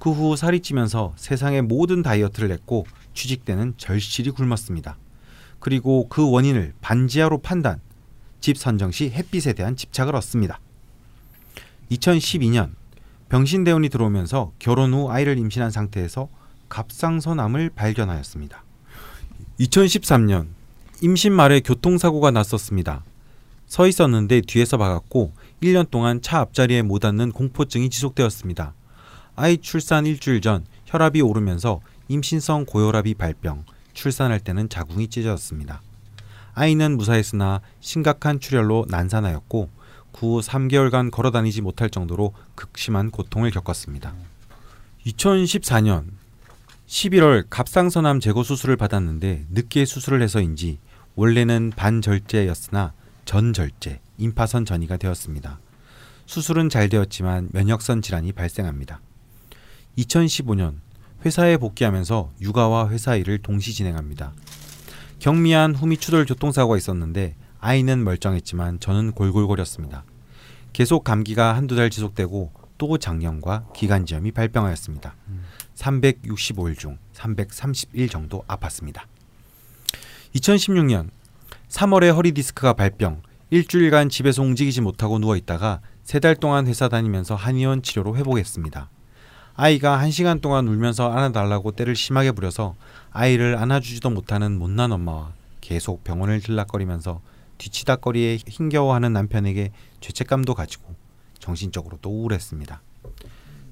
그후 0.00 0.34
살이 0.34 0.58
찌면서 0.58 1.12
세상의 1.14 1.62
모든 1.62 2.02
다이어트를 2.02 2.50
했고 2.50 2.86
취직 3.14 3.44
때는 3.44 3.74
절실히 3.76 4.32
굶었습니다. 4.32 4.96
그리고 5.62 6.08
그 6.08 6.28
원인을 6.28 6.74
반지하로 6.80 7.38
판단, 7.38 7.80
집 8.40 8.58
선정 8.58 8.90
시 8.90 9.10
햇빛에 9.10 9.52
대한 9.52 9.76
집착을 9.76 10.16
얻습니다. 10.16 10.58
2012년 11.92 12.72
병신대운이 13.28 13.88
들어오면서 13.88 14.50
결혼 14.58 14.92
후 14.92 15.08
아이를 15.08 15.38
임신한 15.38 15.70
상태에서 15.70 16.28
갑상선암을 16.68 17.70
발견하였습니다. 17.76 18.64
2013년 19.60 20.48
임신 21.00 21.32
말에 21.32 21.60
교통사고가 21.60 22.32
났었습니다. 22.32 23.04
서 23.68 23.86
있었는데 23.86 24.40
뒤에서 24.40 24.76
박았고 24.78 25.32
1년 25.62 25.88
동안 25.92 26.20
차 26.22 26.40
앞자리에 26.40 26.82
못 26.82 27.04
앉는 27.04 27.30
공포증이 27.30 27.88
지속되었습니다. 27.88 28.74
아이 29.36 29.58
출산 29.58 30.06
일주일 30.06 30.40
전 30.40 30.64
혈압이 30.86 31.20
오르면서 31.20 31.80
임신성 32.08 32.66
고혈압이 32.66 33.14
발병, 33.14 33.64
출산할 33.94 34.40
때는 34.40 34.68
자궁이 34.68 35.08
찢어졌습니다. 35.08 35.82
아이는 36.54 36.96
무사했으나 36.96 37.60
심각한 37.80 38.40
출혈로 38.40 38.86
난산하였고 38.88 39.70
그후 40.12 40.40
3개월간 40.40 41.10
걸어 41.10 41.30
다니지 41.30 41.62
못할 41.62 41.90
정도로 41.90 42.34
극심한 42.54 43.10
고통을 43.10 43.50
겪었습니다. 43.50 44.14
2014년 45.06 46.04
11월 46.86 47.46
갑상선암 47.48 48.20
제거 48.20 48.42
수술을 48.42 48.76
받았는데 48.76 49.46
늦게 49.50 49.84
수술을 49.86 50.20
해서인지 50.22 50.78
원래는 51.14 51.72
반절제였으나 51.74 52.92
전절제, 53.24 54.00
임파선 54.18 54.64
전이가 54.64 54.96
되었습니다. 54.96 55.58
수술은 56.26 56.68
잘 56.68 56.88
되었지만 56.88 57.48
면역선 57.52 58.02
질환이 58.02 58.32
발생합니다. 58.32 59.00
2015년 59.98 60.76
회사에 61.24 61.56
복귀하면서 61.56 62.32
육아와 62.40 62.88
회사 62.90 63.14
일을 63.16 63.38
동시 63.38 63.72
진행합니다. 63.72 64.32
경미한 65.18 65.74
후미 65.74 65.96
추돌 65.96 66.26
교통사고가 66.26 66.76
있었는데 66.76 67.36
아이는 67.60 68.02
멀쩡했지만 68.02 68.80
저는 68.80 69.12
골골거렸습니다. 69.12 70.04
계속 70.72 71.04
감기가 71.04 71.54
한두 71.54 71.76
달 71.76 71.90
지속되고 71.90 72.52
또 72.78 72.98
장염과 72.98 73.68
기관지염이 73.74 74.32
발병하였습니다. 74.32 75.14
365일 75.76 76.76
중 76.76 76.98
331 77.12 78.08
정도 78.08 78.42
아팠습니다. 78.48 79.02
2016년 80.34 81.10
3월에 81.68 82.12
허리 82.14 82.32
디스크가 82.32 82.72
발병, 82.72 83.22
일주일간 83.50 84.08
집에서 84.08 84.42
움직이지 84.42 84.80
못하고 84.80 85.18
누워 85.18 85.36
있다가 85.36 85.80
세 86.02 86.18
달 86.18 86.34
동안 86.34 86.66
회사 86.66 86.88
다니면서 86.88 87.36
한의원 87.36 87.82
치료로 87.82 88.16
회복했습니다. 88.16 88.90
아이가 89.62 89.96
한 89.96 90.10
시간 90.10 90.40
동안 90.40 90.66
울면서 90.66 91.12
안아달라고 91.12 91.70
때를 91.70 91.94
심하게 91.94 92.32
부려서 92.32 92.74
아이를 93.12 93.56
안아주지도 93.56 94.10
못하는 94.10 94.58
못난 94.58 94.90
엄마와 94.90 95.34
계속 95.60 96.02
병원을 96.02 96.40
들락거리면서 96.40 97.20
뒤치다거리에 97.58 98.38
힘겨워하는 98.48 99.12
남편에게 99.12 99.70
죄책감도 100.00 100.54
가지고 100.54 100.96
정신적으로도 101.38 102.10
우울했습니다. 102.10 102.82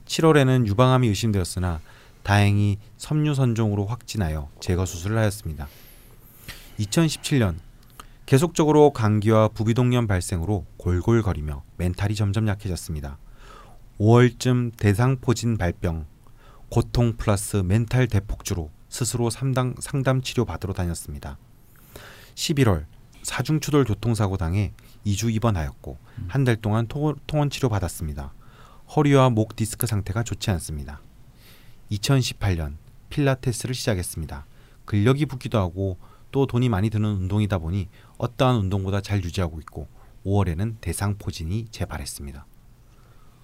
7월에는 0.07 0.69
유방암이 0.69 1.09
의심되었으나 1.09 1.81
다행히 2.23 2.79
섬유 2.97 3.35
선종으로 3.35 3.87
확진하여 3.87 4.49
제거 4.61 4.87
수술을 4.87 5.19
하였습니다. 5.19 5.67
2017년 6.79 7.57
계속적으로 8.27 8.93
감기와 8.93 9.49
부비동염 9.49 10.07
발생으로 10.07 10.67
골골거리며 10.77 11.65
멘탈이 11.79 12.15
점점 12.15 12.47
약해졌습니다. 12.47 13.19
5월쯤 14.01 14.79
대상포진 14.79 15.59
발병, 15.59 16.07
고통 16.71 17.19
플러스 17.19 17.59
멘탈 17.59 18.07
대폭주로 18.07 18.71
스스로 18.89 19.29
상담, 19.29 19.75
상담 19.79 20.23
치료 20.23 20.47
받으러 20.47 20.73
다녔습니다. 20.73 21.37
11월 22.35 22.87
사중추돌 23.23 23.85
교통사고 23.85 24.39
당해 24.39 24.73
2주 25.05 25.31
입원하였고 25.35 25.99
한달 26.29 26.57
동안 26.57 26.87
통, 26.87 27.15
통원 27.27 27.51
치료 27.51 27.69
받았습니다. 27.69 28.33
허리와 28.97 29.29
목 29.29 29.55
디스크 29.55 29.87
상태가 29.87 30.23
좋지 30.23 30.51
않습니다. 30.53 31.03
2018년 31.93 32.77
필라테스를 33.11 33.75
시작했습니다. 33.75 34.47
근력이 34.87 35.27
붙기도 35.27 35.59
하고 35.59 35.99
또 36.31 36.47
돈이 36.47 36.71
많이 36.71 36.89
드는 36.89 37.07
운동이다 37.07 37.59
보니 37.59 37.91
어떠한 38.17 38.57
운동보다 38.57 39.03
잘 39.03 39.23
유지하고 39.23 39.61
있고 39.61 39.89
5월에는 40.25 40.81
대상포진이 40.81 41.67
재발했습니다. 41.71 42.47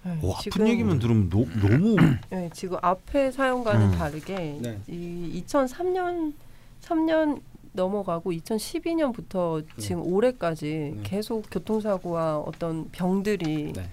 네, 0.07 0.19
오, 0.21 0.31
아픈 0.33 0.51
지금- 0.51 0.67
얘기만 0.69 0.99
들으면 0.99 1.29
노, 1.29 1.45
너무 1.59 1.95
네, 2.29 2.49
지금 2.53 2.77
앞에 2.81 3.31
사연과는 3.31 3.91
음. 3.93 3.97
다르게 3.97 4.57
네. 4.61 4.79
이 4.87 5.43
2003년 5.45 6.33
3년 6.81 7.41
넘어가고 7.73 8.31
2012년부터 8.31 9.63
지금 9.77 10.01
올해까지 10.01 10.93
네. 10.95 11.03
계속 11.03 11.45
교통사고와 11.51 12.39
어떤 12.39 12.89
병들이 12.91 13.73
네. 13.73 13.89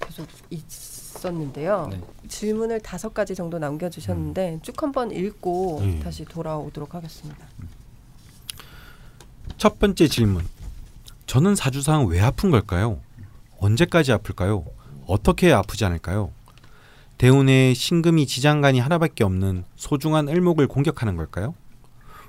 계속 0.00 0.26
있었는데요. 0.50 1.88
네. 1.90 2.00
질문을 2.28 2.80
다섯 2.80 3.12
가지 3.14 3.34
정도 3.34 3.58
남겨주셨는데 3.58 4.60
쭉 4.62 4.80
한번 4.82 5.10
읽고 5.10 5.78
네. 5.82 6.00
다시 6.00 6.24
돌아오도록 6.24 6.94
하겠습니다. 6.94 7.46
첫 9.56 9.78
번째 9.78 10.06
질문. 10.06 10.44
저는 11.26 11.54
사주상 11.54 12.06
왜 12.06 12.20
아픈 12.20 12.50
걸까요? 12.50 13.00
언제까지 13.58 14.12
아플까요? 14.12 14.64
어떻게 15.10 15.52
아프지 15.52 15.84
않을까요? 15.84 16.30
대운에 17.18 17.74
신금이 17.74 18.28
지장간이 18.28 18.78
하나밖에 18.78 19.24
없는 19.24 19.64
소중한 19.74 20.28
을목을 20.28 20.68
공격하는 20.68 21.16
걸까요? 21.16 21.56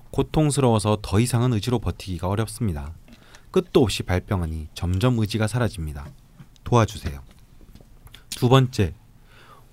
고통스러워서 0.09 0.97
더 1.03 1.19
이상은 1.19 1.53
의지로 1.53 1.77
버티기가 1.77 2.27
어렵습니다. 2.27 2.95
끝도 3.51 3.83
없이 3.83 4.01
발병하니 4.01 4.69
점점 4.73 5.19
의지가 5.19 5.45
사라집니다. 5.45 6.07
도와주세요. 6.63 7.21
두 8.31 8.49
번째, 8.49 8.95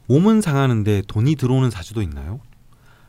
몸은 0.06 0.42
상하는데 0.42 1.04
돈이 1.08 1.36
들어오는 1.36 1.70
사주도 1.70 2.02
있나요? 2.02 2.40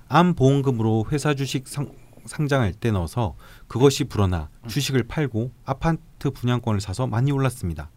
암 0.08 0.34
보험금으로 0.34 1.08
회사 1.12 1.34
주식 1.34 1.68
상, 1.68 1.92
상장할 2.26 2.72
때 2.72 2.92
넣어서 2.92 3.36
그것이 3.68 4.06
불어나 4.06 4.48
주식을 4.66 5.10
팔고 5.10 5.52
아파트 5.66 6.30
분양권을 6.32 6.80
사서 6.80 7.06
많이 7.06 7.34
올랐습니다. 7.34 7.92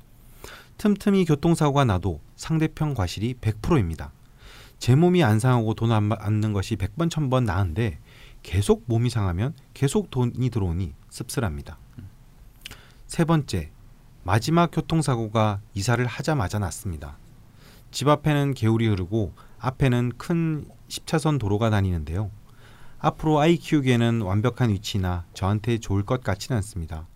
틈틈이 0.78 1.24
교통사고가 1.26 1.84
나도 1.84 2.20
상대편 2.36 2.94
과실이 2.94 3.34
100%입니다. 3.40 4.12
제 4.78 4.96
몸이 4.96 5.22
안 5.22 5.38
상하고 5.38 5.74
돈 5.74 5.92
안 5.92 6.08
받는 6.08 6.52
것이 6.52 6.76
100번 6.76 7.08
1000번 7.08 7.44
나은데 7.44 8.00
계속 8.42 8.82
몸이 8.86 9.10
상하면 9.10 9.54
계속 9.74 10.10
돈이 10.10 10.50
들어오니 10.50 10.94
씁쓸합니다. 11.08 11.78
세 13.06 13.24
번째, 13.24 13.70
마지막 14.24 14.70
교통사고가 14.72 15.60
이사를 15.74 16.04
하자마자 16.04 16.58
났습니다. 16.58 17.16
집 17.92 18.08
앞에는 18.08 18.54
개울이 18.54 18.88
흐르고 18.88 19.32
앞에는 19.58 20.12
큰 20.16 20.66
10차선 20.88 21.38
도로가 21.38 21.70
다니는데요. 21.70 22.30
앞으로 22.98 23.38
아이 23.40 23.56
키우기에는 23.56 24.22
완벽한 24.22 24.70
위치나 24.70 25.26
저한테 25.34 25.78
좋을 25.78 26.04
것 26.04 26.22
같지는 26.22 26.56
않습니다. 26.56 27.06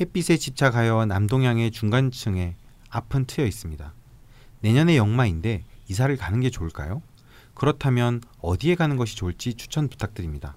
햇빛에 0.00 0.36
집착하여 0.36 1.06
남동향의 1.06 1.70
중간층에 1.70 2.56
앞은 2.94 3.24
트여 3.24 3.44
있습니다. 3.44 3.92
내년에 4.60 4.96
역마인데 4.96 5.64
이사를 5.88 6.16
가는 6.16 6.40
게 6.40 6.48
좋을까요? 6.48 7.02
그렇다면 7.54 8.22
어디에 8.40 8.76
가는 8.76 8.96
것이 8.96 9.16
좋을지 9.16 9.54
추천 9.54 9.88
부탁드립니다. 9.88 10.56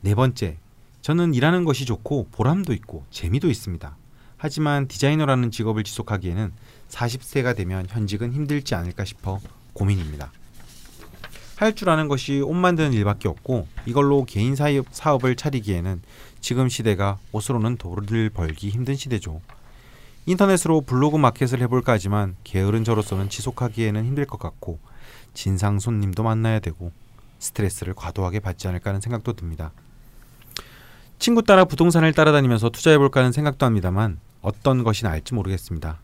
네 0.00 0.14
번째, 0.14 0.56
저는 1.02 1.34
일하는 1.34 1.64
것이 1.64 1.84
좋고 1.84 2.28
보람도 2.32 2.72
있고 2.72 3.04
재미도 3.10 3.50
있습니다. 3.50 3.96
하지만 4.38 4.88
디자이너라는 4.88 5.50
직업을 5.50 5.84
지속하기에는 5.84 6.52
40세가 6.88 7.54
되면 7.54 7.86
현직은 7.88 8.32
힘들지 8.32 8.74
않을까 8.74 9.04
싶어 9.04 9.40
고민입니다. 9.74 10.32
할 11.56 11.74
줄 11.74 11.88
아는 11.88 12.08
것이 12.08 12.40
옷 12.40 12.52
만드는 12.52 12.92
일밖에 12.94 13.28
없고 13.28 13.68
이걸로 13.86 14.24
개인 14.24 14.56
사업, 14.56 14.86
사업을 14.90 15.36
차리기에는 15.36 16.02
지금 16.40 16.68
시대가 16.68 17.18
옷으로는 17.32 17.76
돈을 17.76 18.30
벌기 18.30 18.70
힘든 18.70 18.96
시대죠. 18.96 19.40
인터넷으로 20.26 20.80
블로그 20.80 21.16
마켓을 21.16 21.60
해볼까 21.62 21.92
하지만 21.92 22.36
게으른 22.44 22.84
저로서는 22.84 23.28
지속하기에는 23.28 24.04
힘들 24.04 24.24
것 24.24 24.38
같고 24.38 24.78
진상 25.34 25.78
손님도 25.78 26.22
만나야 26.22 26.60
되고 26.60 26.92
스트레스를 27.38 27.94
과도하게 27.94 28.40
받지 28.40 28.68
않을까 28.68 28.90
하는 28.90 29.00
생각도 29.00 29.34
듭니다. 29.34 29.72
친구 31.18 31.42
따라 31.42 31.64
부동산을 31.64 32.12
따라다니면서 32.12 32.70
투자해볼까 32.70 33.20
하는 33.20 33.32
생각도 33.32 33.66
합니다만 33.66 34.18
어떤 34.40 34.82
것이 34.82 35.04
나을지 35.04 35.34
모르겠습니다. 35.34 35.98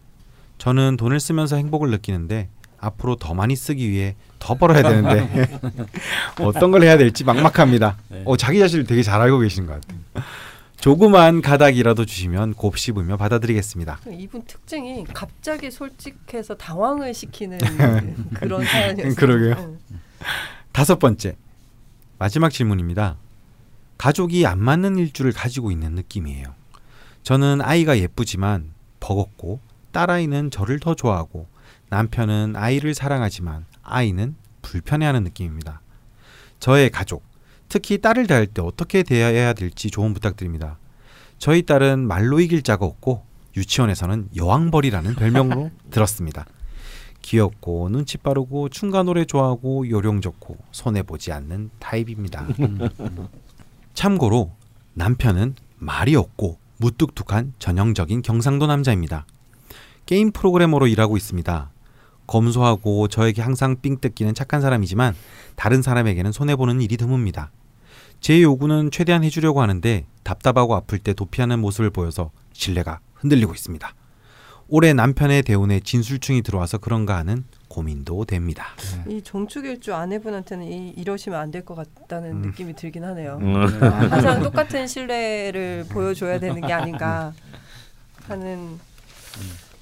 저는 0.59 0.97
돈을 0.99 1.21
쓰면서 1.21 1.57
행복을 1.57 1.91
느끼는데 1.91 2.49
앞으로 2.79 3.16
더 3.16 3.35
많이 3.35 3.57
쓰기 3.57 3.91
위해 3.91 4.16
더 4.39 4.55
벌어야 4.55 4.83
되는데 4.83 5.59
어떤 6.41 6.71
걸 6.71 6.83
해야 6.83 6.97
될지 6.97 7.25
막막합니다. 7.25 7.97
네. 8.09 8.23
어, 8.25 8.37
자기 8.37 8.59
자신을 8.59 8.85
되게 8.85 9.03
잘 9.03 9.21
알고 9.21 9.39
계신 9.41 9.66
것 9.66 9.81
같아요. 9.81 9.99
조그만 10.81 11.43
가닥이라도 11.43 12.07
주시면 12.07 12.55
곱씹으며 12.55 13.18
받아드리겠습니다. 13.18 14.01
이분 14.18 14.43
특징이 14.47 15.05
갑자기 15.12 15.70
솔직해서 15.70 16.55
당황을 16.57 17.12
시키는 17.12 17.59
그런 18.35 18.64
사연이었어요. 18.64 19.14
그러게요. 19.14 19.55
응. 19.59 19.78
다섯 20.72 20.99
번째 20.99 21.37
마지막 22.18 22.51
질문입니다. 22.51 23.16
가족이 23.99 24.47
안 24.47 24.59
맞는 24.59 24.97
일주를 24.97 25.33
가지고 25.33 25.70
있는 25.70 25.93
느낌이에요. 25.93 26.55
저는 27.24 27.61
아이가 27.61 27.99
예쁘지만 27.99 28.72
버겁고 29.01 29.61
딸아이는 29.93 30.51
저를 30.51 30.81
더 30.81 30.95
좋아하고 30.95 31.47
남편은 31.91 32.57
아이를 32.57 32.95
사랑하지만 32.95 33.66
아이는 33.83 34.35
불편해하는 34.62 35.24
느낌입니다. 35.24 35.83
저의 36.59 36.89
가족, 36.91 37.22
특히 37.71 37.99
딸을 37.99 38.27
대할 38.27 38.47
때 38.49 38.61
어떻게 38.61 39.05
대해야 39.05 39.53
될지 39.53 39.91
조언 39.91 40.12
부탁드립니다. 40.12 40.77
저희 41.39 41.62
딸은 41.62 42.01
말로 42.07 42.41
이길 42.41 42.62
자가 42.62 42.85
없고 42.85 43.25
유치원에서는 43.57 44.31
여왕벌이라는 44.37 45.14
별명으로 45.14 45.71
들었습니다. 45.91 46.45
귀엽고 47.23 47.89
눈치 47.91 48.18
빠르고 48.18 48.71
춤과 48.71 49.05
노래 49.05 49.25
좋아하고 49.25 49.89
요령 49.89 50.21
좋고 50.21 50.57
손해 50.73 51.05
보지 51.05 51.31
않는 51.33 51.71
타입입니다. 51.79 52.49
참고로 53.95 54.51
남편은 54.95 55.55
말이 55.79 56.16
없고 56.16 56.59
무뚝뚝한 56.79 57.55
전형적인 57.61 58.23
경상도 58.23 58.66
남자입니다. 58.66 59.27
게임 60.07 60.33
프로그래머로 60.33 60.89
일하고 60.89 61.16
있습니다. 61.16 61.71
검소하고 62.27 63.07
저에게 63.07 63.43
항상 63.43 63.77
삥 63.81 64.01
뜯기는 64.01 64.35
착한 64.35 64.61
사람이지만 64.61 65.14
다른 65.55 65.83
사람에게는 65.83 66.33
손해 66.33 66.57
보는 66.57 66.81
일이 66.81 66.97
드뭅니다. 66.97 67.51
제 68.21 68.43
요구는 68.43 68.91
최대한 68.91 69.25
해주려고 69.25 69.62
하는데 69.62 70.05
답답하고 70.23 70.75
아플 70.75 70.99
때 70.99 71.14
도피하는 71.14 71.59
모습을 71.61 71.91
보여서 71.91 72.31
신뢰가 72.53 73.01
흔들리고 73.14 73.55
있습니다. 73.55 73.95
올해 74.68 74.93
남편의 74.93 75.43
대운에 75.43 75.81
진술충이 75.81 76.43
들어와서 76.43 76.79
그런가 76.79 77.16
하는 77.16 77.45
고민도 77.68 78.25
됩니다. 78.27 78.66
이 79.09 79.21
종축일주 79.23 79.95
아내분한테는 79.95 80.64
이, 80.66 80.91
이러시면 80.91 81.39
안 81.41 81.51
될 81.51 81.64
것 81.64 81.75
같다는 81.75 82.31
음. 82.33 82.43
느낌이 82.43 82.75
들긴 82.75 83.05
하네요. 83.05 83.39
음. 83.41 83.55
항상 83.64 84.43
똑같은 84.43 84.87
신뢰를 84.87 85.87
보여줘야 85.91 86.39
되는 86.39 86.61
게 86.61 86.73
아닌가 86.73 87.33
하는 88.29 88.79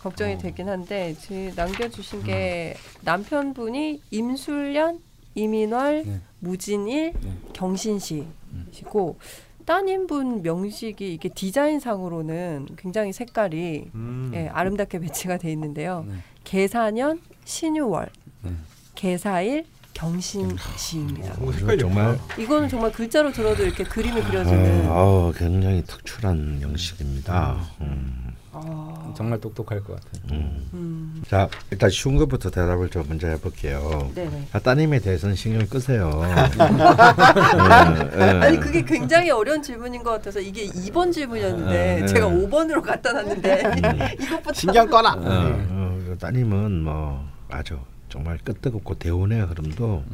걱정이 0.00 0.34
어. 0.34 0.38
되긴 0.38 0.68
한데 0.68 1.14
남겨주신 1.56 2.22
게 2.22 2.76
남편분이 3.02 4.02
임술년, 4.10 5.00
이민월, 5.38 6.04
네. 6.04 6.20
무진일, 6.40 7.12
네. 7.20 7.32
경신시시고 7.52 9.18
따님분 9.64 10.42
명식이 10.42 11.12
이게 11.12 11.28
디자인상으로는 11.28 12.68
굉장히 12.76 13.12
색깔이 13.12 13.90
음. 13.94 14.32
예, 14.34 14.48
아름답게 14.48 14.98
배치가 15.00 15.36
돼 15.36 15.52
있는데요. 15.52 16.04
네. 16.08 16.14
개사년, 16.44 17.20
신유월, 17.44 18.08
네. 18.42 18.50
개사일, 18.94 19.64
경신 19.92 20.56
시입니다. 20.76 21.34
뭔가 21.38 21.58
헷갈려. 21.58 21.78
정말 21.80 22.18
이거는 22.38 22.68
정말 22.68 22.92
글자로 22.92 23.32
들어도 23.32 23.64
이렇게 23.64 23.84
그림이 23.84 24.22
그려지는. 24.22 24.86
아, 24.86 24.92
어, 24.92 25.32
굉장히 25.36 25.82
특출한 25.82 26.58
형식입니다. 26.60 27.58
음. 27.80 28.27
아, 28.64 29.14
정말 29.16 29.40
똑똑할 29.40 29.82
것 29.82 29.94
같아요. 29.96 30.22
음. 30.32 30.68
음, 30.74 31.22
자 31.28 31.48
일단 31.70 31.90
쉬운 31.90 32.16
것부터 32.16 32.50
대답을 32.50 32.88
좀 32.90 33.04
먼저 33.08 33.28
해볼게요. 33.28 34.10
네네. 34.14 34.48
아, 34.52 34.58
따님에 34.58 34.98
대해서는 35.00 35.34
신경 35.36 35.66
끄세요. 35.66 36.22
예, 36.24 36.30
예. 38.18 38.22
아니 38.40 38.60
그게 38.60 38.82
굉장히 38.84 39.30
어려운 39.30 39.62
질문인 39.62 40.02
것 40.02 40.10
같아서 40.10 40.40
이게 40.40 40.66
2번 40.66 41.12
질문이었는데 41.12 42.02
아, 42.02 42.06
제가 42.06 42.28
네. 42.28 42.46
5번으로 42.46 42.82
갖다 42.82 43.12
놨는데 43.12 44.16
이것부터 44.20 44.52
신경 44.52 44.88
꺼라. 44.88 45.12
어, 45.14 45.18
어, 45.20 45.98
그 46.06 46.16
따님은 46.18 46.82
뭐 46.84 47.26
아주 47.48 47.78
정말 48.08 48.38
끄떡없고 48.38 48.94
대운의 48.94 49.42
흐름도 49.42 50.04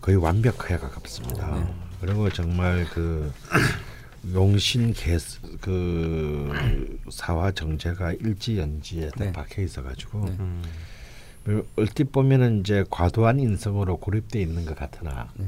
거의 0.00 0.16
완벽하게 0.16 0.78
가깝습니다. 0.78 1.54
네. 1.56 1.74
그리고 2.00 2.28
정말 2.30 2.86
그 2.92 3.32
용신 4.32 4.92
개그 4.92 6.52
사화 7.10 7.52
정제가 7.52 8.12
일지연지에 8.14 9.10
딱 9.10 9.24
네. 9.24 9.32
박혀 9.32 9.62
있어가지고 9.62 10.24
네. 10.26 10.36
음. 10.40 10.62
얼핏 11.76 12.10
보면은 12.10 12.60
이제 12.60 12.84
과도한 12.90 13.38
인성으로 13.38 13.98
고립돼 13.98 14.40
있는 14.40 14.64
것 14.64 14.76
같으나 14.76 15.28
네. 15.36 15.46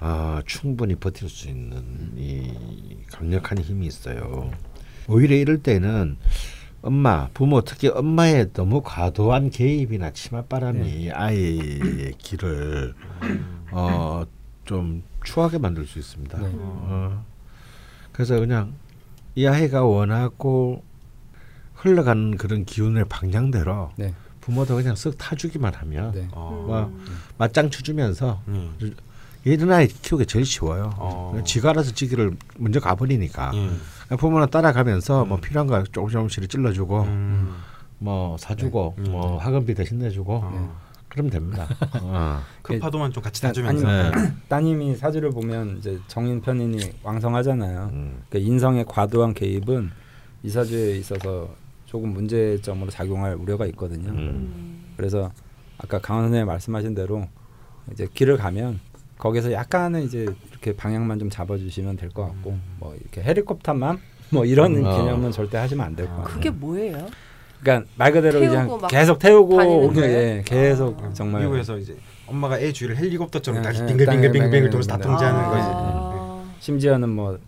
아, 0.00 0.42
충분히 0.46 0.94
버틸 0.94 1.28
수 1.28 1.48
있는 1.48 2.12
이 2.16 2.54
강력한 3.10 3.58
힘이 3.58 3.86
있어요. 3.86 4.50
오히려 5.08 5.36
이럴 5.36 5.62
때는 5.62 6.16
엄마, 6.80 7.28
부모 7.34 7.62
특히 7.62 7.88
엄마의 7.88 8.52
너무 8.52 8.82
과도한 8.82 9.50
개입이나 9.50 10.12
치맛바람이 10.12 11.10
아이의 11.10 12.12
길을 12.18 12.94
어, 13.72 14.24
좀 14.64 15.02
추하게 15.24 15.58
만들 15.58 15.84
수 15.84 15.98
있습니다. 15.98 16.38
네. 16.38 16.50
어, 16.54 17.26
그래서 18.18 18.40
그냥 18.40 18.74
이 19.36 19.46
아이가 19.46 19.84
원하고 19.84 20.82
흘러가는 21.74 22.36
그런 22.36 22.64
기운의 22.64 23.04
방향대로 23.08 23.92
네. 23.94 24.12
부모도 24.40 24.74
그냥 24.74 24.96
쓱 24.96 25.16
타주기만 25.16 25.72
하면 25.72 26.10
네. 26.10 26.26
어. 26.32 26.64
뭐 26.66 27.00
맞짱 27.36 27.70
쳐주면서 27.70 28.42
음. 28.48 28.74
이런 29.44 29.70
아이 29.70 29.86
키우기 29.86 30.26
제일 30.26 30.44
쉬워요. 30.44 30.90
어. 30.96 31.40
지가 31.46 31.70
알아서 31.70 31.92
지기를 31.92 32.36
먼저 32.56 32.80
가버리니까 32.80 33.52
음. 33.52 33.80
부모는 34.18 34.50
따라가면서 34.50 35.24
뭐 35.24 35.38
필요한 35.38 35.68
거 35.68 35.84
조금 35.84 36.08
조금씩 36.08 36.50
찔러주고 36.50 37.02
음. 37.02 37.54
뭐 38.00 38.36
사주고 38.36 38.96
네. 38.98 39.10
뭐 39.10 39.38
학원비 39.38 39.74
대신 39.74 40.00
내주고 40.00 40.40
어. 40.42 40.80
그러면 41.08 41.30
됩니다. 41.30 41.66
어. 42.02 42.40
그 42.62 42.78
파도만 42.78 43.12
좀 43.12 43.22
같이 43.22 43.40
네. 43.40 43.48
타주면서 43.48 43.86
네. 43.86 44.10
따님이 44.48 44.96
사주를 44.96 45.30
보면 45.30 45.78
이제 45.78 45.98
정인 46.06 46.40
편인이 46.40 46.78
왕성하잖아요. 47.02 47.90
음. 47.92 48.22
그러니까 48.28 48.50
인성의 48.52 48.84
과도한 48.86 49.34
개입은 49.34 49.90
이 50.42 50.50
사주에 50.50 50.96
있어서 50.98 51.48
조금 51.86 52.10
문제점으로 52.12 52.90
작용할 52.90 53.34
우려가 53.34 53.66
있거든요. 53.66 54.10
음. 54.10 54.92
그래서 54.96 55.32
아까 55.78 55.98
강원 55.98 56.24
선생님 56.26 56.46
말씀하신 56.46 56.94
대로 56.94 57.26
이제 57.92 58.06
길을 58.12 58.36
가면 58.36 58.80
거기서 59.16 59.50
약간은 59.52 60.02
이제 60.02 60.26
이렇게 60.50 60.76
방향만 60.76 61.18
좀 61.18 61.30
잡아주시면 61.30 61.96
될 61.96 62.10
것 62.10 62.26
같고 62.26 62.58
뭐 62.78 62.94
이렇게 63.00 63.22
헬리콥터만 63.22 63.98
뭐 64.30 64.44
이런 64.44 64.76
음. 64.76 64.84
어. 64.84 64.96
개념은 64.96 65.32
절대 65.32 65.56
하시면 65.56 65.84
안 65.86 65.96
될 65.96 66.06
것 66.06 66.16
같아요. 66.18 66.34
그게 66.34 66.50
뭐예요? 66.50 67.06
그러니까 67.60 67.88
말 67.96 68.12
그대로 68.12 68.40
태우고 68.40 68.78
막 68.78 68.88
계속 68.88 69.18
태우고 69.18 69.86
오게? 69.86 70.02
예, 70.02 70.42
계속 70.44 71.02
어. 71.02 71.10
정말 71.12 71.42
미국에서 71.42 71.76
이제 71.78 71.96
엄마가 72.26 72.58
애 72.58 72.72
주위를 72.72 72.96
헬리콥터처럼 72.96 73.62
네, 73.62 73.66
다시 73.66 73.80
네, 73.82 73.86
빙글빙글빙글 73.88 74.70
돌면서 74.70 74.88
다 74.88 74.96
네, 74.96 75.02
통제하는 75.02 75.40
아. 75.40 75.48
거지. 75.50 76.54
심지어는 76.60 77.08
뭐 77.08 77.38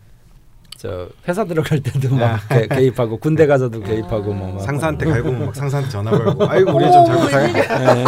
저 0.81 1.07
회사 1.29 1.45
들어갈 1.45 1.79
때도 1.81 2.15
막 2.17 2.41
개, 2.49 2.67
개입하고 2.67 3.19
군대 3.19 3.47
가서도 3.47 3.81
개입하고 3.83 4.33
뭐 4.33 4.55
막. 4.55 4.61
상사한테 4.63 5.05
갈구면 5.13 5.45
막 5.45 5.55
상사한테 5.55 5.91
전화 5.91 6.11
걸고 6.11 6.49
아이고 6.49 6.75
우리 6.75 6.91
좀 6.91 7.05
잘못하게 7.05 7.53
웬일이야. 7.53 8.05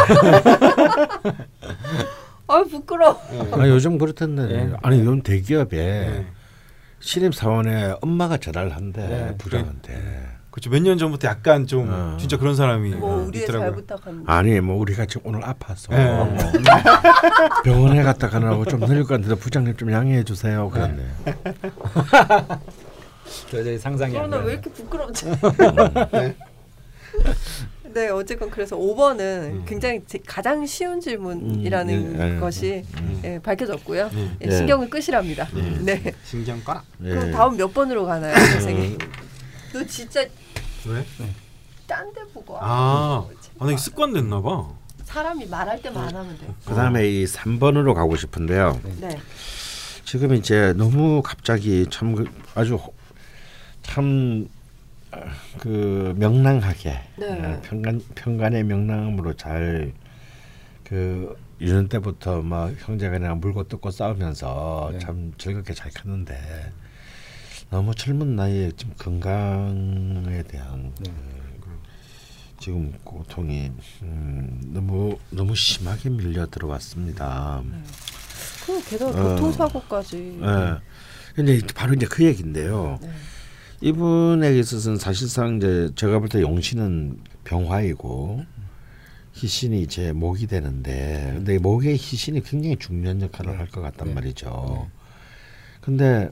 아 2.48 2.64
부끄러. 2.64 3.20
아, 3.52 3.68
요즘 3.68 3.98
그렇던데 3.98 4.46
네. 4.46 4.72
아니 4.82 5.00
요즘 5.00 5.22
대기업에 5.22 5.76
네. 5.76 6.26
신입 7.00 7.34
사원에 7.34 7.94
엄마가 8.00 8.38
전화를 8.38 8.74
한대 8.74 9.06
네. 9.06 9.34
부장한테. 9.36 9.92
그렇죠 10.52 10.68
몇 10.70 10.82
년 10.82 10.98
전부터 10.98 11.26
약간 11.28 11.66
좀 11.66 11.88
어. 11.90 12.16
진짜 12.20 12.36
그런 12.36 12.54
사람이 12.54 12.90
뭐 12.96 13.28
있더라고요. 13.34 13.82
아니 14.26 14.60
뭐 14.60 14.76
우리가 14.76 15.06
지금 15.06 15.22
오늘 15.24 15.44
아파서 15.44 15.88
네. 15.94 16.04
뭐 16.06 16.28
병원에 17.64 18.02
갔다 18.02 18.28
가느라고 18.28 18.66
좀 18.66 18.78
늦을 18.80 19.02
것 19.04 19.14
같은데 19.20 19.34
부장님 19.34 19.76
좀 19.78 19.90
양해해 19.90 20.22
주세요 20.22 20.68
그랬네. 20.68 21.02
도저히 23.50 23.78
상상이 23.78 24.14
안 24.16 24.24
그러나 24.30 24.36
가요. 24.38 24.46
왜 24.46 24.52
이렇게 24.52 24.70
부끄럽지? 24.70 25.26
네 27.94 28.08
어쨌건 28.08 28.50
그래서 28.50 28.76
5번은 28.76 29.66
굉장히 29.66 30.02
제- 30.06 30.18
가장 30.26 30.64
쉬운 30.66 30.98
질문이라는 31.00 31.94
음, 31.94 32.16
예, 32.18 32.34
예. 32.36 32.40
것이 32.40 32.82
예, 33.24 33.38
밝혀졌고요. 33.42 34.08
음. 34.14 34.36
예, 34.42 34.46
예. 34.46 34.50
신경을 34.50 34.88
끄시랍니다. 34.88 35.46
네. 35.80 36.12
신경 36.24 36.62
꺼라 36.64 36.82
예. 37.04 37.08
그럼 37.10 37.30
다음 37.32 37.56
몇 37.56 37.72
번으로 37.74 38.06
가나요, 38.06 38.34
선생님? 38.34 38.96
너 39.74 39.84
진짜 39.84 40.24
왜? 40.86 41.04
딴데 41.86 42.22
보고 42.32 42.54
와. 42.54 42.60
아, 42.62 43.26
아, 43.58 43.66
나 43.66 43.76
습관 43.76 44.12
됐나 44.12 44.40
봐. 44.40 44.68
사람이 45.04 45.46
말할 45.46 45.82
때만 45.82 46.08
안 46.08 46.16
하면 46.16 46.38
돼. 46.38 46.46
그다음에 46.66 47.08
이 47.08 47.24
3번으로 47.24 47.94
가고 47.94 48.16
싶은데요. 48.16 48.80
네. 49.00 49.18
지금 50.04 50.34
이제 50.34 50.72
너무 50.76 51.22
갑자기 51.22 51.86
참 51.90 52.14
그- 52.14 52.30
아주 52.54 52.74
호- 52.76 52.94
참 53.82 54.48
아, 55.10 55.18
그 55.58 56.14
명랑하게 56.16 57.00
네. 57.18 57.44
어, 57.44 57.60
평간 57.62 58.00
평간의 58.14 58.64
명랑함으로 58.64 59.34
잘그 59.34 59.92
유년 61.60 61.88
때부터 61.88 62.40
막 62.42 62.72
형제간에 62.78 63.28
물고 63.34 63.64
뜯고 63.68 63.90
싸우면서 63.90 64.90
네. 64.94 64.98
참 64.98 65.32
즐겁게 65.38 65.74
잘 65.74 65.90
컸는데 65.92 66.72
너무 67.72 67.94
젊은 67.94 68.36
나이에 68.36 68.70
좀 68.76 68.92
건강에 68.98 70.42
대한 70.42 70.92
네. 71.00 71.10
그 71.58 71.70
지금 72.60 72.92
고통이 73.02 73.72
음, 74.02 74.60
너무 74.66 75.18
너무 75.30 75.56
심하게 75.56 76.10
밀려 76.10 76.46
들어왔습니다. 76.46 77.62
그 78.66 78.84
게다가 78.90 79.10
어. 79.10 79.34
교통사고까지. 79.36 80.40
예. 80.42 80.76
근데 81.34 81.60
바로 81.74 81.94
이제 81.94 82.06
그 82.06 82.22
얘기인데요. 82.24 82.98
네. 83.00 83.10
이분에게 83.80 84.58
있어서는 84.60 84.98
사실상 84.98 85.56
이제 85.56 85.88
제가 85.96 86.18
볼 86.18 86.28
때 86.28 86.42
용신은 86.42 87.20
병화이고 87.44 88.44
희신이 89.32 89.86
제 89.86 90.12
목이 90.12 90.46
되는데 90.46 91.32
근데 91.36 91.58
목의 91.58 91.94
희신이 91.96 92.42
굉장히 92.42 92.76
중요한 92.76 93.22
역할을 93.22 93.58
할 93.58 93.66
것 93.68 93.80
같단 93.80 94.08
네. 94.08 94.14
말이죠. 94.14 94.90
근데 95.80 96.30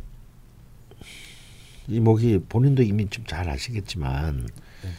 이 1.91 2.01
목이 2.01 2.41
본인도 2.49 2.83
이미 2.83 3.09
좀 3.09 3.25
잘 3.27 3.49
아시겠지만 3.49 4.49
네. 4.83 4.91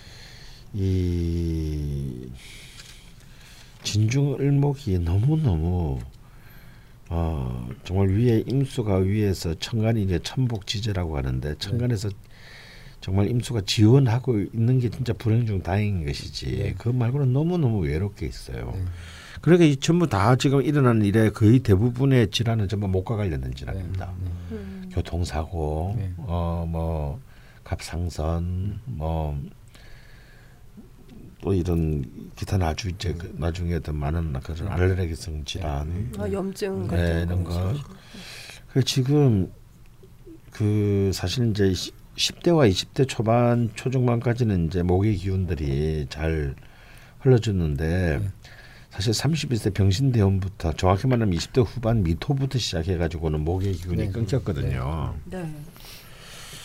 이 0.73 2.29
진중 3.83 4.35
을목이 4.39 4.99
너무 4.99 5.37
너무 5.37 5.99
어 7.09 7.67
정말 7.83 8.09
위에 8.09 8.43
임수가 8.47 8.97
위에서 8.97 9.55
천간이 9.55 10.03
이제 10.03 10.19
천복지제라고 10.23 11.17
하는데 11.17 11.55
천간에서 11.57 12.09
정말 13.01 13.29
임수가 13.29 13.61
지원하고 13.65 14.39
있는 14.53 14.79
게 14.79 14.89
진짜 14.89 15.11
불행 15.13 15.45
중 15.45 15.61
다행인 15.61 16.05
것이지 16.05 16.45
네. 16.57 16.73
그거 16.77 16.93
말고는 16.93 17.33
너무 17.33 17.57
너무 17.57 17.79
외롭게 17.83 18.27
있어요. 18.27 18.71
네. 18.75 18.85
그러니까 19.41 19.65
이 19.65 19.75
전부 19.77 20.07
다 20.07 20.35
지금 20.35 20.61
일어나는 20.61 21.03
일에 21.03 21.31
거의 21.31 21.59
대부분의 21.59 22.29
질환은 22.29 22.67
전부 22.69 22.87
목과 22.87 23.15
관련된 23.17 23.55
질환입니다. 23.55 24.13
네. 24.23 24.31
음. 24.51 24.80
교통사고, 24.91 25.95
네. 25.97 26.13
어뭐 26.17 27.19
갑상선, 27.63 28.79
뭐 28.85 29.37
또 31.41 31.53
이런 31.53 32.05
기타 32.35 32.57
나주 32.57 32.89
이제 32.89 33.13
그 33.13 33.33
나중에 33.37 33.79
더 33.79 33.91
많은 33.91 34.33
그런 34.41 34.67
알레르기성 34.71 35.43
질환, 35.43 36.11
아, 36.17 36.31
염증 36.31 36.83
네, 36.83 36.87
같은 36.87 37.25
이런 37.27 37.43
거. 37.43 37.49
거. 37.49 37.73
그 38.69 38.83
지금 38.83 39.51
그 40.51 41.11
사실 41.13 41.49
이제 41.49 41.71
10대와 42.15 42.69
20대 42.69 43.07
초반 43.07 43.71
초중반까지는 43.75 44.67
이제 44.67 44.83
모기 44.83 45.15
기운들이 45.17 46.05
잘 46.09 46.55
흘러주는데 47.19 48.19
네. 48.19 48.29
사실 48.91 49.13
31세 49.13 49.73
병신 49.73 50.11
대원부터 50.11 50.73
정확히 50.73 51.07
말하면 51.07 51.33
20대 51.37 51.65
후반 51.65 52.03
미토부터 52.03 52.59
시작해가지고는 52.59 53.39
모기 53.39 53.71
기운이 53.71 53.97
네. 54.07 54.11
끊겼거든요. 54.11 55.15
네. 55.25 55.49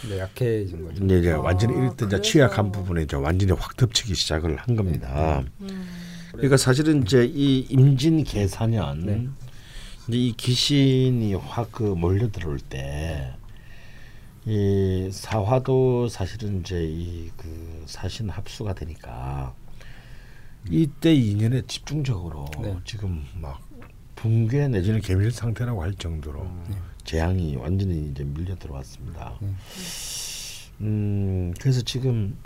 네, 0.09 0.19
약해진 0.19 0.83
거죠. 0.85 0.99
근데 0.99 1.21
이제 1.21 1.33
아, 1.33 1.39
완전히 1.41 1.73
그래서- 1.97 2.21
취약한 2.21 2.71
부분에 2.73 3.03
이제 3.03 3.17
완전히 3.17 3.53
확 3.53 3.77
덮치기 3.77 4.15
시작을 4.15 4.57
한 4.57 4.77
겁니다. 4.77 5.43
음. 5.61 5.87
그러니까 6.33 6.57
사실은 6.57 7.03
이제 7.03 7.25
이 7.25 7.61
임진 7.71 8.25
계사년 8.25 9.07
네. 9.07 9.29
이제 10.09 10.19
이 10.19 10.33
귀신이 10.37 11.35
확 11.35 11.71
그 11.73 11.83
몰려 11.85 12.31
들어올 12.31 12.59
때. 12.59 13.33
이 14.49 15.09
사화도 15.13 16.09
사실은 16.09 16.61
이제 16.61 16.85
이 16.85 17.31
그 17.37 17.83
사신 17.87 18.29
합수가 18.29 18.75
되니까 18.75 19.55
이때 20.71 21.15
인연에 21.15 21.63
집중적으로 21.67 22.47
네. 22.63 22.77
지금 22.85 23.25
막 23.41 23.61
붕괴 24.15 24.69
내지는 24.69 25.01
개밀 25.01 25.31
상태라고 25.31 25.83
할 25.83 25.95
정도로 25.95 26.45
네. 26.69 26.77
재앙이 27.05 27.57
완전히 27.57 28.11
이제 28.11 28.25
밀려 28.25 28.57
들어왔습니다. 28.57 29.35
네. 29.41 29.49
음 30.81 31.55
그래서 31.61 31.83
지금 31.83 32.37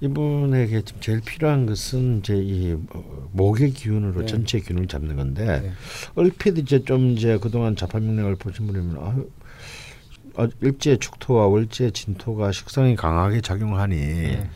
이분에게 0.00 0.82
지금 0.82 1.00
제일 1.00 1.20
필요한 1.20 1.66
것은 1.66 2.20
이제 2.20 2.34
이 2.34 2.72
어, 2.72 3.28
목의 3.32 3.72
기운으로 3.72 4.20
네. 4.20 4.26
전체 4.26 4.60
기운을 4.60 4.86
잡는 4.88 5.16
건데 5.16 5.60
네. 5.60 5.72
얼핏 6.14 6.58
이제 6.58 6.82
좀 6.84 7.10
이제 7.10 7.38
그동안 7.38 7.76
자판명령을 7.76 8.36
보신 8.36 8.66
분이면 8.66 8.96
아, 8.98 10.42
어, 10.42 10.48
일제 10.62 10.96
축토와 10.96 11.48
월제 11.48 11.90
진토가 11.90 12.52
식성이 12.52 12.96
강하게 12.96 13.42
작용하니 13.42 13.96
네. 13.96 14.50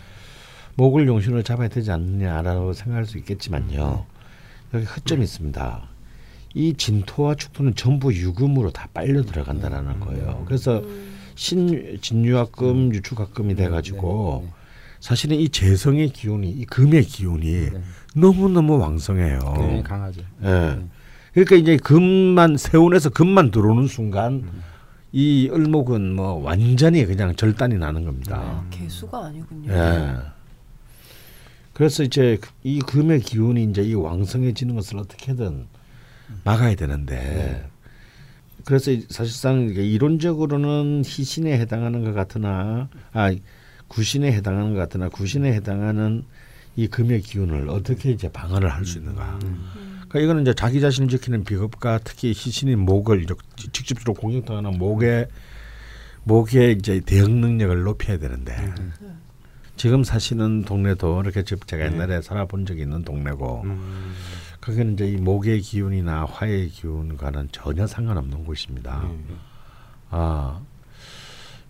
목을 0.76 1.06
용신으로 1.06 1.42
잡아야 1.42 1.68
되지 1.68 1.90
않느냐라고 1.92 2.72
생각할 2.72 3.06
수 3.06 3.18
있겠지만요. 3.18 4.06
네. 4.72 4.78
여기 4.78 4.86
허점이 4.86 5.22
있습니다. 5.22 5.82
이 6.54 6.74
진토와 6.74 7.34
축토는 7.34 7.74
전부 7.74 8.12
유금으로 8.12 8.70
다 8.70 8.88
빨려 8.94 9.22
들어간다라는 9.22 10.00
거예요. 10.00 10.44
그래서 10.46 10.78
음. 10.78 11.14
신 11.34 11.98
진유학금, 12.00 12.94
유축학금이 12.94 13.56
돼가지고 13.56 14.42
네. 14.44 14.52
사실은 15.00 15.36
이 15.36 15.48
재성의 15.48 16.10
기운이 16.10 16.50
이 16.50 16.64
금의 16.64 17.02
기운이 17.02 17.70
네. 17.70 17.82
너무 18.14 18.48
너무 18.48 18.78
왕성해요. 18.78 19.38
굉장히 19.56 19.82
강하죠. 19.82 20.22
예. 20.42 20.46
네. 20.46 20.86
그러니까 21.32 21.56
이제 21.56 21.76
금만 21.76 22.56
세운에서 22.56 23.10
금만 23.10 23.50
들어오는 23.50 23.88
순간 23.88 24.34
음. 24.34 24.62
이 25.12 25.50
을목은 25.52 26.14
뭐 26.14 26.34
완전히 26.34 27.04
그냥 27.04 27.34
절단이 27.34 27.76
나는 27.76 28.04
겁니다. 28.04 28.36
아, 28.36 28.66
개수가 28.70 29.26
아니군요. 29.26 29.72
예. 29.72 30.33
그래서 31.74 32.02
이제 32.02 32.38
그- 32.40 32.50
이 32.62 32.78
금의 32.80 33.20
기운이 33.20 33.64
이제 33.64 33.82
이 33.82 33.94
왕성해지는 33.94 34.74
것을 34.76 34.98
어떻게든 34.98 35.66
막아야 36.44 36.74
되는데 36.76 37.68
그래서 38.64 38.90
이- 38.92 39.04
사실상 39.10 39.68
이게 39.68 39.84
이론적으로는 39.84 41.02
희신에 41.04 41.58
해당하는 41.58 42.04
것 42.04 42.12
같으나 42.14 42.88
아 43.12 43.34
구신에 43.88 44.32
해당하는 44.32 44.72
것 44.72 44.78
같으나 44.80 45.08
구신에 45.08 45.52
해당하는 45.52 46.24
이 46.76 46.86
금의 46.88 47.20
기운을 47.20 47.68
어떻게 47.68 48.10
이제 48.10 48.28
방어를 48.28 48.68
할 48.72 48.84
수 48.84 48.98
있는가. 48.98 49.38
음. 49.44 49.68
그러니까 50.08 50.20
이거는 50.20 50.42
이제 50.42 50.54
자기 50.54 50.80
자신을 50.80 51.08
지키는 51.08 51.44
비겁과 51.44 52.00
특히 52.02 52.28
희신인 52.30 52.78
목을 52.80 53.26
직접적으로 53.56 54.14
공격당하는 54.14 54.78
목의 54.78 55.26
목의 56.24 56.72
이제 56.78 57.00
대응 57.04 57.40
능력을 57.40 57.82
높여야 57.82 58.18
되는데 58.18 58.56
지금 59.76 60.04
사시는 60.04 60.64
동네도 60.64 61.22
이렇게 61.22 61.42
집 61.42 61.66
제가 61.66 61.84
옛날에 61.86 62.22
살아본 62.22 62.64
적이 62.66 62.82
있는 62.82 63.02
동네고 63.04 63.62
음. 63.64 64.14
거기는 64.60 64.94
이제 64.94 65.06
이 65.06 65.16
목의 65.16 65.60
기운이나 65.60 66.24
화의 66.30 66.68
기운과는 66.70 67.48
전혀 67.52 67.86
상관없는 67.86 68.44
곳입니다. 68.44 69.02
네. 69.08 69.34
아 70.10 70.60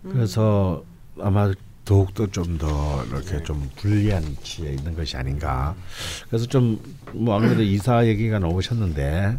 그래서 0.03 0.83
아마 1.19 1.51
더욱더 1.83 2.25
좀 2.27 2.57
더 2.57 3.03
이렇게 3.05 3.41
좀 3.43 3.69
불리한 3.75 4.23
위치에 4.23 4.71
있는 4.73 4.95
것이 4.95 5.17
아닌가. 5.17 5.75
그래서 6.29 6.45
좀 6.45 6.79
뭐 7.13 7.35
아무래도 7.35 7.61
이사 7.63 8.05
얘기가 8.05 8.39
나오셨는데 8.39 9.37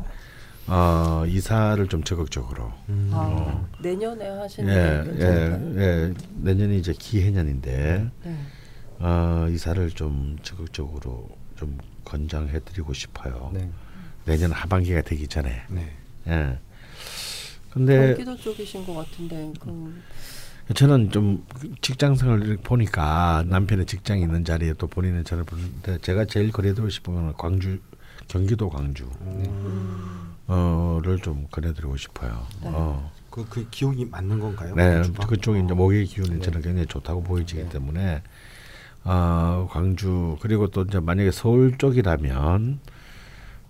어 0.69 1.25
이사를 1.27 1.87
좀 1.89 2.03
적극적으로 2.03 2.73
음. 2.89 3.11
아, 3.13 3.65
내년에 3.81 4.29
하시는 4.29 4.69
예, 4.73 5.13
게 5.13 5.25
예? 5.25 5.61
예. 6.09 6.15
내년이 6.43 6.79
이제 6.79 6.93
기해년인데 6.99 8.11
네. 8.25 8.37
어 8.99 9.47
이사를 9.51 9.91
좀 9.91 10.39
적극적으로 10.43 11.29
좀 11.57 11.79
권장해 12.05 12.61
드리고 12.61 12.93
싶어요. 12.93 13.51
네. 13.53 13.71
내년 14.25 14.53
하반기가 14.53 15.03
되기 15.03 15.29
전에. 15.29 15.63
네. 15.69 15.97
예. 16.29 16.59
근데 17.71 18.15
경기도 18.15 18.37
쪽이신 18.37 18.87
것 18.87 18.95
같은데 18.95 19.53
그럼 19.61 20.03
저는 20.75 21.11
좀 21.11 21.45
직장생활을 21.81 22.57
보니까 22.59 23.45
남편의 23.47 23.87
직장이 23.87 24.23
있는 24.23 24.45
자리에 24.45 24.73
또 24.75 24.87
본인은 24.87 25.25
저를 25.25 25.45
보는데 25.45 25.99
제가 25.99 26.25
제일 26.25 26.51
거래되고 26.51 26.89
싶은 26.89 27.15
건 27.15 27.35
광주 27.37 27.79
경기도 28.29 28.69
광주 28.69 29.05
음, 29.21 30.35
어를 30.47 31.19
좀 31.21 31.47
거래드리고 31.51 31.97
싶어요. 31.97 32.47
네. 32.63 32.71
어. 32.73 33.13
그, 33.31 33.47
그 33.49 33.69
기억이 33.71 34.07
맞는 34.07 34.41
건가요? 34.41 34.75
네? 34.75 35.03
그쪽이 35.29 35.61
이제 35.63 35.75
목의 35.75 36.07
기운이 36.07 36.37
네. 36.37 36.41
저는 36.41 36.63
굉장히 36.63 36.87
좋다고 36.87 37.23
보이지기 37.23 37.65
네. 37.65 37.69
때문에 37.69 38.23
어, 39.09 39.69
광주 39.71 40.37
그리고 40.41 40.67
또 40.67 40.83
이제 40.83 40.99
만약에 40.99 41.31
서울 41.31 41.79
쪽이라면 41.79 42.81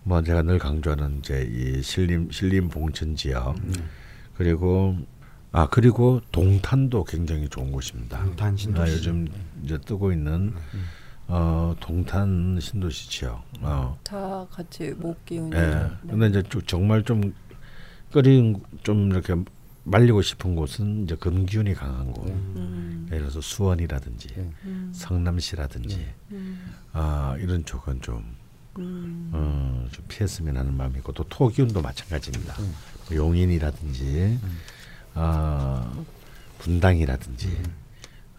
뭐 0.05 0.23
제가 0.23 0.43
늘 0.43 0.59
강조하는 0.59 1.19
이제 1.19 1.47
이 1.53 1.83
신림 1.83 2.31
신림 2.31 2.69
봉천 2.71 3.17
지역 3.17 3.57
음. 3.59 3.73
그리고 4.37 4.97
아 5.53 5.69
그리고 5.69 6.23
동탄도 6.33 7.05
굉장히 7.05 7.49
좋은 7.49 7.71
곳입니다. 7.71 8.23
동탄 8.23 8.55
아, 8.55 8.57
신도시. 8.57 8.93
요즘 8.95 9.29
이제 9.63 9.79
뜨고 9.79 10.11
있는 10.11 10.55
어, 11.29 11.75
동탄 11.81 12.59
신도시 12.61 13.11
지역. 13.11 13.43
어. 13.61 13.99
다 14.05 14.47
같이 14.51 14.95
목 14.97 15.23
기운이 15.27 15.55
예. 15.55 15.61
네. 15.61 15.91
근데 16.09 16.27
이제 16.29 16.43
좀 16.45 16.63
정말 16.63 17.03
좀 17.03 17.35
끓인 18.11 18.63
좀 18.83 19.11
이렇게 19.11 19.35
말리고 19.87 20.21
싶은 20.21 20.57
곳은 20.57 21.05
이제 21.05 21.15
금기운이 21.15 21.75
강한 21.75 22.13
곳. 22.13 22.27
네. 22.27 22.33
음, 22.33 23.07
예를 23.09 23.21
들어서 23.21 23.41
수원이라든지 23.41 24.29
네. 24.35 24.51
음, 24.65 24.93
성남시라든지 24.93 25.97
네. 25.97 26.15
음, 26.33 26.75
아 26.93 27.37
이런 27.39 27.65
쪽은 27.65 28.03
좀, 28.03 28.25
음. 28.79 29.31
어, 29.33 29.87
좀 29.93 30.05
피했으면 30.09 30.57
하는 30.57 30.77
마음이 30.77 30.99
있고 30.99 31.13
또 31.13 31.25
토기운도 31.29 31.83
마찬가지입니다. 31.83 32.55
음. 32.61 32.75
뭐 33.09 33.17
용인이라든지 33.17 34.41
아 35.15 36.05
분당이라든지 36.59 37.57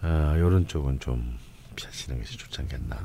아 0.02 0.36
이런 0.36 0.68
쪽은 0.68 1.00
좀 1.00 1.38
피하시는 1.78 2.20
것이 2.20 2.38
좋지 2.38 2.60
않겠나. 2.62 3.00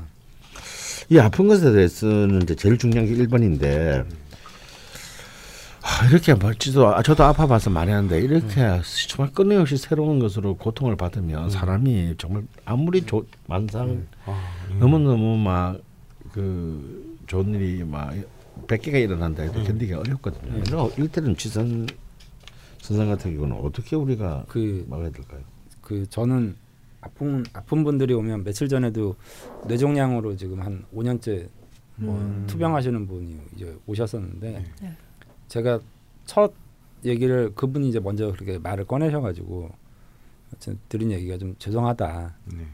이 1.10 1.18
아픈 1.18 1.46
것에 1.46 1.70
대해서는 1.72 2.42
이제 2.42 2.56
제일 2.56 2.76
중요한 2.76 3.06
게 3.06 3.14
1번인데 3.14 4.04
아, 4.04 4.04
이렇게 6.10 6.34
멀지도 6.34 6.94
아, 6.94 7.02
저도 7.02 7.24
아파봐서 7.24 7.70
하는데 7.70 8.20
이렇게 8.20 8.80
정말 9.08 9.32
끊임없이 9.32 9.76
새로운 9.76 10.18
것으로 10.18 10.56
고통을 10.56 10.96
받으면 10.96 11.50
사람이 11.50 12.14
정말 12.18 12.44
아무리 12.64 13.04
조, 13.04 13.24
만상 13.46 14.06
아, 14.26 14.42
예. 14.70 14.74
너무 14.78 14.98
너무 14.98 15.36
막 15.36 15.92
그 16.32 17.18
좋은 17.26 17.54
일이 17.54 17.84
막 17.84 18.14
100개가 18.66 18.94
일어난다 18.94 19.42
해도 19.42 19.62
견디기 19.62 19.92
어렵거든요. 19.92 20.52
그래서 20.52 20.90
일대는 20.96 21.36
지선 21.36 21.86
선상 22.80 23.08
같은 23.08 23.34
경우는 23.34 23.56
어떻게 23.56 23.96
우리가 23.96 24.46
그 24.48 24.84
막아야 24.88 25.10
될까요? 25.10 25.40
그 25.80 26.08
저는 26.08 26.56
아픈 27.00 27.44
아픈 27.52 27.84
분들이 27.84 28.14
오면 28.14 28.44
며칠 28.44 28.68
전에도 28.68 29.16
뇌종양으로 29.66 30.36
지금 30.36 30.60
한 30.60 30.84
5년째 30.94 31.48
뭐 31.96 32.16
음. 32.16 32.44
투병하시는 32.46 33.06
분이 33.06 33.36
이제 33.54 33.76
오셨었는데 33.86 34.64
네. 34.80 34.96
제가 35.48 35.80
첫 36.24 36.52
얘기를 37.04 37.52
그분이 37.54 37.88
이제 37.88 38.00
먼저 38.00 38.30
그렇게 38.32 38.58
말을 38.58 38.84
꺼내셔가지고 38.84 39.70
드린 40.88 41.10
얘기가 41.10 41.38
좀 41.38 41.56
죄송하다. 41.58 42.34
네. 42.54 42.66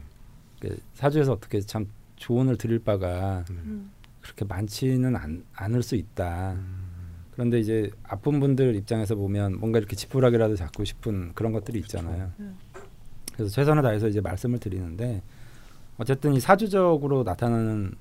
그 0.59 0.77
사주에서 0.93 1.33
어떻게 1.33 1.61
참 1.61 1.87
조언을 2.17 2.57
드릴 2.57 2.79
바가 2.79 3.45
음. 3.49 3.91
그렇게 4.21 4.45
많지는 4.45 5.15
않, 5.15 5.43
않을 5.53 5.81
수 5.81 5.95
있다. 5.95 6.57
그런데 7.31 7.59
이제 7.59 7.89
아픈 8.03 8.39
분들 8.39 8.75
입장에서 8.75 9.15
보면 9.15 9.59
뭔가 9.59 9.79
이렇게 9.79 9.95
지푸라기라도 9.95 10.55
잡고 10.55 10.83
싶은 10.83 11.31
그런 11.33 11.53
것들이 11.53 11.79
있잖아요. 11.79 12.31
음. 12.39 12.57
그래서 13.33 13.49
최선을 13.49 13.81
다해서 13.81 14.09
이제 14.09 14.19
말씀을 14.19 14.59
드리는데 14.59 15.23
어쨌든 15.97 16.33
이 16.33 16.39
사주적으로 16.41 17.23
나타나는 17.23 17.95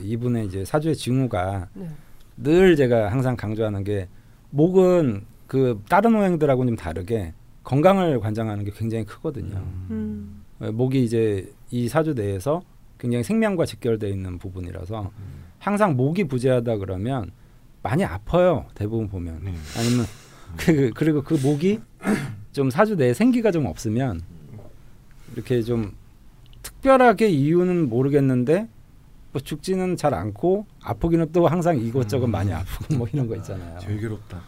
이분의 0.00 0.46
이제 0.46 0.64
사주의 0.64 0.94
징후가 0.94 1.68
네. 1.74 1.88
늘 2.36 2.76
제가 2.76 3.10
항상 3.10 3.36
강조하는 3.36 3.82
게 3.82 4.08
목은 4.54 5.24
그 5.48 5.82
다른 5.88 6.14
오행들하고는 6.14 6.72
좀 6.72 6.76
다르게 6.76 7.34
건강을 7.64 8.20
관장하는 8.20 8.64
게 8.64 8.70
굉장히 8.70 9.04
크거든요. 9.04 9.56
음. 9.90 10.44
어, 10.60 10.70
목이 10.70 11.02
이제 11.02 11.52
이 11.70 11.88
사주 11.88 12.14
내에서 12.14 12.62
굉장히 12.98 13.24
생명과 13.24 13.66
직결되어 13.66 14.08
있는 14.08 14.38
부분이라서 14.38 15.10
항상 15.58 15.96
목이 15.96 16.24
부재하다 16.24 16.76
그러면 16.76 17.32
많이 17.82 18.04
아파요. 18.04 18.66
대부분 18.74 19.08
보면 19.08 19.40
네. 19.42 19.54
아니면 19.76 20.06
그 20.56 20.90
그리고 20.94 21.22
그 21.22 21.34
목이 21.34 21.80
좀 22.52 22.70
사주 22.70 22.94
내에 22.94 23.12
생기가 23.12 23.50
좀 23.50 23.66
없으면 23.66 24.20
이렇게 25.32 25.62
좀 25.62 25.96
특별하게 26.62 27.28
이유는 27.28 27.88
모르겠는데 27.88 28.68
뭐 29.34 29.42
죽지는 29.42 29.96
잘 29.96 30.14
않고 30.14 30.64
아프기는 30.80 31.32
또 31.32 31.48
항상 31.48 31.76
이것저것 31.76 32.28
많이 32.28 32.52
아프고 32.52 32.94
뭐 32.94 33.08
이런 33.12 33.26
거 33.26 33.34
있잖아요. 33.34 33.80
제일 33.80 34.00
괴롭다. 34.00 34.38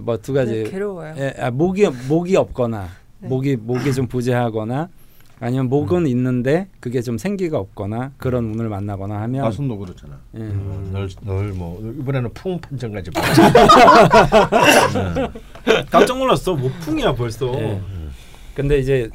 뭐두 0.00 0.34
네, 0.34 0.38
가지 0.38 0.64
괴로워요. 0.70 1.14
예, 1.16 1.32
아, 1.38 1.50
목이 1.50 1.88
목이 2.06 2.36
없거나 2.36 2.88
네. 3.20 3.28
목이 3.28 3.56
목이 3.56 3.94
좀 3.94 4.06
부재하거나 4.06 4.90
아니면 5.40 5.70
목은 5.70 6.06
있는데 6.08 6.68
그게 6.78 7.00
좀 7.00 7.16
생기가 7.16 7.58
없거나 7.58 8.12
그런 8.18 8.44
운을 8.50 8.68
만나거나 8.68 9.18
하면 9.22 9.42
가슴도 9.42 9.78
그렇잖아. 9.78 10.20
예. 10.34 10.40
널널뭐 11.22 11.94
이번에는 12.00 12.34
풍 12.34 12.60
판정까지 12.60 13.10
봐. 13.12 13.22
깜짝 15.90 16.18
놀랐어. 16.18 16.54
모풍이야 16.54 17.14
벌써. 17.14 17.50
예. 17.54 17.80
근데 18.54 18.78
이제 18.78 19.08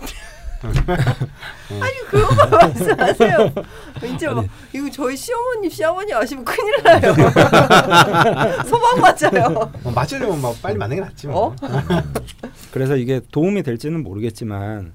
아니 1.82 1.94
그거 2.10 2.46
말씀하세요. 2.58 3.54
왠지 4.02 4.28
막 4.28 4.46
이거 4.74 4.90
저희 4.92 5.16
시어머님 5.18 5.70
시어머니 5.70 6.14
아시면 6.14 6.46
큰일 6.46 6.84
나요. 6.84 7.14
소방 8.66 9.02
맞아요. 9.02 9.72
어, 9.84 9.92
맞으려면 9.92 10.42
막 10.42 10.56
빨리 10.62 10.78
맞는 10.78 10.98
게 10.98 11.02
낫지 11.02 11.28
뭐. 11.28 11.48
어? 11.48 11.56
그래서 12.72 12.96
이게 12.96 13.22
도움이 13.32 13.64
될지는 13.64 14.04
모르겠지만 14.04 14.94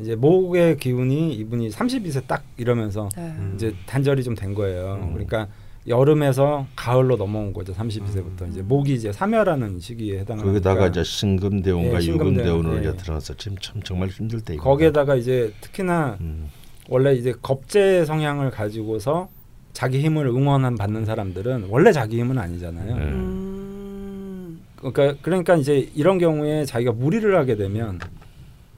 이제 0.00 0.14
목의 0.14 0.76
기운이 0.76 1.32
이분이 1.34 1.70
32세 1.70 2.26
딱 2.26 2.44
이러면서 2.56 3.08
네. 3.16 3.34
이제 3.56 3.74
단절이 3.86 4.22
좀 4.22 4.34
된 4.36 4.54
거예요. 4.54 4.94
음. 5.02 5.12
그러니까 5.14 5.48
여름에서 5.88 6.66
가을로 6.76 7.16
넘어온 7.16 7.52
거죠. 7.52 7.72
32세부터 7.72 8.48
이제 8.50 8.62
목이 8.62 8.94
이제 8.94 9.12
사멸하는 9.12 9.80
시기에 9.80 10.20
해당하니까 10.20 10.46
거기다가 10.46 10.86
이제 10.88 11.02
신금대운과 11.02 12.02
예, 12.02 12.06
유금대운으로 12.06 12.76
예. 12.76 12.80
이제 12.80 12.96
들어가서 12.96 13.34
지금 13.34 13.56
참 13.58 13.82
정말 13.82 14.08
힘들 14.08 14.40
때. 14.40 14.56
거기에다가 14.56 15.14
이제 15.14 15.52
특히나 15.60 16.18
음. 16.20 16.48
원래 16.88 17.14
이제 17.14 17.32
겁제 17.40 18.04
성향을 18.04 18.50
가지고서 18.50 19.28
자기 19.72 20.00
힘을 20.00 20.26
응원한 20.26 20.76
받는 20.76 21.04
사람들은 21.04 21.66
원래 21.68 21.92
자기 21.92 22.18
힘은 22.18 22.38
아니잖아요. 22.38 22.96
네. 22.96 23.02
음. 23.02 24.60
그러니까 24.76 25.14
그러니까 25.22 25.56
이제 25.56 25.88
이런 25.94 26.18
경우에 26.18 26.64
자기가 26.64 26.92
무리를 26.92 27.36
하게 27.36 27.56
되면 27.56 27.98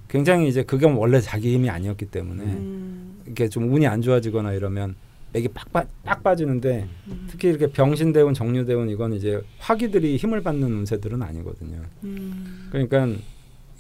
굉장히 0.09 0.49
이제 0.49 0.63
그게 0.63 0.87
원래 0.87 1.21
자기 1.21 1.55
힘이 1.55 1.71
아니었기 1.71 2.07
때문에 2.07 2.43
음. 2.43 3.21
이렇게 3.27 3.49
좀 3.49 3.73
운이 3.73 3.87
안 3.87 4.03
좋아지거나 4.03 4.53
이러면 4.53 4.97
맥이 5.33 5.49
빡빡 5.49 5.89
빡 6.05 6.23
빠지는데 6.23 6.89
음. 7.09 7.27
특히 7.31 7.49
이렇게 7.49 7.69
병신대운 7.69 8.35
정류대운 8.35 8.89
이건 8.89 9.13
이제 9.13 9.41
화기들이 9.59 10.17
힘을 10.17 10.43
받는 10.43 10.73
운세들은 10.73 11.23
아니거든요. 11.23 11.83
음. 12.05 12.69
그러니까 12.71 13.07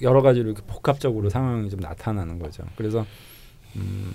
여러 0.02 0.22
가지로 0.22 0.50
이렇게 0.50 0.62
복합적으로 0.66 1.28
상황이 1.28 1.68
좀 1.68 1.80
나타나는 1.80 2.38
거죠. 2.38 2.64
그래서 2.76 3.04
음, 3.76 4.14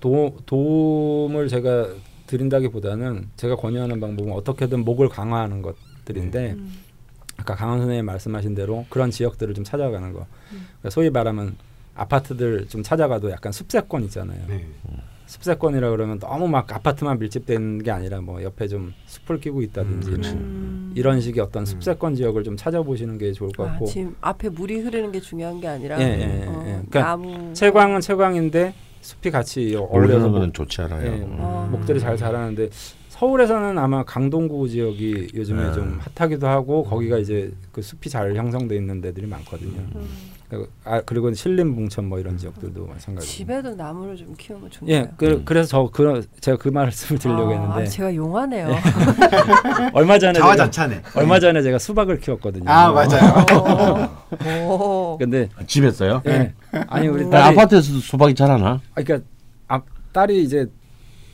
도, 0.00 0.36
도움을 0.46 1.48
제가 1.48 1.94
드린다기보다는 2.26 3.30
제가 3.36 3.56
권유하는 3.56 4.00
방법은 4.00 4.32
어떻게든 4.32 4.84
목을 4.84 5.08
강화하는 5.08 5.62
것들인데 5.62 6.52
음. 6.52 6.72
아까 7.36 7.54
강원 7.54 7.78
선생님 7.78 8.04
말씀하신 8.04 8.54
대로 8.54 8.86
그런 8.88 9.10
지역들을 9.10 9.54
좀 9.54 9.64
찾아가는 9.64 10.12
거. 10.12 10.20
음. 10.52 10.66
그러니까 10.78 10.90
소위 10.90 11.10
말하면 11.10 11.56
아파트들 11.94 12.66
좀 12.68 12.82
찾아가도 12.82 13.30
약간 13.30 13.52
숲세권 13.52 14.04
있잖아요. 14.04 14.44
네. 14.48 14.66
숲세권이라 15.26 15.90
그러면 15.90 16.18
너무 16.18 16.48
막 16.48 16.70
아파트만 16.70 17.18
밀집된 17.18 17.82
게 17.82 17.90
아니라 17.90 18.20
뭐 18.20 18.42
옆에 18.42 18.68
좀 18.68 18.92
숲을 19.06 19.40
끼고 19.40 19.62
있다든지 19.62 20.10
음, 20.10 20.20
뭐 20.20 20.30
음. 20.32 20.92
이런 20.94 21.20
식의 21.20 21.42
어떤 21.42 21.64
숲세권 21.64 22.14
지역을 22.16 22.44
좀 22.44 22.56
찾아보시는 22.56 23.18
게 23.18 23.32
좋을 23.32 23.50
것 23.52 23.66
아, 23.66 23.72
같고 23.72 23.86
지금 23.86 24.14
앞에 24.20 24.50
물이 24.50 24.80
흐르는 24.80 25.12
게 25.12 25.20
중요한 25.20 25.60
게 25.60 25.68
아니라 25.68 26.00
예, 26.00 26.04
예, 26.04 26.42
예, 26.42 26.46
어, 26.46 26.62
예. 26.66 26.70
그러니까 26.88 27.00
나무 27.00 27.52
채광은 27.54 28.00
채광인데 28.00 28.74
숲이 29.00 29.30
같이 29.30 29.74
어울려서 29.76 30.30
건 30.30 30.52
좋지 30.52 30.80
않아요. 30.82 31.06
예, 31.06 31.22
음. 31.22 31.36
아. 31.40 31.68
목들이 31.70 32.00
잘 32.00 32.16
자라는데 32.16 32.68
서울에서는 33.08 33.78
아마 33.78 34.02
강동구 34.02 34.68
지역이 34.68 35.28
요즘에 35.34 35.68
네. 35.68 35.72
좀 35.72 36.00
핫하기도 36.16 36.48
하고 36.48 36.82
거기가 36.84 37.18
이제 37.18 37.52
그 37.70 37.80
숲이 37.80 38.10
잘 38.10 38.34
형성돼 38.34 38.76
있는 38.76 39.00
데들이 39.00 39.26
많거든요. 39.26 39.82
음. 40.54 40.64
그- 40.64 40.70
아 40.84 41.00
그리고 41.02 41.32
신림 41.32 41.74
봉천 41.74 42.06
뭐 42.06 42.18
이런 42.18 42.36
지역들도 42.36 42.86
마찬가지고. 42.86 43.20
집에도 43.32 43.74
나무를 43.74 44.16
좀 44.16 44.34
키우면 44.36 44.70
좋네요. 44.70 44.96
예, 44.96 45.10
그, 45.16 45.42
그래서 45.44 45.68
저 45.68 45.90
그, 45.92 46.26
제가 46.40 46.56
그 46.58 46.68
말씀을 46.68 47.18
드리려고 47.18 47.50
아, 47.50 47.54
했는데 47.54 47.80
예. 47.82 47.86
제가 47.86 48.14
용하네요. 48.14 48.68
얼마 49.94 50.18
전에 50.18 50.38
자화자찬해. 50.38 51.02
얼마 51.16 51.38
전에 51.40 51.62
제가 51.62 51.78
수박을 51.78 52.18
키웠거든요. 52.20 52.70
아 52.70 52.92
맞아요. 52.92 53.44
어. 53.52 55.14
오. 55.14 55.18
근데 55.20 55.48
집에서요? 55.66 56.22
예, 56.26 56.52
아니 56.88 57.08
우리 57.08 57.24
음. 57.24 57.28
아, 57.28 57.40
딸이 57.40 57.58
아파트에서도 57.58 57.98
수박이 58.00 58.34
자라나? 58.34 58.80
아, 58.94 59.02
그러니까 59.02 59.26
아, 59.68 59.80
딸이 60.12 60.42
이제 60.42 60.66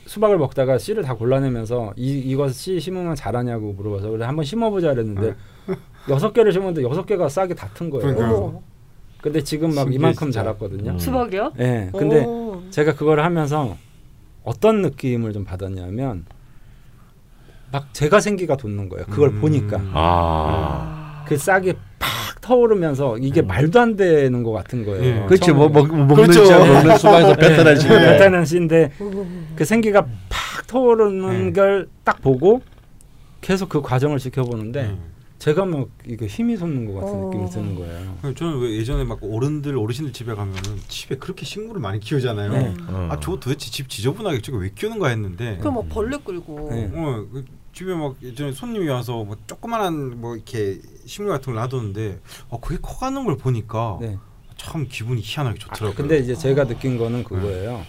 수박을 0.05 0.37
먹다가 0.37 0.77
씨를 0.77 1.03
다 1.03 1.13
골라내면서 1.13 1.93
이 1.95 2.17
이거 2.19 2.49
씨 2.49 2.79
심으면 2.79 3.15
잘하냐고 3.15 3.73
물어봐서 3.73 4.09
그래 4.09 4.25
한번 4.25 4.43
심어보자 4.43 4.93
그랬는데 4.93 5.35
여섯 6.09 6.33
개를 6.33 6.51
심었는데 6.51 6.83
여섯 6.83 7.05
개가 7.05 7.29
싹이 7.29 7.55
다튼 7.55 7.89
거예요. 7.89 8.01
그러니까요. 8.15 8.35
어머. 8.37 8.61
근데 9.21 9.43
지금 9.43 9.73
막 9.75 9.93
이만큼 9.93 10.27
진짜. 10.27 10.41
자랐거든요. 10.41 10.91
음. 10.91 10.99
수박이요? 10.99 11.53
예. 11.59 11.89
근데 11.95 12.25
오. 12.25 12.61
제가 12.71 12.95
그걸 12.95 13.19
하면서 13.21 13.77
어떤 14.43 14.81
느낌을 14.81 15.33
좀 15.33 15.45
받았냐면 15.45 16.25
막 17.71 17.93
제가 17.93 18.19
생기가 18.19 18.57
돋는 18.57 18.89
거예요. 18.89 19.05
그걸 19.05 19.29
음. 19.29 19.41
보니까 19.41 19.79
아. 19.93 21.23
그 21.27 21.37
싹이 21.37 21.73
팍 21.99 22.41
터오르면서 22.41 23.17
이게 23.19 23.41
말도 23.43 23.79
안 23.79 23.95
되는 23.95 24.41
것 24.43 24.51
같은 24.51 24.83
거예요. 24.85 25.03
예. 25.03 25.25
그렇지 25.27 25.51
뭐 25.51 25.69
먹, 25.69 25.87
먹는 25.87 26.15
그렇죠. 26.15 26.45
자 26.45 26.57
먹는 26.57 26.97
수박에서 26.97 27.35
뱉어낸 27.35 27.79
식. 27.79 27.87
베타는 27.87 28.45
씨인데 28.45 28.91
음. 29.01 29.53
그 29.55 29.63
생기가 29.63 30.01
팍 30.29 30.65
터오르는 30.67 31.53
네. 31.53 31.53
걸딱 31.53 32.21
보고 32.21 32.61
계속 33.41 33.69
그 33.69 33.81
과정을 33.81 34.17
지켜보는데 34.17 34.81
네. 34.83 34.97
제가 35.41 35.65
막 35.65 35.89
이거 36.05 36.27
힘이 36.27 36.55
솟는 36.55 36.85
것 36.85 36.99
같은 36.99 37.15
어. 37.15 37.25
느낌이 37.25 37.49
드는 37.49 37.73
거예요. 37.73 38.35
저는 38.35 38.59
왜 38.59 38.77
예전에 38.77 39.03
막 39.03 39.17
어른들 39.23 39.75
어르신들 39.75 40.13
집에 40.13 40.35
가면은 40.35 40.61
집에 40.87 41.17
그렇게 41.17 41.47
식물을 41.47 41.81
많이 41.81 41.99
키우잖아요. 41.99 42.51
네. 42.51 42.75
어. 42.87 43.07
아저 43.09 43.31
도대체 43.39 43.71
집 43.71 43.89
지저분하게 43.89 44.43
저거 44.43 44.59
왜 44.59 44.69
키우는가 44.69 45.07
했는데 45.07 45.57
그럼 45.57 45.75
막 45.75 45.89
벌레 45.89 46.19
끌고. 46.19 46.69
네. 46.69 46.91
어, 46.93 47.25
그 47.33 47.43
집에 47.73 47.91
막 47.95 48.17
예전에 48.21 48.51
손님이 48.51 48.87
와서 48.89 49.23
뭐 49.23 49.35
조그만한 49.47 50.21
뭐 50.21 50.35
이렇게 50.35 50.79
식물 51.07 51.31
같은 51.31 51.53
걸 51.53 51.55
놔뒀는데 51.55 52.19
어 52.49 52.59
그게 52.59 52.77
커가는 52.79 53.25
걸 53.25 53.35
보니까 53.37 53.97
네. 53.99 54.19
참 54.57 54.85
기분이 54.87 55.21
희한하게 55.23 55.55
아, 55.55 55.73
좋더라고요. 55.73 55.95
근데 55.95 56.19
이제 56.19 56.35
제가 56.35 56.67
느낀 56.67 56.99
거는 56.99 57.23
그거예요. 57.23 57.81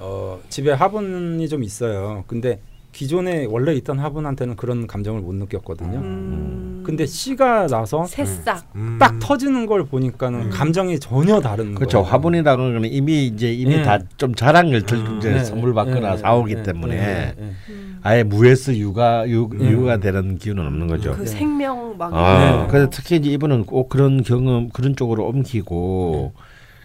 어, 0.00 0.40
집에 0.48 0.72
화분이 0.72 1.48
좀 1.48 1.62
있어요. 1.62 2.24
근데 2.26 2.60
기존에 2.90 3.44
원래 3.44 3.74
있던 3.74 4.00
화분한테는 4.00 4.56
그런 4.56 4.88
감정을 4.88 5.20
못 5.20 5.34
느꼈거든요. 5.34 5.98
음. 5.98 6.77
근데 6.88 7.04
씨가 7.04 7.66
나서 7.66 8.06
새싹. 8.06 8.64
음. 8.74 8.96
딱 8.98 9.18
터지는 9.18 9.66
걸 9.66 9.84
보니까는 9.84 10.46
음. 10.46 10.50
감정이 10.50 10.98
전혀 10.98 11.38
다른 11.38 11.74
그렇죠. 11.74 11.98
거예요. 11.98 12.10
화분이라는 12.10 12.72
거는 12.72 12.88
이미 12.90 13.26
이제 13.26 13.52
이미 13.52 13.74
예. 13.74 13.82
다좀 13.82 14.34
자란 14.34 14.70
걸 14.70 14.80
들, 14.80 14.96
음. 14.96 15.18
이제 15.18 15.32
네, 15.32 15.44
선물 15.44 15.74
받거나 15.74 16.12
네, 16.12 16.16
사오기 16.16 16.54
네, 16.54 16.62
때문에 16.62 16.96
네, 16.96 17.34
네. 17.36 17.54
음. 17.68 17.98
아예 18.02 18.22
무에서 18.22 18.74
유가 18.74 19.28
유, 19.28 19.50
음. 19.52 19.70
유가 19.70 19.98
되는 19.98 20.38
기운은 20.38 20.66
없는 20.66 20.86
거죠. 20.86 21.12
그 21.12 21.20
네. 21.20 21.26
생명 21.26 21.98
막. 21.98 22.10
아, 22.14 22.62
네. 22.62 22.72
근데 22.72 22.88
특히 22.90 23.16
이제 23.16 23.28
이분은 23.32 23.66
꼭 23.66 23.90
그런 23.90 24.22
경험 24.22 24.70
그런 24.70 24.96
쪽으로 24.96 25.26
옮기고 25.26 26.32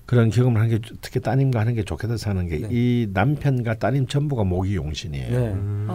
그런 0.06 0.30
경험을 0.30 0.62
하는 0.62 0.80
게 0.80 0.90
특히 1.02 1.20
따님과 1.22 1.60
하는 1.62 1.76
게 1.76 1.84
좋겠다 1.84 2.18
생각하는 2.18 2.50
게 2.50 2.68
네. 2.68 2.70
이 2.72 3.08
남편과 3.14 3.76
따님 3.76 4.08
전부가 4.08 4.44
모기 4.44 4.76
용신이에요. 4.76 5.40
네. 5.40 5.48
음. 5.54 5.88
아. 5.90 5.94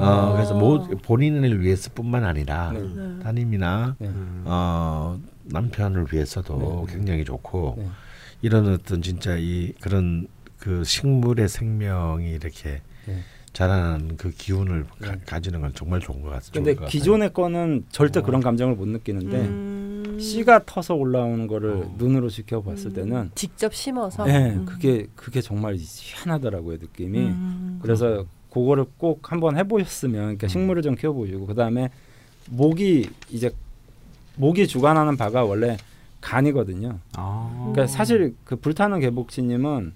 어, 0.00 0.32
그래서 0.34 0.54
모, 0.54 0.86
본인을 0.86 1.60
위해서뿐만 1.60 2.24
아니라 2.24 2.72
네. 2.72 2.80
네. 2.80 3.18
따님이나. 3.22 3.96
어, 4.44 5.20
남편을 5.44 6.06
위해서도 6.12 6.86
네. 6.86 6.94
굉장히 6.94 7.24
좋고 7.24 7.74
네. 7.78 7.88
이런 8.42 8.72
어떤 8.72 9.02
진짜 9.02 9.36
이 9.36 9.72
그런 9.80 10.28
그 10.58 10.84
식물의 10.84 11.48
생명이 11.48 12.30
이렇게 12.30 12.80
네. 13.06 13.18
자라는 13.52 14.16
그 14.16 14.30
기운을 14.30 14.86
가, 15.00 15.12
네. 15.12 15.20
가지는 15.26 15.60
건 15.60 15.72
정말 15.74 16.00
좋은 16.00 16.22
것 16.22 16.28
같아요. 16.28 16.50
근데. 16.52 16.76
기존의 16.86 17.32
거는 17.32 17.86
절대 17.90 18.20
그런 18.20 18.40
감정을 18.40 18.76
못 18.76 18.86
느끼는데 18.86 19.36
음. 19.36 19.78
씨가 20.18 20.64
터서 20.66 20.94
올라오는 20.94 21.46
거를 21.46 21.70
어. 21.70 21.94
눈으로 21.98 22.28
지켜봤을 22.28 22.86
음. 22.86 22.92
때는 22.92 23.30
직접 23.34 23.74
심어서. 23.74 24.24
네, 24.24 24.52
음. 24.52 24.64
그게 24.66 25.06
그게 25.14 25.40
정말 25.40 25.76
희한하더라고요 25.78 26.78
느낌이. 26.78 27.18
음. 27.18 27.78
그래서 27.82 28.24
그거를 28.50 28.84
꼭 28.96 29.30
한번 29.30 29.56
해보셨으면 29.56 30.20
그러니까 30.20 30.48
식물을 30.48 30.82
좀 30.82 30.94
키워보시고 30.94 31.46
그 31.46 31.54
다음에 31.54 31.90
목이 32.50 33.08
이제 33.30 33.50
목이 34.36 34.66
주관하는 34.66 35.16
바가 35.16 35.44
원래 35.44 35.76
간이거든요. 36.20 36.98
아. 37.14 37.50
그러니까 37.72 37.82
어. 37.82 37.86
사실 37.86 38.34
그 38.44 38.56
불타는 38.56 39.00
개복치님은 39.00 39.92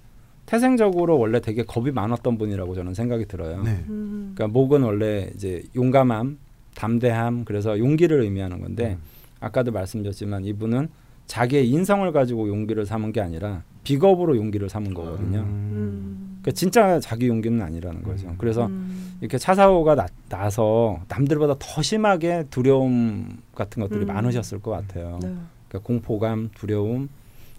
태생적으로 0.46 1.18
원래 1.18 1.40
되게 1.40 1.62
겁이 1.62 1.92
많았던 1.92 2.36
분이라고 2.36 2.74
저는 2.74 2.94
생각이 2.94 3.26
들어요. 3.26 3.62
네. 3.62 3.84
음. 3.88 4.32
그러니까 4.34 4.52
목은 4.52 4.82
원래 4.82 5.30
이제 5.34 5.62
용감함, 5.74 6.38
담대함, 6.74 7.44
그래서 7.44 7.78
용기를 7.78 8.20
의미하는 8.20 8.60
건데 8.60 8.98
아까도 9.42 9.72
말씀드렸지만 9.72 10.44
이분은 10.44 10.88
자기의 11.26 11.68
인성을 11.68 12.10
가지고 12.12 12.48
용기를 12.48 12.86
삼은 12.86 13.12
게 13.12 13.20
아니라 13.20 13.62
비겁으로 13.84 14.36
용기를 14.36 14.68
삼은 14.68 14.94
거거든요. 14.94 15.40
음. 15.40 16.38
그러니까 16.40 16.52
진짜 16.52 17.00
자기 17.00 17.28
용기는 17.28 17.60
아니라는 17.60 18.02
거죠. 18.02 18.28
음. 18.28 18.34
그래서 18.38 18.66
음. 18.66 19.16
이렇게 19.20 19.38
차 19.38 19.54
사고가 19.54 19.94
나, 19.94 20.06
나서 20.28 21.00
남들보다 21.08 21.56
더 21.58 21.82
심하게 21.82 22.44
두려움 22.50 23.38
같은 23.54 23.82
것들이 23.82 24.04
음. 24.04 24.06
많으셨을 24.06 24.60
것 24.60 24.70
같아요. 24.70 25.18
네. 25.22 25.34
그러니까 25.68 25.86
공포감, 25.86 26.48
두려움, 26.54 27.08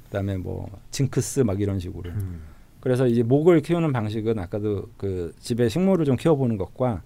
그다음에 0.05 0.37
뭐 0.37 0.69
징크스 0.91 1.41
막 1.41 1.59
이런 1.59 1.79
식으로. 1.79 2.09
음. 2.09 2.41
그래서 2.79 3.07
이제 3.07 3.23
목을 3.23 3.61
키우는 3.61 3.93
방식은 3.93 4.39
아까도 4.39 4.89
그 4.97 5.33
집에 5.39 5.69
식물을 5.69 6.05
좀 6.05 6.15
키워보는 6.15 6.57
것과 6.57 7.01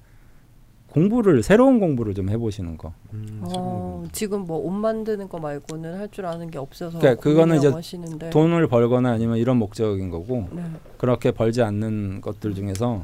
공부를 1.01 1.43
새로운 1.43 1.79
공부를 1.79 2.13
좀 2.15 2.29
해보시는 2.29 2.77
거. 2.77 2.91
음. 3.13 3.39
어, 3.43 4.03
지금 4.11 4.45
뭐 4.45 4.57
옷 4.57 4.73
만드는 4.73 5.29
거 5.29 5.37
말고는 5.39 5.99
할 5.99 6.07
줄 6.09 6.25
아는 6.25 6.49
게 6.49 6.57
없어서 6.57 6.97
그러니까 6.97 7.21
그거는 7.21 7.57
이제 7.57 7.67
하시는데. 7.67 8.29
돈을 8.31 8.67
벌거나 8.67 9.11
아니면 9.11 9.37
이런 9.37 9.57
목적인 9.57 10.09
거고 10.09 10.47
네. 10.51 10.63
그렇게 10.97 11.31
벌지 11.31 11.61
않는 11.61 12.21
것들 12.21 12.55
중에서 12.55 13.03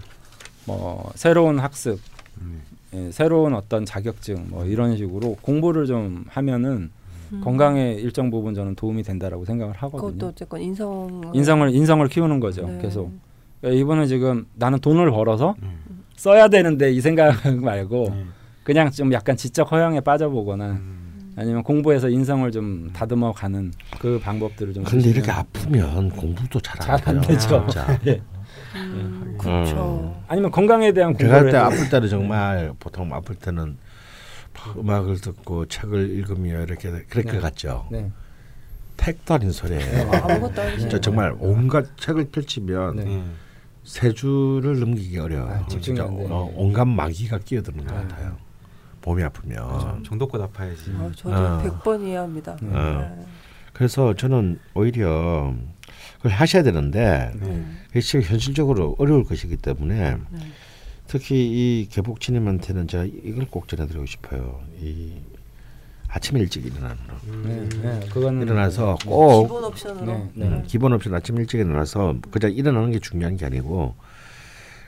뭐 0.66 1.12
새로운 1.16 1.60
학습, 1.60 2.00
음. 2.42 2.62
예, 2.94 3.12
새로운 3.12 3.54
어떤 3.54 3.86
자격증 3.86 4.48
뭐 4.50 4.66
이런 4.66 4.98
식으로 4.98 5.36
공부를 5.42 5.86
좀 5.86 6.24
하면은 6.30 6.90
음. 7.34 7.42
건강에 7.44 7.92
일정 7.94 8.32
부분 8.32 8.56
저는 8.56 8.76
도움이 8.76 9.04
된다라고 9.04 9.46
생각을 9.46 9.74
그것도 9.76 9.98
하거든요. 9.98 10.28
어쨌건 10.28 10.62
인성 10.62 11.32
인성을 11.34 11.70
인성을 11.76 12.08
키우는 12.08 12.40
거죠. 12.40 12.66
네. 12.68 12.80
계속 12.82 13.12
그러니까 13.62 13.80
이분은 13.82 14.08
지금 14.08 14.48
나는 14.56 14.80
돈을 14.80 15.12
벌어서 15.12 15.56
음. 15.62 15.93
써야 16.16 16.48
되는데 16.48 16.92
이 16.92 17.02
생각 17.02 17.36
말고 17.62 18.10
네. 18.16 18.26
그냥 18.64 18.92
좀 18.92 19.12
약간 19.14 19.36
지적 19.36 19.72
허영에 19.72 20.00
빠져보거나 20.02 20.66
음. 20.72 21.34
아니면 21.36 21.64
공부해서 21.64 22.10
인성을 22.10 22.50
좀 22.52 22.92
다듬어 22.94 23.32
가는 23.34 23.74
그 24.00 24.20
방법들을 24.22 24.74
좀 24.74 24.84
근데 24.84 25.10
이렇게 25.10 25.32
아프면 25.32 26.10
공부도 26.12 26.60
잘 26.60 26.92
안. 27.08 27.22
되죠. 27.22 27.66
진짜. 27.68 28.00
예. 28.06 28.22
음, 28.76 29.22
음. 29.24 29.36
그렇죠. 29.40 30.22
아니면 30.28 30.52
건강에 30.52 30.92
대한 30.92 31.18
제가 31.18 31.40
공부를 31.40 31.52
때 31.52 31.58
해서- 31.58 31.66
아플 31.66 31.90
때는 31.90 32.08
정말 32.10 32.72
보통 32.80 33.12
아플 33.14 33.36
때는 33.36 33.78
막 34.54 34.78
음악을 34.80 35.20
듣고 35.22 35.66
책을 35.66 36.12
읽으며 36.12 36.62
이렇게 36.62 36.92
그렇게 37.10 37.32
네. 37.34 37.40
갔죠. 37.40 37.88
네. 37.92 38.12
택도 38.96 39.34
아닌 39.34 39.52
소리예요. 39.52 40.12
아무것도 40.12 40.62
아니죠. 40.62 40.80
진짜 40.80 41.02
정말 41.02 41.36
온갖 41.40 41.86
책을 41.98 42.26
펼치면 42.32 42.96
네. 42.98 43.04
네. 43.06 43.24
세 43.84 44.14
줄을 44.14 44.80
넘기기 44.80 45.18
어려워요. 45.20 45.54
아, 45.54 45.68
집중이 45.68 45.98
진짜 45.98 46.04
안 46.06 46.18
돼요. 46.18 46.28
어, 46.32 46.54
온갖 46.56 46.86
마귀가 46.86 47.40
끼어드는 47.40 47.86
것 47.86 47.94
네. 47.94 48.02
같아요. 48.02 48.38
몸이 49.04 49.22
아프면. 49.24 49.68
그렇죠. 49.68 50.04
정도껏 50.04 50.42
아파야지. 50.42 50.92
아, 50.98 51.12
저도 51.16 51.36
어. 51.36 51.62
100번 51.62 52.06
이해합니다. 52.08 52.56
네. 52.62 52.70
어. 52.72 53.16
네. 53.18 53.26
그래서 53.74 54.14
저는 54.14 54.60
오히려 54.74 55.54
그걸 56.18 56.32
하셔야 56.32 56.64
되는데 56.64 57.32
네. 57.40 57.66
그게 57.88 58.00
지금 58.02 58.22
현실적으로 58.22 58.96
어려울 59.00 59.24
것이기 59.26 59.58
때문에 59.58 60.16
네. 60.30 60.40
특히 61.08 61.36
이 61.82 61.88
개복치님한테는 61.90 62.88
제가 62.88 63.06
이걸 63.06 63.46
꼭 63.48 63.68
전해드리고 63.68 64.06
싶어요. 64.06 64.62
이 64.80 65.14
아침에 66.16 66.40
일찍 66.42 66.66
일어나는 66.66 66.96
거. 67.08 67.14
네, 67.48 67.70
네, 67.82 68.00
그거는 68.12 68.44
일어나서 68.44 68.98
꼭 69.06 69.44
기본 69.44 69.64
옵션으로. 69.64 70.06
네, 70.06 70.30
네. 70.36 70.46
음, 70.46 70.64
기본 70.68 70.94
없이 70.94 71.10
아침 71.12 71.38
일찍 71.40 71.60
일어나서 71.60 72.16
그냥 72.30 72.52
일어나는 72.54 72.92
게 72.92 73.00
중요한 73.00 73.36
게 73.36 73.48
아니고 73.48 73.96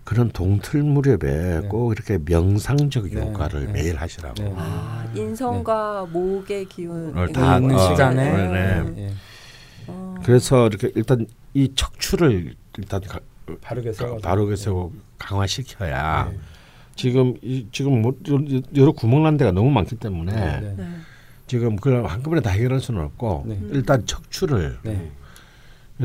그런 0.03 0.29
동틀 0.29 0.83
무렵에 0.83 1.61
네. 1.61 1.67
꼭 1.67 1.93
이렇게 1.93 2.19
명상적 2.23 3.07
네, 3.09 3.21
요가를 3.21 3.65
네. 3.67 3.71
매일 3.73 3.95
하시라고. 3.97 4.35
네. 4.43 4.53
아, 4.55 5.03
인성과 5.15 6.07
목의 6.11 6.65
기운 6.65 7.17
어, 7.17 7.25
다 7.29 7.57
있는 7.57 7.75
어, 7.75 7.79
시간에 7.79 8.31
네, 8.31 9.01
예, 9.01 9.13
어. 9.87 10.15
그래서 10.23 10.67
이렇게 10.67 10.91
일단 10.93 11.25
이 11.55 11.71
척추를 11.73 12.53
일단 12.77 13.01
가, 13.01 13.19
바르게 13.61 13.93
세워 13.93 14.17
바르게 14.19 14.55
세우고 14.55 14.93
강화시켜야 15.17 16.29
네. 16.31 16.37
지금 16.95 17.33
이 17.41 17.65
지금 17.71 18.03
뭐 18.03 18.13
여러- 18.27 18.61
여러 18.75 18.91
구멍 18.91 19.23
난 19.23 19.37
데가 19.37 19.51
너무 19.51 19.71
많기 19.71 19.95
때문에 19.95 20.31
네, 20.33 20.59
네. 20.61 20.73
네. 20.77 20.87
지금 21.47 21.75
그걸 21.75 22.05
한꺼번에 22.05 22.41
다 22.41 22.49
해결할 22.49 22.79
수는 22.79 23.01
없고 23.01 23.43
네. 23.47 23.59
일단 23.71 24.05
척추를 24.05 24.79
네. 24.83 25.11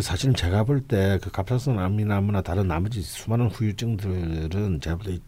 사실 0.01 0.33
제가 0.35 0.65
볼 0.65 0.83
때 0.87 1.19
그 1.23 1.31
갑작선 1.31 1.79
암이나무나 1.79 2.43
다른 2.43 2.69
나머지 2.69 3.03
수많은 3.03 3.49
후유증들은 3.49 4.81
제가 4.81 4.97
볼 4.97 5.07
때 5.17 5.19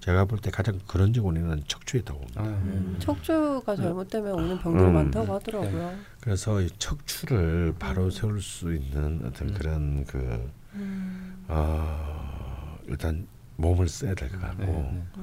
제가 0.00 0.24
볼 0.26 0.38
때 0.40 0.50
가장 0.50 0.78
근원적 0.86 1.26
원인은 1.26 1.64
척추에 1.66 2.00
있다고 2.00 2.20
봅니다. 2.20 2.40
아, 2.40 2.44
네. 2.46 2.50
음, 2.50 2.96
척추가 3.00 3.74
잘못되면 3.74 4.32
오는 4.32 4.58
병들이 4.58 4.84
음. 4.84 4.94
많다고 4.94 5.34
하더라고요. 5.34 5.92
그래서 6.20 6.60
이 6.62 6.70
척추를 6.78 7.74
바로 7.78 8.08
세울 8.08 8.40
수 8.40 8.72
있는 8.72 9.20
어떤 9.26 9.48
음. 9.48 9.54
그런 9.54 10.04
그 10.04 10.50
음. 10.74 11.44
어, 11.48 12.78
일단 12.86 13.26
몸을 13.56 13.88
써야 13.88 14.14
될 14.14 14.30
것 14.30 14.40
같고 14.40 14.64
네, 14.64 15.02
네. 15.16 15.22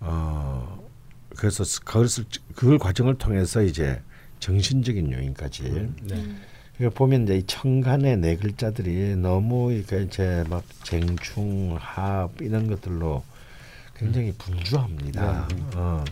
어, 0.00 0.89
그래서 1.40 1.64
스- 1.64 1.80
그것을 1.80 2.24
그 2.54 2.76
과정을 2.76 3.16
통해서 3.16 3.62
이제 3.62 4.00
정신적인 4.40 5.10
요인까지 5.10 5.62
네. 6.02 6.24
그러니까 6.76 6.98
보면 6.98 7.24
이제 7.24 7.38
이 7.38 7.42
청간의 7.46 8.18
네 8.18 8.36
글자들이 8.36 9.16
너무 9.16 9.72
이렇게 9.72 10.02
이제 10.02 10.44
막 10.50 10.62
쟁충 10.84 11.76
합 11.80 12.30
이런 12.42 12.68
것들로 12.68 13.24
굉장히 13.96 14.32
분주합니다. 14.32 15.48
네, 15.48 15.56
네. 15.56 15.62
어. 15.76 16.04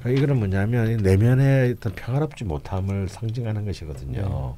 그러니까 0.00 0.10
이거는 0.10 0.38
뭐냐면 0.38 0.90
이 0.90 0.96
내면의 0.96 1.76
어떤 1.78 1.94
평화롭지 1.94 2.42
못함을 2.44 3.08
상징하는 3.08 3.64
것이거든요. 3.64 4.56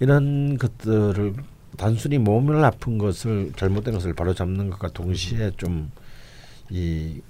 이런 0.00 0.56
것들을 0.56 1.34
단순히 1.76 2.16
몸을 2.16 2.64
아픈 2.64 2.96
것을 2.96 3.52
잘못된 3.56 3.92
것을 3.92 4.14
바로 4.14 4.32
잡는 4.32 4.70
것과 4.70 4.88
동시에 4.88 5.52
좀 5.58 5.90
이 6.72 7.20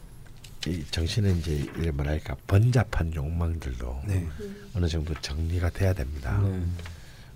이 0.67 0.85
정신의 0.91 1.39
이제 1.39 1.67
이 1.79 1.91
뭐랄까 1.91 2.37
번잡한 2.47 3.15
욕망들도 3.15 4.03
네. 4.07 4.29
어느 4.75 4.87
정도 4.89 5.13
정리가 5.21 5.71
돼야 5.71 5.93
됩니다. 5.93 6.39
네. 6.41 6.63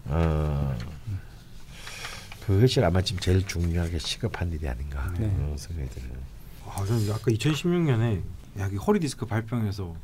어, 0.05 0.79
그것이 2.47 2.81
아마 2.85 3.03
지금 3.03 3.21
제일 3.21 3.45
중요하게 3.47 3.99
시급한 3.99 4.53
일이 4.53 4.69
아닌가 4.69 5.13
네. 5.19 5.27
어, 5.41 5.57
생각이 5.59 5.91
드네요. 5.91 6.17
아, 6.67 6.85
저는 6.85 7.11
아까 7.11 7.25
2016년에 7.33 8.23
여기 8.59 8.77
허리 8.77 9.01
디스크 9.01 9.27
발병해서 9.27 9.97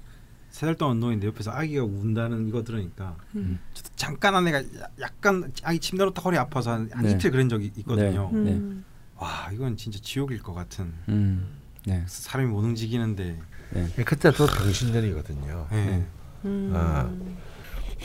세 0.51 0.67
달 0.67 0.75
동안 0.75 0.99
누워있는데 1.01 1.29
옆에서 1.29 1.51
아기가 1.53 1.83
운다는 1.85 2.47
이거 2.49 2.63
들으니까 2.63 3.17
음. 3.37 3.59
저도 3.73 3.89
잠깐 3.97 4.35
한 4.35 4.47
애가 4.49 4.59
야- 4.59 4.89
약간 5.01 5.51
아기 5.63 5.79
침대로 5.79 6.13
딱 6.13 6.25
허리 6.27 6.37
아파서 6.37 6.73
한, 6.73 6.91
한 6.93 7.05
네. 7.05 7.13
이틀 7.13 7.31
그런 7.31 7.49
적이 7.49 7.73
있거든요. 7.79 8.31
네. 8.33 8.53
음. 8.53 8.85
와 9.17 9.49
이건 9.53 9.77
진짜 9.79 9.99
지옥일 10.03 10.43
것 10.43 10.53
같은 10.53 10.93
음. 11.09 11.62
네. 11.87 12.03
사람이 12.07 12.49
못 12.51 12.61
움직이는데 12.65 13.37
네. 13.71 13.87
그때도 14.05 14.47
병신전이거든요. 14.47 15.67
네. 15.71 16.03
음. 16.45 16.73
아. 16.75 17.11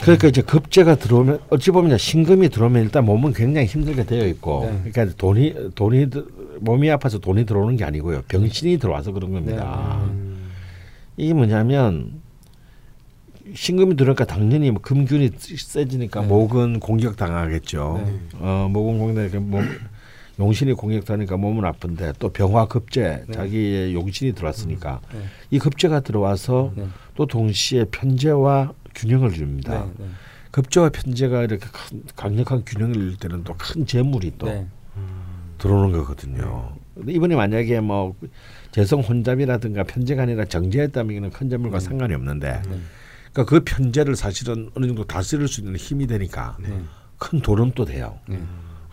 그러니까 0.02 0.28
이제 0.28 0.42
급제가 0.44 0.96
들어오면 0.96 1.40
어찌 1.50 1.72
보면 1.72 1.98
신금이 1.98 2.50
들어오면 2.50 2.84
일단 2.84 3.04
몸은 3.06 3.34
굉장히 3.34 3.66
힘들게 3.66 4.06
되어 4.06 4.28
있고 4.28 4.70
네. 4.84 4.92
그러니까 4.92 5.16
돈이 5.18 5.72
돈이 5.76 6.10
드- 6.12 6.28
몸이 6.60 6.90
아파서 6.92 7.18
돈이 7.18 7.46
들어오는 7.46 7.78
게 7.78 7.84
아니고요 7.84 8.22
병신이 8.28 8.78
들어와서 8.78 9.12
그런 9.12 9.32
겁니다. 9.32 10.02
음. 10.04 10.52
이게 11.18 11.34
뭐냐면 11.34 12.22
신금이 13.56 13.96
들어니까 13.96 14.26
당연히 14.26 14.70
뭐 14.70 14.82
금균이 14.82 15.32
세지니까 15.40 16.22
네. 16.22 16.28
목은 16.28 16.80
공격 16.80 17.18
당하겠죠. 17.18 18.04
네. 18.06 18.20
어 18.40 18.68
목은 18.72 19.00
공격 19.00 19.42
몸 19.42 19.68
용신이 20.40 20.74
공격하니까 20.74 21.38
몸은 21.38 21.66
아픈데 21.66 22.14
또 22.20 22.30
병화 22.30 22.68
급제 22.68 23.24
네. 23.28 23.34
자기의 23.34 23.94
용신이 23.94 24.34
들어왔으니까 24.34 25.02
네. 25.14 25.22
이 25.52 25.60
급제가 25.60 26.02
들어와서 26.02 26.74
네. 26.76 26.88
또 27.16 27.26
동시에 27.26 27.86
편제와 27.86 28.74
균형을 28.94 29.36
이룹니다. 29.36 29.86
네. 29.86 29.92
네. 29.98 30.06
급제와 30.52 30.90
편제가 30.90 31.44
이렇게 31.44 31.66
큰, 31.72 32.04
강력한 32.16 32.64
균형을 32.66 32.96
이룰 32.96 33.18
때는 33.18 33.44
또 33.44 33.56
큰 33.58 33.86
재물이 33.86 34.34
또 34.38 34.48
네. 34.48 34.68
들어오는 35.58 35.92
거거든요. 35.92 36.76
근데 36.94 37.14
이번에 37.14 37.36
만약에 37.36 37.80
뭐 37.80 38.16
재성 38.72 39.02
혼잡이라든가 39.02 39.84
편제가 39.84 40.24
아니라 40.24 40.46
정제했다면 40.46 41.32
큰 41.32 41.50
재물과 41.50 41.80
네. 41.80 41.86
상관이 41.86 42.14
없는데 42.14 42.62
네. 42.70 42.80
그러니까 43.34 43.46
그 43.46 43.64
편제를 43.64 44.16
사실은 44.16 44.70
어느 44.76 44.86
정도 44.86 45.04
다스릴 45.04 45.48
수 45.48 45.62
있는 45.62 45.76
힘이 45.76 46.06
되니까 46.06 46.58
네. 46.60 46.80
큰 47.18 47.40
도움도 47.42 47.86
돼요. 47.86 48.20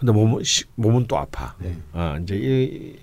네. 0.05 0.13
근데 0.13 0.13
몸은 0.13 0.45
시- 0.45 0.65
몸은 0.75 1.07
또 1.07 1.17
아파. 1.17 1.55
네. 1.59 1.77
어, 1.93 2.17
이제 2.23 2.37
이 2.37 2.97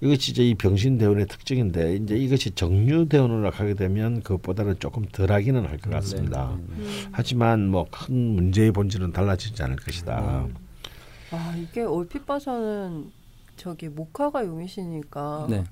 이것이 0.00 0.32
이제 0.32 0.44
이 0.46 0.54
병신 0.54 0.98
대운의 0.98 1.26
특징인데 1.26 1.96
이제 1.96 2.16
이것이 2.16 2.50
정류 2.52 3.08
대운으로 3.08 3.50
가게 3.50 3.74
되면 3.74 4.22
그것보다는 4.22 4.78
조금 4.78 5.04
덜하기는 5.06 5.64
할 5.66 5.78
것 5.78 5.90
같습니다. 5.90 6.54
네. 6.68 6.84
네. 6.84 6.90
하지만 7.12 7.68
뭐 7.68 7.86
큰 7.90 8.14
문제의 8.36 8.72
본질은 8.72 9.12
달라지지 9.12 9.62
않을 9.62 9.76
것이다. 9.76 10.46
아 11.32 11.54
이게 11.56 11.80
얼핏 11.82 12.24
봐서는 12.26 13.10
저기 13.56 13.88
목화가 13.88 14.44
용이시니까 14.44 15.46
네. 15.50 15.64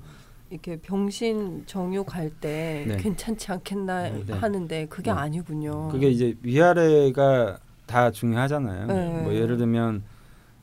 이렇게 0.51 0.81
병신 0.81 1.65
정유 1.67 2.05
갈때 2.05 2.85
네. 2.89 2.97
괜찮지 2.97 3.53
않겠나 3.53 4.09
네. 4.11 4.33
하는데 4.33 4.87
그게 4.87 5.13
네. 5.13 5.19
아니군요. 5.19 5.89
그게 5.91 6.09
이제 6.11 6.35
위아래가 6.43 7.59
다 7.87 8.11
중요하잖아요. 8.11 8.87
네. 8.87 9.23
뭐 9.23 9.35
예를 9.35 9.59
들면 9.59 10.03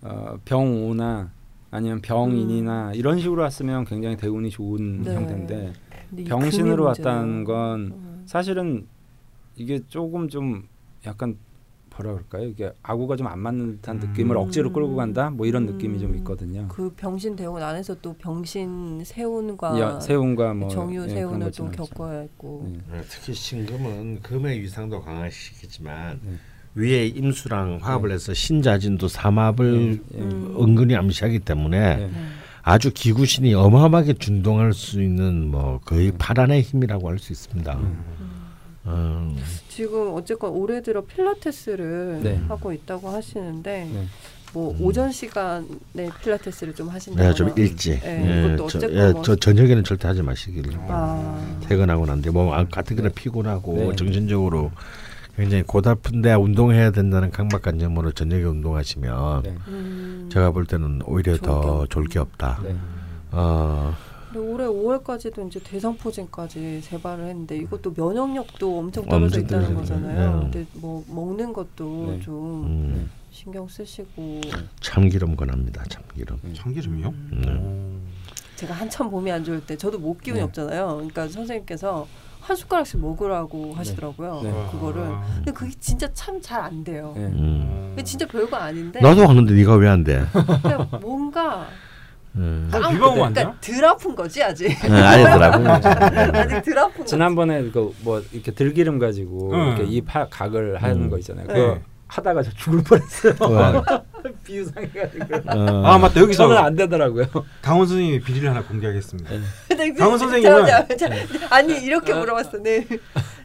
어, 0.01 0.37
병오나 0.45 1.31
아니면 1.69 2.01
병인이나 2.01 2.93
이런 2.93 3.19
식으로 3.19 3.41
왔으면 3.43 3.85
굉장히 3.85 4.17
대운이 4.17 4.49
좋은 4.49 4.79
음. 4.79 5.03
네. 5.03 5.13
상태인데 5.13 5.73
병신으로 6.27 6.83
왔다는. 6.85 7.43
건 7.43 7.79
음. 7.91 8.23
사실은 8.25 8.87
이게 9.55 9.79
조금 9.87 10.27
좀 10.27 10.67
약간 11.05 11.37
뭐라 11.95 12.13
그럴까요? 12.13 12.47
이게 12.47 12.71
아구가 12.81 13.15
좀 13.15 13.27
안 13.27 13.39
맞는 13.39 13.75
듯한 13.77 14.01
음. 14.01 14.07
느낌을 14.09 14.35
억지로 14.37 14.71
끌고 14.73 14.95
간다. 14.95 15.29
뭐 15.29 15.45
이런 15.45 15.65
느낌이 15.65 15.99
좀 15.99 16.11
음. 16.11 16.17
있거든요. 16.17 16.67
그 16.69 16.89
병신 16.95 17.35
대운 17.35 17.61
안에서 17.61 17.95
또 18.01 18.13
병신 18.13 19.03
세운과 19.05 19.79
야, 19.79 19.99
세운과 19.99 20.53
뭐 20.55 20.69
정유 20.69 21.03
예, 21.03 21.09
세운을 21.09 21.39
거 21.47 21.51
좀. 21.51 21.71
겪어야 21.71 22.21
했고 22.21 22.67
네. 22.67 22.97
어, 22.97 23.01
특히 23.07 23.33
신금은 23.33 24.21
금의 24.21 24.61
위상도 24.61 25.01
강화시키지만 25.01 26.19
네. 26.23 26.31
위에 26.75 27.07
임수랑 27.07 27.79
화합을 27.81 28.11
해서 28.11 28.33
신자진도 28.33 29.07
삼합을 29.07 29.99
예. 30.15 30.17
음. 30.19 30.55
은근히 30.59 30.95
암시하기 30.95 31.39
때문에 31.39 31.95
네. 31.97 32.07
네. 32.07 32.11
아주 32.63 32.91
기구신이 32.93 33.53
어마어마하게 33.53 34.13
준동할 34.13 34.73
수 34.73 35.01
있는 35.01 35.49
뭐 35.51 35.79
거의 35.83 36.11
파란의 36.17 36.61
힘이라고 36.61 37.09
할 37.09 37.19
수 37.19 37.33
있습니다. 37.33 37.79
음. 38.87 39.37
지금 39.67 40.13
어쨌건 40.13 40.51
올해 40.51 40.81
들어 40.81 41.01
필라테스를 41.03 42.19
네. 42.23 42.41
하고 42.47 42.71
있다고 42.71 43.09
하시는데 43.09 43.89
네. 43.93 44.05
뭐 44.53 44.75
오전 44.81 45.11
시간에 45.11 45.65
필라테스를 46.23 46.75
좀 46.75 46.89
하신다거나 46.89 47.29
네, 47.29 47.35
좀 47.35 47.51
일찍. 47.57 48.01
네, 48.01 48.53
이것도 48.55 48.67
저, 48.67 48.91
예, 48.91 49.11
뭐- 49.11 49.21
저 49.21 49.35
저녁에는 49.35 49.83
절대 49.83 50.07
하지 50.07 50.21
마시길. 50.21 50.63
아, 50.89 51.57
퇴근하고 51.67 52.05
난뒤 52.05 52.29
뭐 52.31 52.53
아, 52.53 52.65
가뜩이나 52.65 53.09
피곤하고 53.09 53.91
네. 53.91 53.95
정신적으로 53.95 54.71
굉장히 55.41 55.63
고달픈데 55.63 56.35
운동해야 56.35 56.91
된다는 56.91 57.31
강박관념으로 57.31 58.11
저녁에 58.11 58.43
운동하시면 58.43 59.41
네. 59.43 59.55
음. 59.69 60.29
제가 60.31 60.51
볼 60.51 60.67
때는 60.67 61.01
오히려 61.05 61.35
더. 61.37 61.87
좋을 61.89 62.05
게 62.05 62.19
없다. 62.19 62.59
네. 62.63 62.75
어, 63.31 63.91
올해 64.35 64.65
5월까지도 64.65 65.47
이제 65.47 65.59
대상포진까지 65.63 66.81
재발을 66.83 67.25
했는데 67.25 67.57
이것도 67.57 67.93
면역력도 67.97 68.77
엄청 68.79 69.03
떨어져 69.05 69.39
엄청 69.39 69.59
있다는. 69.59 69.75
거잖아요. 69.75 70.35
네. 70.35 70.39
근데 70.51 70.65
뭐 70.75 71.03
먹는 71.07 71.53
것도 71.53 72.05
네. 72.11 72.19
좀 72.21 72.63
음, 72.65 73.09
신경 73.31 73.67
쓰시고 73.67 74.41
참기름 74.79 75.35
권합니다. 75.35 75.83
참기름. 75.89 76.37
참기름이요? 76.53 77.07
음. 77.07 78.01
제가 78.57 78.75
한참 78.75 79.09
몸이 79.09 79.31
안 79.31 79.43
좋을 79.43 79.65
때 79.65 79.75
저도 79.75 79.97
목 79.97 80.21
기운이 80.21 80.39
네. 80.39 80.43
없잖아요. 80.43 80.93
그러니까 80.97 81.27
선생님께서 81.27 82.07
한 82.41 82.55
숟가락씩 82.55 82.99
먹으라고 82.99 83.73
하시더라고요. 83.75 84.41
네. 84.43 84.67
그거를. 84.71 85.03
근데 85.35 85.51
그게 85.51 85.71
진짜 85.79 86.11
참 86.13 86.41
잘 86.41 86.59
안 86.61 86.83
돼요. 86.83 87.13
네. 87.15 87.23
음. 87.25 87.95
진짜 88.03 88.25
별거 88.27 88.57
아닌데 88.57 88.99
나도 88.99 89.27
하는데 89.27 89.53
네가 89.53 89.75
왜 89.75 89.87
안 89.87 90.03
돼? 90.03 90.23
그냥 90.61 90.87
뭔가 91.01 91.67
음. 92.35 92.69
아, 92.73 92.77
아, 92.77 92.89
비벼 92.89 92.99
먹으면 93.07 93.25
안 93.27 93.33
돼요? 93.33 93.53
그러니까 93.61 93.61
덜 93.61 93.85
아픈 93.85 94.15
거지 94.15 94.41
아직. 94.41 94.71
어, 94.85 94.93
아니더라고. 94.93 95.67
아직 95.69 96.63
덜 96.63 96.79
아픈 96.79 96.97
거지. 96.99 97.09
지난번에 97.09 97.69
그 97.71 97.91
뭐 98.03 98.21
이렇게 98.31 98.51
들기름 98.51 98.99
가지고 98.99 99.51
응. 99.53 99.67
이렇게 99.67 99.83
입 99.83 100.13
하- 100.15 100.27
각을 100.27 100.81
하는 100.81 101.03
음. 101.03 101.09
거 101.09 101.17
있잖아요. 101.19 101.45
네. 101.47 101.53
그거 101.53 101.79
하다가 102.07 102.43
저 102.43 102.51
죽을 102.51 102.83
뻔했어요. 102.83 103.33
왜? 104.41 104.43
비유상해가지고. 104.43 105.25
어, 105.49 105.85
아 105.85 105.97
맞다 105.97 106.19
여기서 106.21 106.43
저는 106.47 106.57
안 106.57 106.75
되더라고요. 106.75 107.25
강원 107.61 107.87
선생님의 107.87 108.21
비리를 108.21 108.49
하나 108.49 108.61
공개하겠습니다. 108.63 109.29
그- 109.69 109.93
강원 109.95 110.19
선생님은-. 110.19 110.67
자, 110.97 111.09
아니 111.49 111.77
이렇게 111.83 112.13
물어봤어. 112.13 112.57
네. 112.63 112.85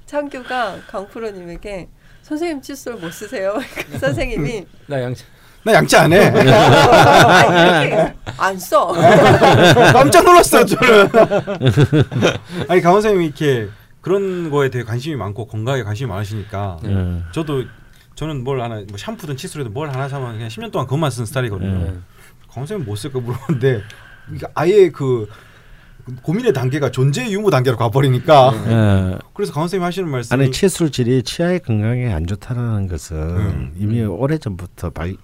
창규가 0.07 0.77
강프로님에게 0.89 1.89
선생님 2.23 2.63
칫솔 2.63 2.95
못 2.95 3.13
쓰세요? 3.13 3.59
그 3.91 3.99
선생님이 3.99 4.65
나 4.87 5.03
양치. 5.03 5.25
나 5.65 5.73
양치 5.75 5.97
안 5.97 6.13
해. 6.13 6.27
안 8.39 8.57
써. 8.59 8.93
깜짝 9.93 10.25
놀랐어요 10.25 10.65
저는. 10.65 11.09
아니 12.69 12.81
강원 12.81 13.03
선생님이 13.03 13.27
이렇게 13.27 13.69
그런 14.01 14.51
거에 14.51 14.71
대해 14.71 14.85
관심이 14.85 15.17
많고 15.17 15.47
건강에 15.49 15.83
관심이 15.83 16.09
많으시니까 16.09 16.79
네. 16.85 16.95
어, 16.95 17.23
저도 17.33 17.65
저는 18.17 18.43
뭘 18.43 18.61
하나 18.61 18.83
뭐 18.89 18.97
샴푸든 18.97 19.37
칫솔이든 19.37 19.73
뭘 19.73 19.89
하나 19.91 20.09
사면 20.09 20.33
그냥 20.33 20.49
10년 20.49 20.73
동안 20.73 20.87
그것만 20.87 21.11
쓰는 21.11 21.27
스타일이거든요. 21.27 21.71
음. 21.71 21.85
네. 21.85 22.01
선생님 22.51 22.87
못 22.87 22.97
쓸까 22.97 23.21
물어봤는데 23.21 23.83
아예 24.55 24.89
그 24.89 25.29
고민의 26.23 26.53
단계가 26.53 26.91
존재 26.91 27.29
유무 27.31 27.51
단계로 27.51 27.77
가버리니까 27.77 28.49
어, 28.49 29.19
그래서 29.35 29.53
강원 29.53 29.69
선생님 29.69 29.85
하시는 29.85 30.09
말씀이 30.09 30.43
아니 30.43 30.51
칫솔질이 30.51 31.23
치아의 31.25 31.61
건강에 31.61 32.13
안 32.13 32.27
좋다는 32.27 32.89
것은 32.89 33.17
음. 33.17 33.73
이미 33.77 34.03
오래 34.03 34.39
전부터 34.39 34.91
발 34.91 35.15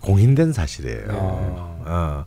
공인된 0.00 0.52
사실이에요. 0.52 1.06
어. 1.10 1.84
어. 1.86 2.24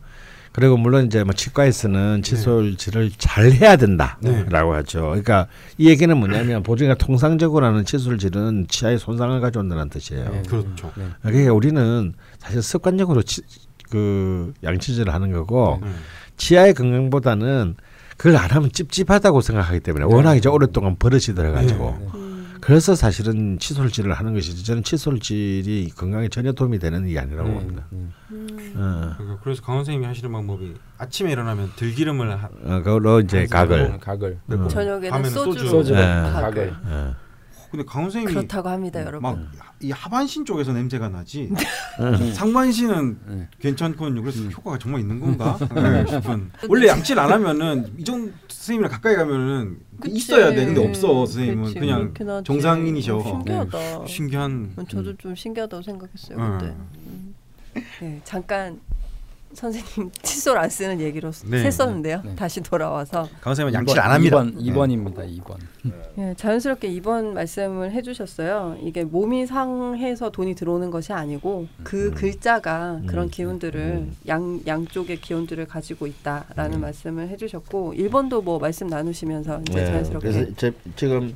그리고 0.57 0.75
물론 0.75 1.05
이제 1.05 1.23
뭐 1.23 1.35
치과에서는 1.35 2.23
칫솔질을 2.23 3.11
잘 3.19 3.51
해야 3.51 3.75
된다라고 3.75 4.71
네. 4.71 4.77
하죠. 4.77 5.01
그러니까 5.01 5.45
이 5.77 5.87
얘기는 5.87 6.17
뭐냐면 6.17 6.63
보증가 6.63 6.95
통상적으로 6.95 7.63
하는 7.63 7.85
칫솔질은 7.85 8.65
치아에 8.67 8.97
손상을 8.97 9.39
가져온다는 9.39 9.87
뜻이에요. 9.89 10.31
네. 10.31 10.41
그렇죠. 10.49 10.91
네. 10.95 11.09
그러니까 11.21 11.53
우리는 11.53 12.11
사실 12.39 12.63
습관적으로 12.63 13.21
치, 13.21 13.43
그 13.91 14.51
양치질을 14.63 15.13
하는 15.13 15.31
거고 15.31 15.79
음. 15.83 15.95
치아의 16.37 16.73
건강보다는 16.73 17.75
그걸 18.17 18.37
안 18.37 18.49
하면 18.49 18.71
찝찝하다고 18.71 19.41
생각하기 19.41 19.81
때문에 19.81 20.05
워낙 20.05 20.33
이제 20.33 20.49
오랫동안 20.49 20.95
버릇이 20.95 21.35
들어가지고 21.35 21.97
네. 21.99 22.07
음, 22.15 22.16
그래서 22.67 22.95
사실은 22.95 23.57
칫솔질을 23.59 24.11
하는 24.11 24.33
것이지 24.33 24.65
저는 24.65 24.83
칫솔질이 24.83 25.93
건강에 25.95 26.27
전혀 26.27 26.51
도움이 26.51 26.79
되는 26.79 27.07
일이 27.07 27.17
아니라고 27.17 27.47
네. 27.47 27.53
봅니다. 27.53 27.85
네. 27.89 27.99
음. 28.31 28.73
어, 28.75 29.13
그러니까 29.17 29.39
그래서 29.41 29.61
강원 29.61 29.85
선생님이 29.85 30.05
하시는 30.05 30.29
방법이 30.29 30.73
아침에 30.97 31.31
일어나면 31.31 31.71
들기름을 31.77 32.29
하, 32.29 32.47
어, 32.47 32.81
그걸로 32.83 33.21
이제 33.21 33.45
각을 33.45 33.97
각을. 34.01 34.39
넣고 34.47 34.63
음. 34.63 34.67
저녁에는 34.67 35.09
밤에는 35.09 35.29
소주. 35.29 35.65
소주 35.65 35.93
네. 35.93 36.01
각을. 36.01 36.73
어, 37.67 37.71
근데 37.71 37.85
강원 37.85 38.09
선생님이 38.09 38.33
그렇다고 38.33 38.69
합니다, 38.69 39.01
여러분. 39.05 39.49
막이 39.57 39.91
하반신 39.91 40.45
쪽에서 40.45 40.71
냄새가 40.73 41.09
나지 41.09 41.49
음. 41.99 42.33
상반신은 42.33 43.19
네. 43.27 43.47
괜찮거든요. 43.59 44.21
그래서 44.21 44.41
효과가 44.43 44.77
정말 44.77 45.01
있는 45.01 45.19
건가 45.19 45.57
네, 45.75 46.05
싶은. 46.07 46.49
원래 46.69 46.87
양치를 46.87 47.21
안 47.21 47.31
하면은 47.31 47.91
이정 47.97 48.31
선생님이랑 48.47 48.91
가까이 48.91 49.15
가면은 49.15 49.79
그치. 49.99 50.15
있어야 50.15 50.51
돼. 50.51 50.65
근데 50.65 50.87
없어 50.87 51.25
선생님은 51.25 51.63
그치, 51.65 51.79
그냥 51.79 51.99
그렇긴 52.13 52.29
하지. 52.29 52.43
정상인이셔. 52.45 53.17
어, 53.17 53.23
신기하다. 53.23 54.05
신기한. 54.07 54.75
저도 54.89 55.17
좀 55.17 55.35
신기하다고 55.35 55.83
생각했어요 55.83 56.37
음. 56.37 56.57
그때. 56.57 56.75
음. 57.07 57.35
네, 58.01 58.21
잠깐 58.23 58.79
선생님 59.57 60.11
칫솔 60.21 60.55
안 60.57 60.69
쓰는 60.69 61.01
얘기로 61.01 61.31
네. 61.47 61.63
했었는데요. 61.63 62.21
네. 62.23 62.35
다시 62.35 62.61
돌아와서 62.61 63.27
강원 63.41 63.55
선생님은 63.55 63.73
양치를 63.73 64.01
안 64.01 64.11
합니다. 64.11 64.43
2번 64.43 64.55
2번입니다. 64.55 65.41
2번. 65.41 65.57
예, 66.19 66.35
자연스럽게 66.37 66.87
이번 66.87 67.33
말씀을 67.33 67.91
해주셨어요. 67.91 68.77
이게 68.81 69.03
몸이 69.03 69.47
상해서 69.47 70.29
돈이 70.29 70.53
들어오는 70.53 70.91
것이 70.91 71.11
아니고 71.11 71.67
그 71.83 72.09
음. 72.09 72.13
글자가 72.13 73.01
그런 73.07 73.25
음. 73.25 73.29
기운들을 73.31 73.81
음. 73.81 74.15
양 74.27 74.61
양쪽의 74.67 75.21
기운들을 75.21 75.65
가지고 75.65 76.05
있다라는 76.05 76.79
말씀을 76.79 77.29
해주셨고 77.29 77.95
1번도 77.95 78.43
뭐 78.43 78.59
말씀 78.59 78.85
나누시면서 78.85 79.61
이제 79.67 79.79
네, 79.79 79.85
자연스럽게 79.87 80.31
그래서 80.31 80.51
제, 80.55 80.71
지금 80.95 81.33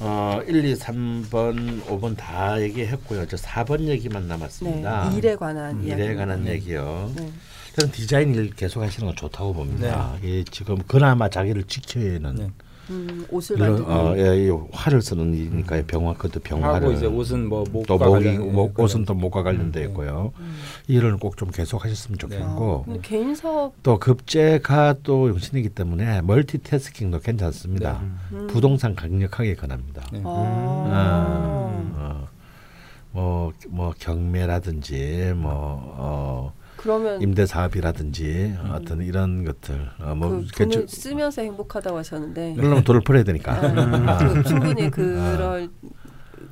어 0.00 0.40
1, 0.46 0.64
2, 0.64 0.74
3번, 0.76 1.82
5번 1.84 2.16
다 2.16 2.60
얘기했고요. 2.60 3.26
저 3.28 3.36
4번 3.36 3.86
얘기만 3.86 4.22
네, 4.22 4.28
남았습니다. 4.28 5.12
일에 5.14 5.36
관한 5.36 5.84
이야기. 5.84 6.02
일에 6.02 6.14
관한 6.14 6.46
얘기요. 6.46 7.12
네. 7.16 7.30
저는 7.76 7.92
디자인 7.92 8.34
일 8.34 8.50
계속 8.50 8.82
하시는 8.82 9.06
건 9.06 9.14
좋다고 9.14 9.52
봅니다. 9.52 10.16
이 10.22 10.44
지금 10.50 10.78
그나마 10.86 11.28
자기를 11.28 11.64
지켜야 11.64 12.14
하는 12.14 12.34
네. 12.34 12.50
음, 12.90 13.24
옷을 13.30 13.56
이런 13.56 13.68
만들고 13.70 13.90
어, 13.92 14.16
예, 14.18 14.46
이 14.46 14.50
활을 14.72 15.00
쓰는 15.00 15.32
일이니까요. 15.32 15.84
병화 15.86 16.14
그것도 16.14 16.40
병화를 16.40 16.74
하고 16.88 16.92
이제 16.92 17.06
옷은 17.06 17.48
뭐 17.48 17.64
목과 17.70 17.86
또 17.86 17.98
목이 17.98 18.24
관련- 18.24 18.52
목, 18.52 18.74
예, 18.78 18.82
옷은 18.82 19.04
또 19.04 19.14
목과 19.14 19.42
관련돼 19.42 19.84
음, 19.84 19.88
있고요. 19.90 20.32
음. 20.38 20.56
이 20.88 20.94
일은 20.94 21.18
꼭좀 21.18 21.50
계속 21.50 21.84
하셨으면 21.84 22.18
좋겠고 22.18 22.82
근데 22.84 22.98
개인 23.02 23.34
사업 23.34 23.74
또 23.82 23.98
급제가 23.98 24.96
또 25.04 25.28
용신이기 25.28 25.70
때문에 25.70 26.20
멀티태스킹도 26.22 27.20
괜찮습니다. 27.20 28.00
음. 28.32 28.48
부동산 28.50 28.94
강력하게 28.96 29.54
권합니다. 29.54 30.02
네. 30.12 30.20
아. 30.24 31.70
어, 31.96 32.28
뭐, 33.12 33.52
뭐 33.68 33.94
경매라든지 33.98 35.32
뭐 35.36 35.52
어, 35.96 36.52
그러면 36.82 37.20
임대 37.20 37.44
사업이라든지 37.46 38.56
어떤 38.72 39.02
이런 39.02 39.44
것들 39.44 39.90
어, 40.00 40.14
뭐 40.14 40.42
그 40.54 40.68
돈을 40.68 40.86
저- 40.86 40.96
쓰면서 40.96 41.42
행복하다고 41.42 41.98
하셨는데 41.98 42.54
물론 42.56 42.82
돈을 42.82 43.02
벌어야 43.02 43.22
되니까. 43.22 43.52
아, 43.54 44.18
그 44.18 44.38
아. 44.38 44.42
충분히 44.42 44.90
그럴 44.90 45.68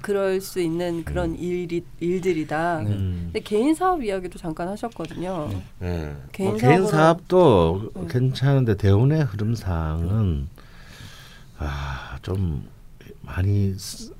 그럴 0.03 0.41
수 0.41 0.61
있는 0.61 1.03
그런 1.05 1.35
일이 1.35 1.83
일들이다. 1.99 2.83
네. 2.83 2.91
음. 2.91 3.21
근데 3.33 3.41
개인 3.41 3.75
사업 3.75 4.05
이야기도 4.05 4.39
잠깐 4.39 4.69
하셨거든요. 4.69 5.49
예. 5.83 6.15
개인 6.33 6.51
뭐 6.51 6.59
개인 6.59 6.87
사업도 6.87 7.91
네. 7.95 8.07
괜찮은데 8.11 8.77
대운의 8.77 9.25
흐름상은 9.25 10.49
아 11.59 12.19
좀 12.23 12.67
많이 13.23 13.75
쓰- 13.79 14.13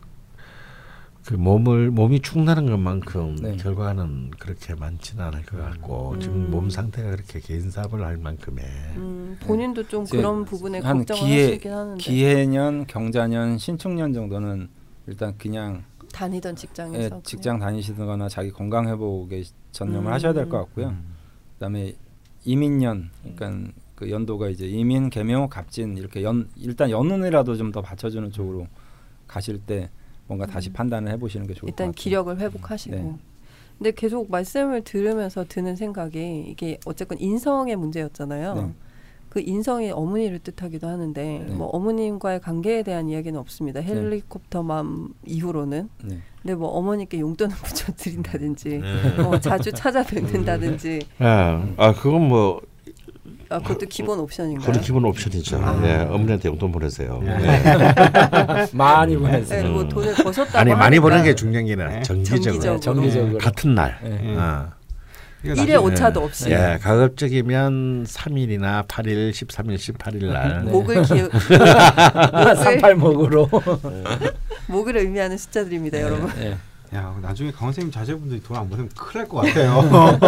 그 1.29 1.35
몸을 1.35 1.91
몸이 1.91 2.21
축나는 2.21 2.65
것만큼 2.71 3.37
네. 3.37 3.57
결과는 3.59 4.31
그렇게 4.39 4.75
많지는 4.75 5.23
않을 5.27 5.43
것 5.45 5.59
같고 5.59 6.13
음. 6.13 6.21
지금 6.21 6.51
몸 6.51 6.71
상태가 6.71 7.11
그렇게 7.11 7.39
개인 7.39 7.71
사업을 7.71 8.03
할 8.03 8.17
만큼의 8.17 8.65
음, 8.97 9.37
본인도 9.43 9.87
좀 9.89 10.07
그런 10.07 10.47
부분에 10.47 10.79
한 10.79 11.05
걱정을 11.05 11.21
기해- 11.23 11.45
하시긴 11.49 11.71
하는데 11.71 11.99
기해년, 12.03 12.87
경자년, 12.87 13.59
신축년 13.59 14.15
정도는 14.15 14.71
일단 15.07 15.35
그냥 15.37 15.85
다니던 16.15 16.53
예, 16.53 16.57
직장에서 16.57 17.21
직장 17.25 17.59
다니시거나 17.59 18.31
자기 18.31 18.51
건강 18.51 18.89
회복에 18.89 19.43
전념을 19.73 20.07
음. 20.11 20.13
하셔야 20.15 20.33
될 20.33 20.49
것 20.49 20.57
같고요. 20.61 20.87
음. 20.89 21.15
그다음에 21.57 21.93
이민년, 22.47 23.11
그러니까 23.37 23.71
그 23.95 24.11
연도가 24.11 24.49
이제 24.49 24.67
이민, 24.67 25.11
개묘, 25.11 25.49
갑진 25.51 25.99
이렇게 25.99 26.23
연 26.23 26.49
일단 26.57 26.89
연운이라도 26.89 27.55
좀 27.57 27.71
더 27.71 27.83
받쳐주는 27.83 28.33
쪽으로 28.33 28.67
가실 29.27 29.59
때 29.59 29.91
뭔가 30.29 30.47
다시 30.47 30.71
음. 30.71 30.73
판단을 30.75 31.11
해보시는 31.13 31.47
게 31.47 31.55
좋을 31.55 31.63
것 31.63 31.73
일단 31.73 31.89
같아요. 31.89 31.93
기력을 31.93 32.39
회복하시고. 32.39 32.97
네. 32.97 33.15
근데 33.79 33.93
계속 33.93 34.31
말씀을 34.31 34.83
들으면서 34.83 35.45
드는 35.49 35.75
생각이 35.77 36.47
이게 36.49 36.79
어쨌건 36.85 37.19
인성의 37.21 37.77
문제였잖아요. 37.77 38.55
네. 38.55 38.71
그 39.29 39.41
인성이 39.41 39.91
어머니를 39.91 40.39
뜻하기도 40.39 40.87
하는데 40.87 41.45
네. 41.47 41.55
뭐 41.55 41.69
어머님과의 41.69 42.41
관계에 42.41 42.83
대한 42.83 43.09
이야기는 43.09 43.39
없습니다. 43.39 43.81
헬리콥터맘 43.81 45.15
이후로는. 45.27 45.89
네. 46.05 46.19
근데 46.43 46.55
뭐 46.55 46.69
어머니께 46.71 47.21
용돈을 47.21 47.55
붙여 47.57 47.93
드린다든지 47.97 48.69
네. 48.79 49.23
뭐 49.23 49.39
자주 49.39 49.71
찾아뵙는다든지 49.73 51.01
예. 51.21 51.25
아 51.25 51.93
그건 51.95 52.29
뭐 52.29 52.61
아 53.49 53.59
그것도 53.61 53.87
기본 53.89 54.19
옵션인가요? 54.21 54.67
그건 54.67 54.83
기본 54.83 55.05
옵션이죠. 55.07 55.57
아. 55.63 55.81
예, 55.85 55.95
어머니한테 56.11 56.49
용돈 56.49 56.71
보내세요. 56.73 57.21
예. 57.25 57.29
예. 57.31 58.67
많이 58.73 59.15
네, 59.15 59.19
보냈어요. 59.21 59.71
뭐 59.71 59.83
음. 59.83 59.89
돈을 59.89 60.15
버셨다고 60.15 60.59
아니 60.59 60.71
많이 60.73 60.83
하니까 60.97 61.03
보는 61.03 61.25
게 61.25 61.35
중요한 61.35 61.65
게 61.67 61.73
아니라 61.73 61.89
네. 61.91 62.03
정기적으로 62.03 62.43
정기적으로. 62.53 62.81
정기적으로. 62.81 63.39
같은 63.39 63.75
날. 63.75 63.99
네. 64.03 64.35
어. 64.37 64.69
일에 65.45 65.55
나중에- 65.55 65.83
오차도 65.85 66.21
없이 66.25 66.51
예, 66.51 66.79
가급적이면 66.83 68.05
3일이나 68.05 68.89
8일, 68.89 69.31
13일, 69.31 69.77
18일 69.77 70.25
날 70.33 70.65
네. 70.65 70.71
목을 70.73 71.03
기목 71.05 71.31
삼팔목으로. 72.65 73.49
목을 74.67 74.97
의미하는 74.97 75.39
숫자들입니다, 75.39 76.01
여러분. 76.03 76.29
네. 76.91 76.97
야 76.99 77.15
나중에 77.21 77.51
강원 77.53 77.73
선생님 77.73 77.93
자제분들이 77.93 78.43
돈 78.43 78.57
안 78.57 78.69
보내면 78.69 78.91
큰일 78.97 79.25
날 79.25 79.29
것 79.29 79.39
같아요. 79.47 79.81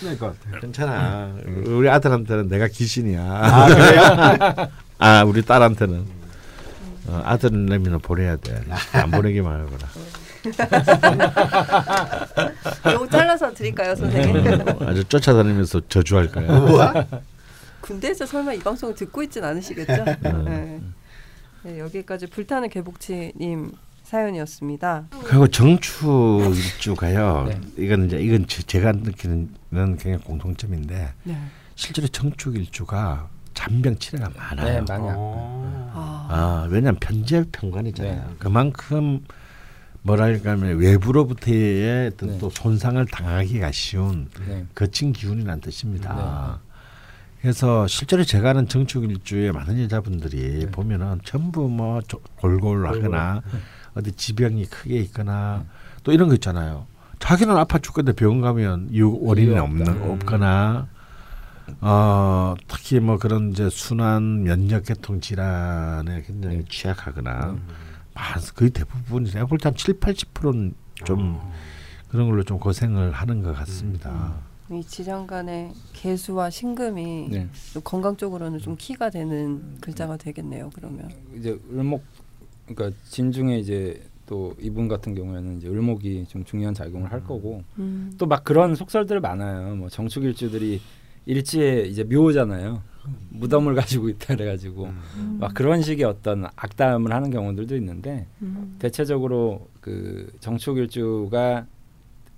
큰일 0.00 0.12
날것 0.12 0.40
같아요. 0.40 0.60
괜찮아. 0.60 1.34
우리 1.66 1.88
아들한테는 1.88 2.48
내가 2.48 2.68
귀신이야. 2.68 3.20
아 3.22 3.66
그래요? 3.66 4.68
아, 4.98 5.24
우리 5.24 5.42
딸한테는 5.42 6.04
어, 7.08 7.22
아들은 7.24 7.66
내면 7.66 7.98
보내야 8.00 8.36
돼. 8.36 8.62
안 8.92 9.10
보내기만 9.10 9.60
하거라. 9.60 9.88
요거 12.92 13.08
잘라서 13.08 13.52
드릴까요, 13.52 13.94
선생님? 13.96 14.46
어, 14.68 14.78
아주 14.86 15.04
쫓아다니면서 15.04 15.82
저주할 15.88 16.28
거야. 16.30 16.46
뭐야? 16.60 17.06
군대에서 17.80 18.24
설마 18.26 18.54
이 18.54 18.58
방송을 18.60 18.94
듣고 18.94 19.22
있진 19.22 19.44
않으시겠죠? 19.44 20.04
네. 20.22 20.80
네, 21.64 21.78
여기까지 21.78 22.26
불타는 22.28 22.68
개복치님 22.70 23.72
사연이었습니다. 24.04 25.06
그리고 25.24 25.48
정축 25.48 26.54
일주가요. 26.54 27.46
네. 27.48 27.60
이건 27.84 28.06
이제 28.06 28.18
이건 28.20 28.46
제- 28.46 28.62
제가 28.62 28.92
느끼는 28.92 29.48
굉장히 29.72 30.18
공통점인데 30.18 31.12
네. 31.24 31.38
실제로 31.74 32.06
정축 32.08 32.54
일주가 32.56 33.28
잔병 33.54 33.96
치레가 33.98 34.28
네, 34.28 34.34
많아요. 34.38 34.78
아파요. 34.82 35.14
어. 35.16 35.90
아, 35.94 36.26
아, 36.30 36.68
왜냐하면 36.70 36.98
편재 37.00 37.44
평관이잖아요. 37.50 38.14
네. 38.28 38.34
그만큼 38.38 39.24
뭐랄까 40.02 40.50
하면 40.52 40.76
외부로부터의 40.78 42.08
어떤 42.08 42.30
네. 42.30 42.38
또 42.38 42.50
손상을 42.50 43.04
당하기가 43.06 43.72
쉬운 43.72 44.28
네. 44.46 44.66
거친 44.74 45.12
기운이라는 45.14 45.60
뜻입니다. 45.62 46.60
그래서 47.40 47.86
실제로 47.86 48.24
제가 48.24 48.50
아는 48.50 48.68
정축 48.68 49.04
일주의 49.04 49.50
많은 49.52 49.82
여자분들이 49.82 50.58
네. 50.60 50.70
보면은 50.70 51.20
전부 51.24 51.68
뭐 51.68 52.00
조- 52.02 52.20
골골하거나 52.36 53.42
어디 53.94 54.12
지병이 54.12 54.66
크게 54.66 54.96
있거나 55.00 55.64
또 56.02 56.12
이런 56.12 56.28
거 56.28 56.34
있잖아요. 56.34 56.86
자기는 57.18 57.56
아파 57.56 57.78
죽겠는데 57.78 58.16
병원 58.16 58.40
가면 58.40 58.88
유 58.92 59.16
원인이 59.20 59.56
없는 59.56 59.88
없다. 59.88 60.12
없거나 60.12 60.88
어 61.80 62.54
특히 62.68 63.00
뭐 63.00 63.18
그런 63.18 63.50
이제 63.52 63.70
순환 63.70 64.42
면역계통 64.44 65.20
질환에 65.20 66.22
굉장히 66.22 66.58
네. 66.58 66.64
취약하거나 66.68 67.50
음. 67.50 67.62
아, 68.14 68.38
거의 68.54 68.70
대부분이 68.70 69.30
내가 69.30 69.46
볼 69.46 69.58
때 69.58 69.68
한 69.68 69.74
7, 69.74 69.98
80%는 69.98 70.74
좀 71.04 71.40
그런 72.08 72.28
걸로 72.28 72.42
좀 72.44 72.58
고생을 72.58 73.12
하는 73.12 73.42
것 73.42 73.54
같습니다. 73.54 74.34
이 74.70 74.82
지장간의 74.84 75.72
개수와 75.92 76.50
신금이 76.50 77.28
네. 77.30 77.48
좀 77.72 77.82
건강 77.84 78.16
쪽으로는 78.16 78.58
좀 78.60 78.76
키가 78.78 79.10
되는 79.10 79.78
글자가 79.80 80.16
되겠네요. 80.16 80.70
그러면 80.74 81.10
이제 81.36 81.58
을목 81.72 82.02
그러니까 82.66 82.96
진 83.04 83.30
중에 83.32 83.58
이제 83.58 84.00
또 84.26 84.54
이분 84.60 84.88
같은 84.88 85.14
경우에는 85.14 85.58
이제 85.58 85.68
을목이 85.68 86.24
좀 86.28 86.44
중요한 86.44 86.72
작용을 86.74 87.12
할 87.12 87.22
거고 87.24 87.62
음. 87.78 88.12
또막 88.18 88.42
그런 88.44 88.74
속설들 88.74 89.20
많아요. 89.20 89.76
뭐 89.76 89.88
정축일주들이 89.88 90.80
일지에 91.26 91.82
이제 91.82 92.04
묘잖아요. 92.04 92.82
무덤을 93.30 93.74
가지고 93.74 94.08
있다 94.08 94.34
그래가지고 94.34 94.84
음. 94.86 95.36
막 95.38 95.52
그런 95.52 95.82
식의 95.82 96.04
어떤 96.06 96.46
악담을 96.56 97.12
하는 97.12 97.30
경우들도 97.30 97.76
있는데 97.76 98.26
음. 98.40 98.76
대체적으로 98.78 99.68
그 99.82 100.32
정축일주가 100.40 101.66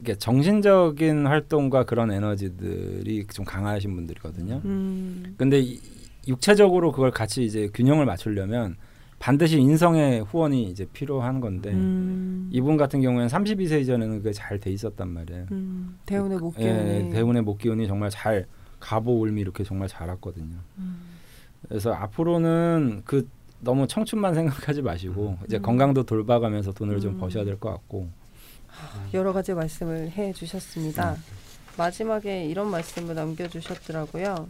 이게 0.01 0.15
정신적인 0.17 1.25
활동과 1.27 1.85
그런 1.85 2.11
에너지들이 2.11 3.27
좀 3.33 3.45
강하신 3.45 3.95
분들이거든요. 3.95 4.61
음. 4.65 5.35
근데 5.39 5.61
이- 5.61 5.81
육체적으로 6.29 6.91
그걸 6.91 7.13
같이 7.13 7.45
이제 7.45 7.69
균형을 7.73 8.05
맞추려면 8.05 8.77
반드시 9.19 9.59
인성의 9.59 10.23
후원이 10.25 10.65
이제 10.65 10.87
필요한 10.93 11.41
건데 11.41 11.71
음. 11.73 12.49
이분 12.53 12.77
같은 12.77 13.01
경우에는 13.01 13.29
32세 13.29 13.81
이전에는 13.81 14.19
그게 14.19 14.33
잘 14.33 14.59
돼 14.61 14.71
있었단 14.71 15.09
말이에요. 15.09 15.47
음. 15.53 15.99
대운의 16.07 16.39
목 16.39 16.55
예, 16.59 16.63
기운이 16.65 17.11
대운의 17.13 17.43
목 17.43 17.59
기운이 17.59 17.87
정말 17.87 18.11
잘 18.11 18.47
가보 18.79 19.21
울미 19.23 19.41
이렇게 19.41 19.65
정말 19.65 19.89
잘 19.89 20.09
왔거든요. 20.11 20.57
음. 20.79 21.01
그래서 21.69 21.93
앞으로는 21.93 23.03
그 23.05 23.27
너무 23.61 23.87
청춘만 23.87 24.35
생각하지 24.37 24.83
마시고 24.83 25.39
이제 25.47 25.57
음. 25.57 25.63
건강도 25.63 26.03
돌봐가면서 26.05 26.73
돈을 26.73 27.01
좀 27.01 27.15
음. 27.15 27.19
버셔야 27.19 27.45
될 27.45 27.59
것 27.59 27.71
같고 27.71 28.09
여러 29.15 29.33
가지 29.33 29.55
말씀을 29.55 30.11
해 30.11 30.33
주셨습니다. 30.35 31.13
음. 31.13 31.17
마지막에 31.79 32.45
이런 32.45 32.71
말씀을 32.71 33.15
남겨주셨더라고요. 33.15 34.49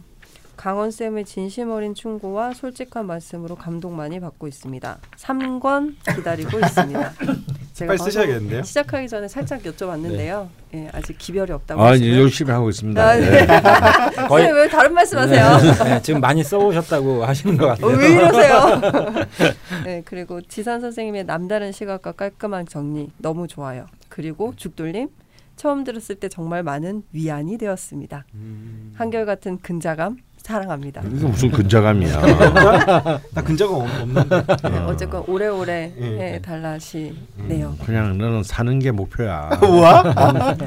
강원 0.57 0.89
쌤의 0.89 1.25
진심 1.25 1.69
어린 1.69 1.93
충고와 1.93 2.53
솔직한 2.53 3.05
말씀으로 3.05 3.55
감동 3.55 3.95
많이 3.95 4.19
받고 4.19 4.47
있습니다. 4.47 4.97
3권 5.15 5.95
기다리고 6.15 6.59
있습니다. 6.59 7.13
제가 7.73 7.89
빨리 7.89 7.99
쓰셔야겠는데요. 7.99 8.63
시작하기 8.63 9.07
전에 9.07 9.27
살짝 9.27 9.61
여쭤봤는데요. 9.61 10.49
예, 10.73 10.89
아직 10.91 11.15
기별이 11.19 11.51
없다고 11.51 11.79
아. 11.79 11.93
이제 11.93 12.19
열심히 12.19 12.51
하고 12.51 12.69
있습니다. 12.69 12.99
아, 12.99 13.15
네. 13.15 13.29
네. 13.29 13.47
선생님 14.27 14.55
왜 14.55 14.67
다른 14.67 14.93
말씀하세요? 14.95 15.83
네, 15.85 16.01
지금 16.01 16.19
많이 16.19 16.43
써오셨다고 16.43 17.23
하시는 17.23 17.55
것 17.55 17.65
어, 17.65 17.67
같아요. 17.69 17.87
왜 17.95 18.11
이러세요? 18.13 18.81
네, 19.85 20.01
그리고 20.05 20.41
지산 20.41 20.81
선생님의 20.81 21.25
남다른 21.25 21.71
시각과 21.71 22.13
깔끔한 22.13 22.65
정리 22.65 23.11
너무 23.19 23.47
좋아요. 23.47 23.85
그리고 24.09 24.53
죽돌림 24.55 25.09
처음 25.55 25.83
들었을 25.83 26.15
때 26.15 26.29
정말 26.29 26.63
많은 26.63 27.03
위안이 27.11 27.59
되었습니다. 27.59 28.25
음. 28.33 28.93
한결 28.95 29.27
같은 29.27 29.59
근자감 29.59 30.17
사랑합니다. 30.57 31.01
이게 31.01 31.25
무슨 31.27 31.51
근자감이야. 31.51 32.21
나 33.35 33.41
근자가 33.43 33.75
없- 33.75 34.01
없는데. 34.01 34.45
네, 34.63 34.77
어쨌건 34.87 35.23
오래오래 35.27 35.93
예. 35.99 36.05
해 36.05 36.41
달라시네요. 36.41 37.75
그냥 37.85 38.17
너는 38.17 38.43
사는 38.43 38.79
게 38.79 38.91
목표야. 38.91 39.59
우와. 39.61 40.03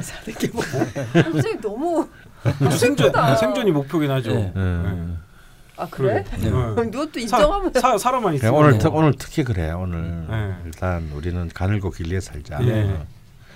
사는 0.01 0.37
게 0.37 0.49
뭐? 0.53 0.61
선생님 1.23 1.61
너무 1.61 2.07
생존 2.77 3.07
슬프다. 3.07 3.35
생존이 3.37 3.71
목표긴 3.71 4.11
하죠. 4.11 4.35
네. 4.35 4.53
음. 4.55 5.17
아 5.77 5.87
그래? 5.89 6.23
네. 6.37 6.47
이것도 6.49 7.19
인정하면 7.19 7.73
사, 7.73 7.97
사 7.97 8.11
람만 8.11 8.35
있으면 8.35 8.53
그냥 8.53 8.55
오늘 8.67 8.77
특 8.77 8.93
오늘 8.95 9.13
특히 9.17 9.43
그래. 9.43 9.71
오늘 9.71 10.27
네. 10.29 10.53
일단 10.65 11.09
우리는 11.15 11.49
가늘고 11.51 11.89
길리에 11.89 12.19
살자. 12.19 12.59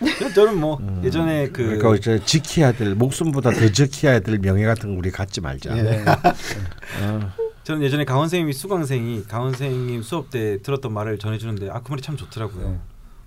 예. 0.03 0.34
저는 0.34 0.59
뭐 0.59 0.77
음. 0.80 1.01
예전에 1.03 1.49
그 1.49 1.63
그러니까 1.63 1.95
이제 1.95 2.19
지켜야 2.26 2.72
될 2.72 2.95
목숨보다 2.95 3.51
더 3.51 3.69
지켜야 3.69 4.19
될 4.19 4.39
명예 4.39 4.65
같은 4.65 4.91
거 4.93 4.97
우리 4.99 5.11
갖지 5.11 5.41
말자. 5.41 5.77
예. 5.77 6.03
어. 7.03 7.31
저는 7.63 7.81
예전에 7.81 8.05
강원 8.05 8.26
선생님이 8.26 8.53
수강생이 8.53 9.23
강원 9.27 9.51
선생님 9.53 10.03
수업 10.03 10.30
때 10.30 10.61
들었던 10.61 10.91
말을 10.93 11.17
전해주는데 11.17 11.69
아 11.69 11.80
그 11.81 11.89
말이 11.91 12.01
참 12.01 12.15
좋더라고요. 12.17 12.69
네. 12.69 12.80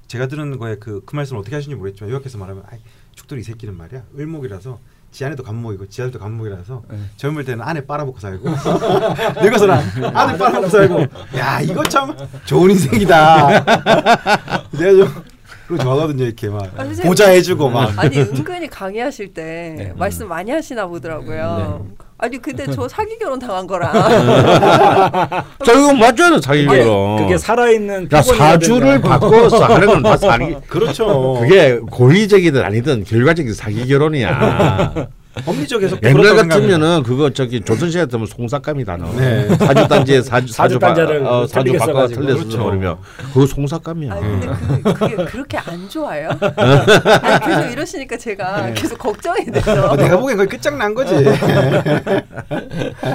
제가 0.06 0.26
들은 0.26 0.56
거에 0.58 0.76
그, 0.76 1.02
그 1.04 1.16
말씀을 1.16 1.40
어떻게 1.40 1.54
하시는지 1.56 1.76
모르겠지만 1.76 2.10
요약해서 2.10 2.38
말하면 2.38 2.62
아이 2.70 2.78
죽돌이 3.14 3.40
이 3.40 3.44
새끼는 3.44 3.76
말이야 3.76 4.04
을목이라서 4.18 4.78
지 5.10 5.24
안에도 5.24 5.42
간목이고 5.42 5.88
지 5.88 6.02
안에도 6.02 6.18
간목이라서 6.18 6.82
네. 6.90 6.98
젊을 7.16 7.44
때는 7.44 7.62
안에 7.64 7.84
빨아먹고 7.86 8.20
살고 8.20 8.48
늙어서는 9.42 9.74
안에 10.14 10.38
빨아먹고 10.38 10.68
살고 10.68 11.00
야 11.36 11.60
이거 11.60 11.82
참 11.84 12.14
좋은 12.44 12.70
인생이다. 12.70 13.48
내가 14.78 14.90
좀 14.92 15.24
그거 15.68 15.82
좋아하거든요 15.82 16.24
이렇게 16.24 16.48
막 16.48 16.62
아. 16.78 16.84
보좌해주고 17.04 17.68
막 17.68 17.92
아니 17.98 18.18
은근히 18.18 18.66
강의하실 18.68 19.34
때 19.34 19.74
네. 19.76 19.92
말씀 19.96 20.26
많이 20.26 20.50
하시나 20.50 20.86
보더라고요. 20.86 21.86
아니 22.16 22.38
근데 22.38 22.66
저 22.72 22.88
사기 22.88 23.16
결혼 23.18 23.38
당한 23.38 23.66
거랑 23.66 23.92
자 23.92 25.72
이거 25.72 25.92
맞잖아 25.94 26.40
사기 26.40 26.64
결혼. 26.66 27.18
그게 27.18 27.36
살아있는 27.36 28.08
야 28.12 28.22
사주를 28.22 29.00
바꿔서 29.02 29.58
하는 29.62 29.86
건 29.86 30.02
다 30.02 30.16
사기. 30.16 30.56
그렇죠. 30.68 31.34
그게 31.40 31.78
고의적이든 31.78 32.64
아니든 32.64 33.04
결과적인 33.04 33.52
사기 33.52 33.86
결혼이야. 33.86 35.08
법리적 35.44 35.82
해석 35.82 36.02
옛날 36.02 36.36
같으면은 36.36 37.02
그거 37.02 37.30
저기 37.30 37.60
조선시대 37.60 38.04
같으면 38.04 38.26
송삭감이다 38.26 38.96
너. 38.96 39.12
네. 39.12 39.48
사주 39.56 39.88
단지에 39.88 40.22
사주 40.22 40.52
사주 40.52 40.78
바, 40.78 40.88
사주단자를 40.88 41.26
어, 41.26 41.46
사주 41.46 41.72
바꿔 41.74 42.06
그렇죠. 42.06 42.58
버리면 42.58 42.96
그거 43.32 43.46
송삭감이야. 43.46 44.12
아니 44.12 44.22
근데 44.22 44.48
그, 44.82 44.92
그게 44.94 45.16
그렇게 45.24 45.58
안 45.58 45.88
좋아요? 45.88 46.30
아니, 46.56 47.46
계속 47.46 47.72
이러시니까 47.72 48.16
제가 48.16 48.72
계속 48.74 48.98
걱정이 48.98 49.46
돼서 49.46 49.90
어, 49.90 49.96
내가 49.96 50.18
보기엔 50.18 50.36
거의 50.36 50.48
끝장난 50.48 50.94
거지. 50.94 51.14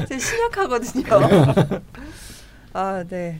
제가 0.09 0.19
신약하거든요. 0.19 1.03
아, 2.73 3.03
네. 3.07 3.39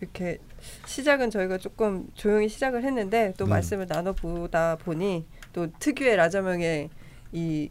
이렇게 0.00 0.38
시작은 0.86 1.30
저희가 1.30 1.58
조금 1.58 2.06
조용히 2.14 2.48
시작을 2.48 2.84
했는데 2.84 3.32
또 3.36 3.46
음. 3.46 3.50
말씀을 3.50 3.86
나눠보다 3.88 4.76
보니 4.76 5.24
또 5.52 5.68
특유의 5.78 6.16
라자명의 6.16 6.90
이 7.32 7.70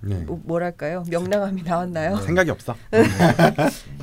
네. 0.00 0.16
뭐, 0.24 0.40
뭐랄까요 0.44 1.04
명랑함이 1.08 1.62
나왔나요? 1.62 2.16
생각이 2.18 2.50
없어. 2.50 2.74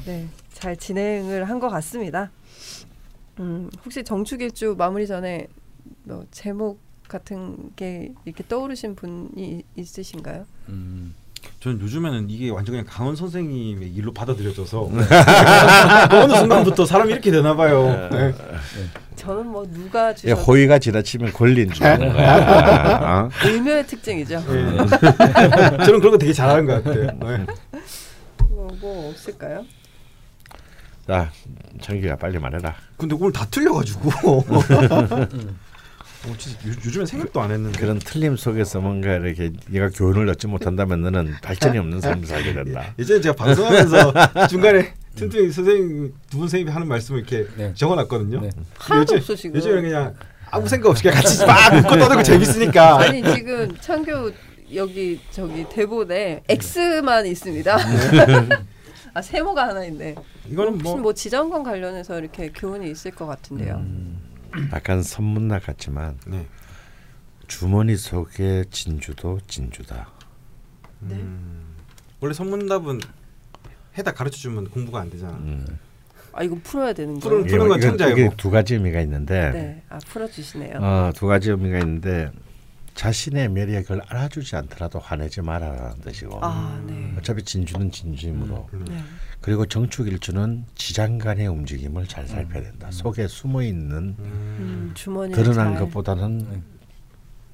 네, 0.06 0.28
잘 0.54 0.76
진행을 0.78 1.50
한 1.50 1.60
것 1.60 1.70
같습니다. 1.70 2.32
음, 3.40 3.70
혹시 3.86 4.04
정축일주 4.04 4.76
마무리 4.78 5.06
전에 5.08 5.48
뭐 6.04 6.26
제목 6.32 6.80
같은 7.08 7.72
게 7.76 8.14
이렇게 8.26 8.44
떠오르신 8.48 8.96
분이 8.96 9.64
있으신가요? 9.76 10.46
음, 10.70 11.14
저는 11.60 11.82
요즘에는 11.82 12.30
이게 12.30 12.50
완전 12.50 12.74
그냥 12.74 12.86
강원 12.88 13.16
선생님의 13.16 13.90
일로 13.90 14.14
받아들여져서 14.14 14.90
네. 14.92 15.02
어느 16.18 16.34
순간부터 16.36 16.86
사람이 16.86 17.12
이렇게 17.12 17.32
되나 17.32 17.56
봐요. 17.56 18.10
네. 18.12 18.34
저는 19.16 19.48
뭐 19.48 19.66
누가 19.70 20.12
예, 20.12 20.16
주셔도 20.16 20.42
호의가 20.42 20.80
지나치면 20.80 21.34
권리인 21.34 21.72
줄 21.72 21.86
아는 21.86 22.14
거야. 22.14 23.00
어? 23.02 23.30
의묘의 23.44 23.88
특징이죠. 23.88 24.40
네. 24.48 24.78
저는 25.86 26.00
그런 26.00 26.12
거 26.12 26.18
되게 26.18 26.32
잘하는 26.32 26.66
것 26.66 26.84
같아요. 26.84 27.06
네. 27.06 27.46
뭐, 28.50 28.68
뭐 28.80 29.10
없을까요? 29.10 29.66
자, 31.08 31.32
창규야 31.82 32.18
빨리 32.18 32.38
말해라. 32.38 32.76
근데 32.98 33.16
오늘 33.16 33.32
다 33.32 33.46
틀려가지고. 33.50 34.44
어, 36.28 36.70
요, 36.70 36.74
요즘엔 36.86 37.06
생각도 37.06 37.42
안 37.42 37.52
했는데. 37.52 37.80
그런 37.80 38.00
틀림 38.00 38.36
속에서 38.36 38.80
뭔가 38.82 39.14
이렇게 39.16 39.52
네가 39.68 39.90
교훈을 39.90 40.28
얻지 40.30 40.48
못한다면 40.48 41.02
너는 41.02 41.36
발전이 41.42 41.78
없는 41.78 42.02
삶을 42.02 42.26
살게 42.28 42.54
된다. 42.54 42.94
예전에 43.00 43.22
제가 43.22 43.36
방송하면서 43.36 44.14
중간에 44.50 44.94
튼튼히 45.16 45.52
선생님 45.52 46.14
두 46.30 46.38
분 46.38 46.40
선생님이 46.42 46.72
하는 46.72 46.88
말씀을 46.88 47.20
이렇게 47.22 47.48
네. 47.58 47.74
적어놨거든요. 47.74 48.42
네. 48.42 48.50
하나도 48.78 49.02
요즘- 49.14 49.18
없어 49.18 49.36
지금. 49.36 49.56
요즘에 49.56 49.82
그냥 49.82 50.14
아무 50.52 50.68
생각 50.68 50.90
없이 50.90 51.04
그냥 51.04 51.16
같이 51.22 51.46
막 51.46 51.74
웃고 51.74 51.98
떠들고 51.98 52.24
재밌으니까. 52.24 53.00
아니 53.00 53.24
지금 53.36 53.76
창규 53.82 54.32
여기 54.76 55.20
저기 55.32 55.66
대본에 55.70 56.44
X만 56.50 57.26
있습니다. 57.26 57.78
아 59.14 59.22
세모가 59.22 59.70
하나 59.70 59.86
있네. 59.86 60.16
이거는 60.52 60.74
혹시 60.74 60.84
뭐, 60.84 60.98
뭐 60.98 61.14
지정관 61.14 61.64
관련해서 61.64 62.20
이렇게 62.20 62.50
교훈이 62.54 62.90
있을 62.92 63.12
것 63.12 63.26
같은데요. 63.26 63.84
약간 64.74 65.04
선문나 65.04 65.60
같지만 65.60 66.18
네. 66.26 66.46
주머니 67.48 67.96
속의 67.96 68.66
진주도 68.70 69.40
진주다. 69.48 70.10
네. 71.00 71.16
음, 71.16 71.76
원래 72.20 72.34
선문답은 72.34 73.00
해다 73.98 74.14
가르쳐 74.14 74.38
주면 74.38 74.70
공부가 74.70 75.00
안 75.00 75.10
되잖아. 75.10 75.34
음. 75.38 75.66
아 76.34 76.44
이거 76.44 76.58
풀어야 76.62 76.94
되는 76.94 77.20
거예요? 77.20 77.44
푸는 77.46 77.68
건 77.68 77.82
천자예요, 77.82 78.26
뭐. 78.26 78.34
두 78.38 78.52
가지 78.52 78.76
의미가 78.76 79.02
있는데 79.02 79.52
네. 79.52 79.84
아 79.90 79.98
풀어 80.08 80.28
주시네요. 80.28 80.78
어, 80.80 81.12
두 81.16 81.26
가지 81.26 81.50
의미가 81.50 81.80
있는데 81.80 82.32
자신의 82.98 83.50
매력을 83.50 84.02
알아주지 84.08 84.56
않더라도 84.56 84.98
화내지 84.98 85.42
말아라는 85.42 86.02
뜻이고 86.02 86.40
아 86.42 86.82
네. 86.88 87.14
어차피 87.16 87.44
진주는 87.44 87.92
진주이므로 87.92 88.68
음. 88.74 88.86
네. 88.90 89.04
그리고 89.40 89.68
정축일주는 89.68 90.66
지장간의 90.74 91.46
움직임을 91.48 92.08
잘 92.08 92.28
살펴야 92.28 92.64
된다. 92.64 92.90
속에 92.90 93.28
숨어 93.28 93.62
있는 93.62 94.16
음. 94.18 94.94
음, 94.98 95.32
드러난 95.32 95.74
잘. 95.74 95.80
것보다는 95.84 96.38
네. 96.40 96.62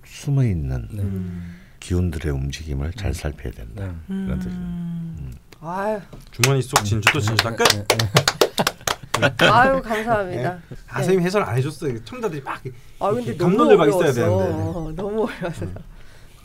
숨어 0.05 0.45
있는 0.45 0.87
네. 0.91 1.01
음. 1.03 1.59
기운들의 1.81 2.31
움직임을 2.31 2.93
잘 2.93 3.13
살펴야 3.13 3.51
된다. 3.51 3.85
네. 4.07 4.25
그런 4.25 4.39
뜻. 4.39 4.47
음. 4.47 5.33
아유, 5.59 5.99
주머니 6.31 6.61
속 6.61 6.81
진주도 6.85 7.19
진주다 7.19 7.53
끝. 7.53 7.65
네, 9.29 9.35
네. 9.37 9.45
아유 9.47 9.81
감사합니다. 9.81 10.59
아 10.89 10.93
선생님 10.95 11.25
해설 11.25 11.43
안 11.43 11.57
해줬어요. 11.57 12.03
청자들이 12.03 12.41
막 12.41 12.61
아 12.99 13.11
근데 13.11 13.35
감론을 13.35 13.77
막. 13.77 13.87
있어야 13.87 14.11
되는데. 14.11 14.45
음. 14.45 14.53
어, 14.75 14.91
너무 14.95 15.23
어려워서. 15.25 15.65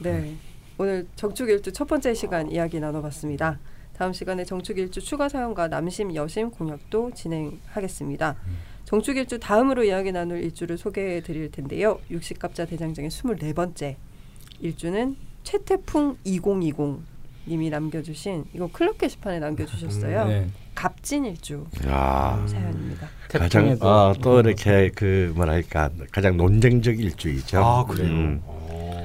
네. 0.01 0.37
오늘 0.79 1.07
정축일주 1.17 1.73
첫 1.73 1.87
번째 1.89 2.15
시간 2.15 2.51
이야기 2.51 2.79
나눠봤습니다. 2.81 3.59
다음 3.97 4.13
시간에 4.13 4.45
정축일주 4.45 5.01
추가 5.01 5.29
사연과 5.29 5.67
남심 5.69 6.15
여심 6.15 6.51
공약도 6.51 7.11
진행하겠습니다. 7.15 8.37
음. 8.47 8.57
정축일주 8.85 9.41
다음으로 9.41 9.85
이야기 9.85 10.13
나눌 10.13 10.43
일주를 10.43 10.79
소개해 10.79 11.21
드릴 11.23 11.51
텐데요. 11.51 11.99
육식갑자 12.11 12.65
대장정의 12.67 13.11
24번째 13.11 13.97
일주는 14.61 15.17
최태풍 15.43 16.17
2020 16.25 17.03
님이 17.49 17.70
남겨주신 17.70 18.45
이거 18.53 18.69
클럽 18.73 18.99
게시판에 18.99 19.39
남겨주셨어요. 19.41 20.27
네. 20.27 20.49
갑진일주 20.75 21.66
야 21.87 22.45
사연입니다. 22.47 23.09
가장 23.29 23.77
어, 23.81 24.15
또 24.23 24.41
이렇게 24.41 24.91
그 24.95 25.33
뭐랄까 25.35 25.91
가장 26.12 26.37
논쟁적 26.37 26.99
일주이죠. 26.99 27.59
아 27.59 27.85
그래요. 27.85 28.09
음. 28.09 28.43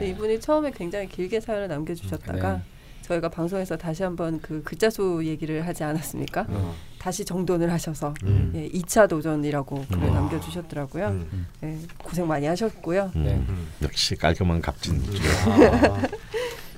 이분이 0.01 0.39
처음에 0.39 0.71
굉장히 0.71 1.07
길게 1.07 1.39
사연을 1.39 1.67
남겨주셨다가 1.69 2.53
네. 2.53 2.61
저희가 3.03 3.29
방송에서 3.29 3.77
다시 3.77 4.03
한번 4.03 4.39
그 4.41 4.63
글자 4.63 4.89
수 4.89 5.21
얘기를 5.23 5.65
하지 5.65 5.83
않았습니까? 5.83 6.45
어. 6.49 6.75
다시 6.99 7.25
정돈을 7.25 7.71
하셔서 7.71 8.13
음. 8.23 8.53
예, 8.55 8.69
2차 8.69 9.09
도전이라고 9.09 9.85
글을 9.89 10.03
음. 10.03 10.13
남겨주셨더라고요. 10.13 11.07
음. 11.07 11.47
예, 11.63 11.77
고생 11.97 12.27
많이 12.27 12.45
하셨고요. 12.45 13.11
음. 13.15 13.23
네. 13.23 13.33
음. 13.33 13.67
역시 13.81 14.15
깔끔한 14.15 14.61
갑진일주. 14.61 15.21
아. 15.49 16.01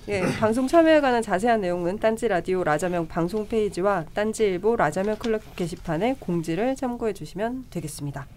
예, 0.07 0.22
방송 0.40 0.68
참여에 0.68 1.02
관한 1.02 1.22
자세한 1.23 1.61
내용은 1.61 1.98
딴지 1.98 2.27
라디오 2.27 2.64
라자명 2.64 3.07
방송 3.07 3.48
페이지와 3.48 4.06
딴지일보 4.14 4.76
라자명 4.76 5.18
클럽 5.18 5.56
게시판의 5.56 6.18
공지를 6.19 6.76
참고해 6.76 7.14
주시면 7.14 7.65
되겠습니다. 7.72 8.27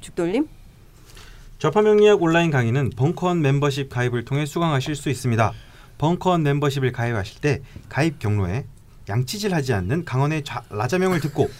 죽돌림? 0.00 0.48
좌파 1.58 1.82
명리학 1.82 2.22
온라인 2.22 2.50
강의는 2.50 2.90
벙커원 2.96 3.42
멤버십 3.42 3.90
가입을 3.90 4.24
통해 4.24 4.46
수강하실 4.46 4.94
수 4.96 5.10
있습니다. 5.10 5.52
벙커원 5.98 6.44
멤버십을 6.44 6.92
가입하실 6.92 7.40
때 7.42 7.60
가입 7.90 8.18
경로에 8.20 8.64
양치질하지 9.08 9.72
않는 9.74 10.04
강헌의 10.04 10.44
좌, 10.44 10.62
라자명을 10.70 11.20
듣고 11.20 11.50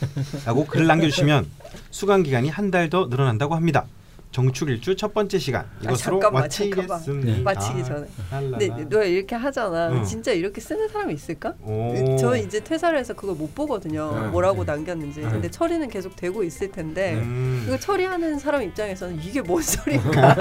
라고 0.46 0.64
글을 0.66 0.86
남겨주시면 0.86 1.46
수강 1.90 2.22
기간이 2.22 2.48
한 2.48 2.70
달 2.70 2.88
더 2.88 3.08
늘어난다고 3.08 3.54
합니다. 3.54 3.86
정축 4.30 4.68
일주 4.68 4.94
첫 4.94 5.14
번째 5.14 5.38
시간 5.38 5.64
이것으로 5.82 6.20
잠깐만, 6.20 6.42
마치겠습니다. 6.42 7.42
마치기 7.42 7.84
전에. 7.84 8.06
근데 8.30 8.68
너 8.88 9.02
이렇게 9.02 9.34
하잖아. 9.34 9.88
응. 9.90 10.04
진짜 10.04 10.32
이렇게 10.32 10.60
쓰는 10.60 10.88
사람이 10.88 11.14
있을까? 11.14 11.54
오. 11.62 12.16
저 12.20 12.36
이제 12.36 12.60
퇴사를 12.60 12.96
해서 12.98 13.14
그걸 13.14 13.36
못 13.36 13.54
보거든요. 13.54 14.12
응. 14.14 14.30
뭐라고 14.30 14.64
남겼는지. 14.64 15.22
응. 15.24 15.30
근데 15.30 15.50
처리는 15.50 15.88
계속 15.88 16.14
되고 16.14 16.42
있을 16.44 16.70
텐데 16.70 17.14
음. 17.14 17.62
그거 17.64 17.78
처리하는 17.78 18.38
사람 18.38 18.62
입장에서는 18.62 19.18
이게 19.22 19.40
뭔 19.40 19.62
소리인가? 19.62 20.34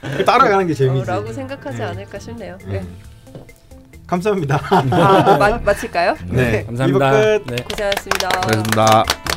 그 0.16 0.24
따라가는 0.24 0.66
게 0.68 0.74
재미지. 0.74 1.06
라고 1.06 1.32
생각하지 1.32 1.78
네. 1.78 1.84
않을까 1.84 2.18
싶네요. 2.18 2.58
음. 2.66 2.72
네. 2.72 2.84
감사합니다. 4.06 4.60
아, 4.70 5.36
마, 5.38 5.58
마칠까요? 5.58 6.16
네. 6.26 6.64
감사합니다. 6.66 6.86
이부 6.86 7.44
끝. 7.44 7.50
네. 7.50 7.62
고생하셨습니다. 7.64 8.28
고맙습니다. 8.28 9.33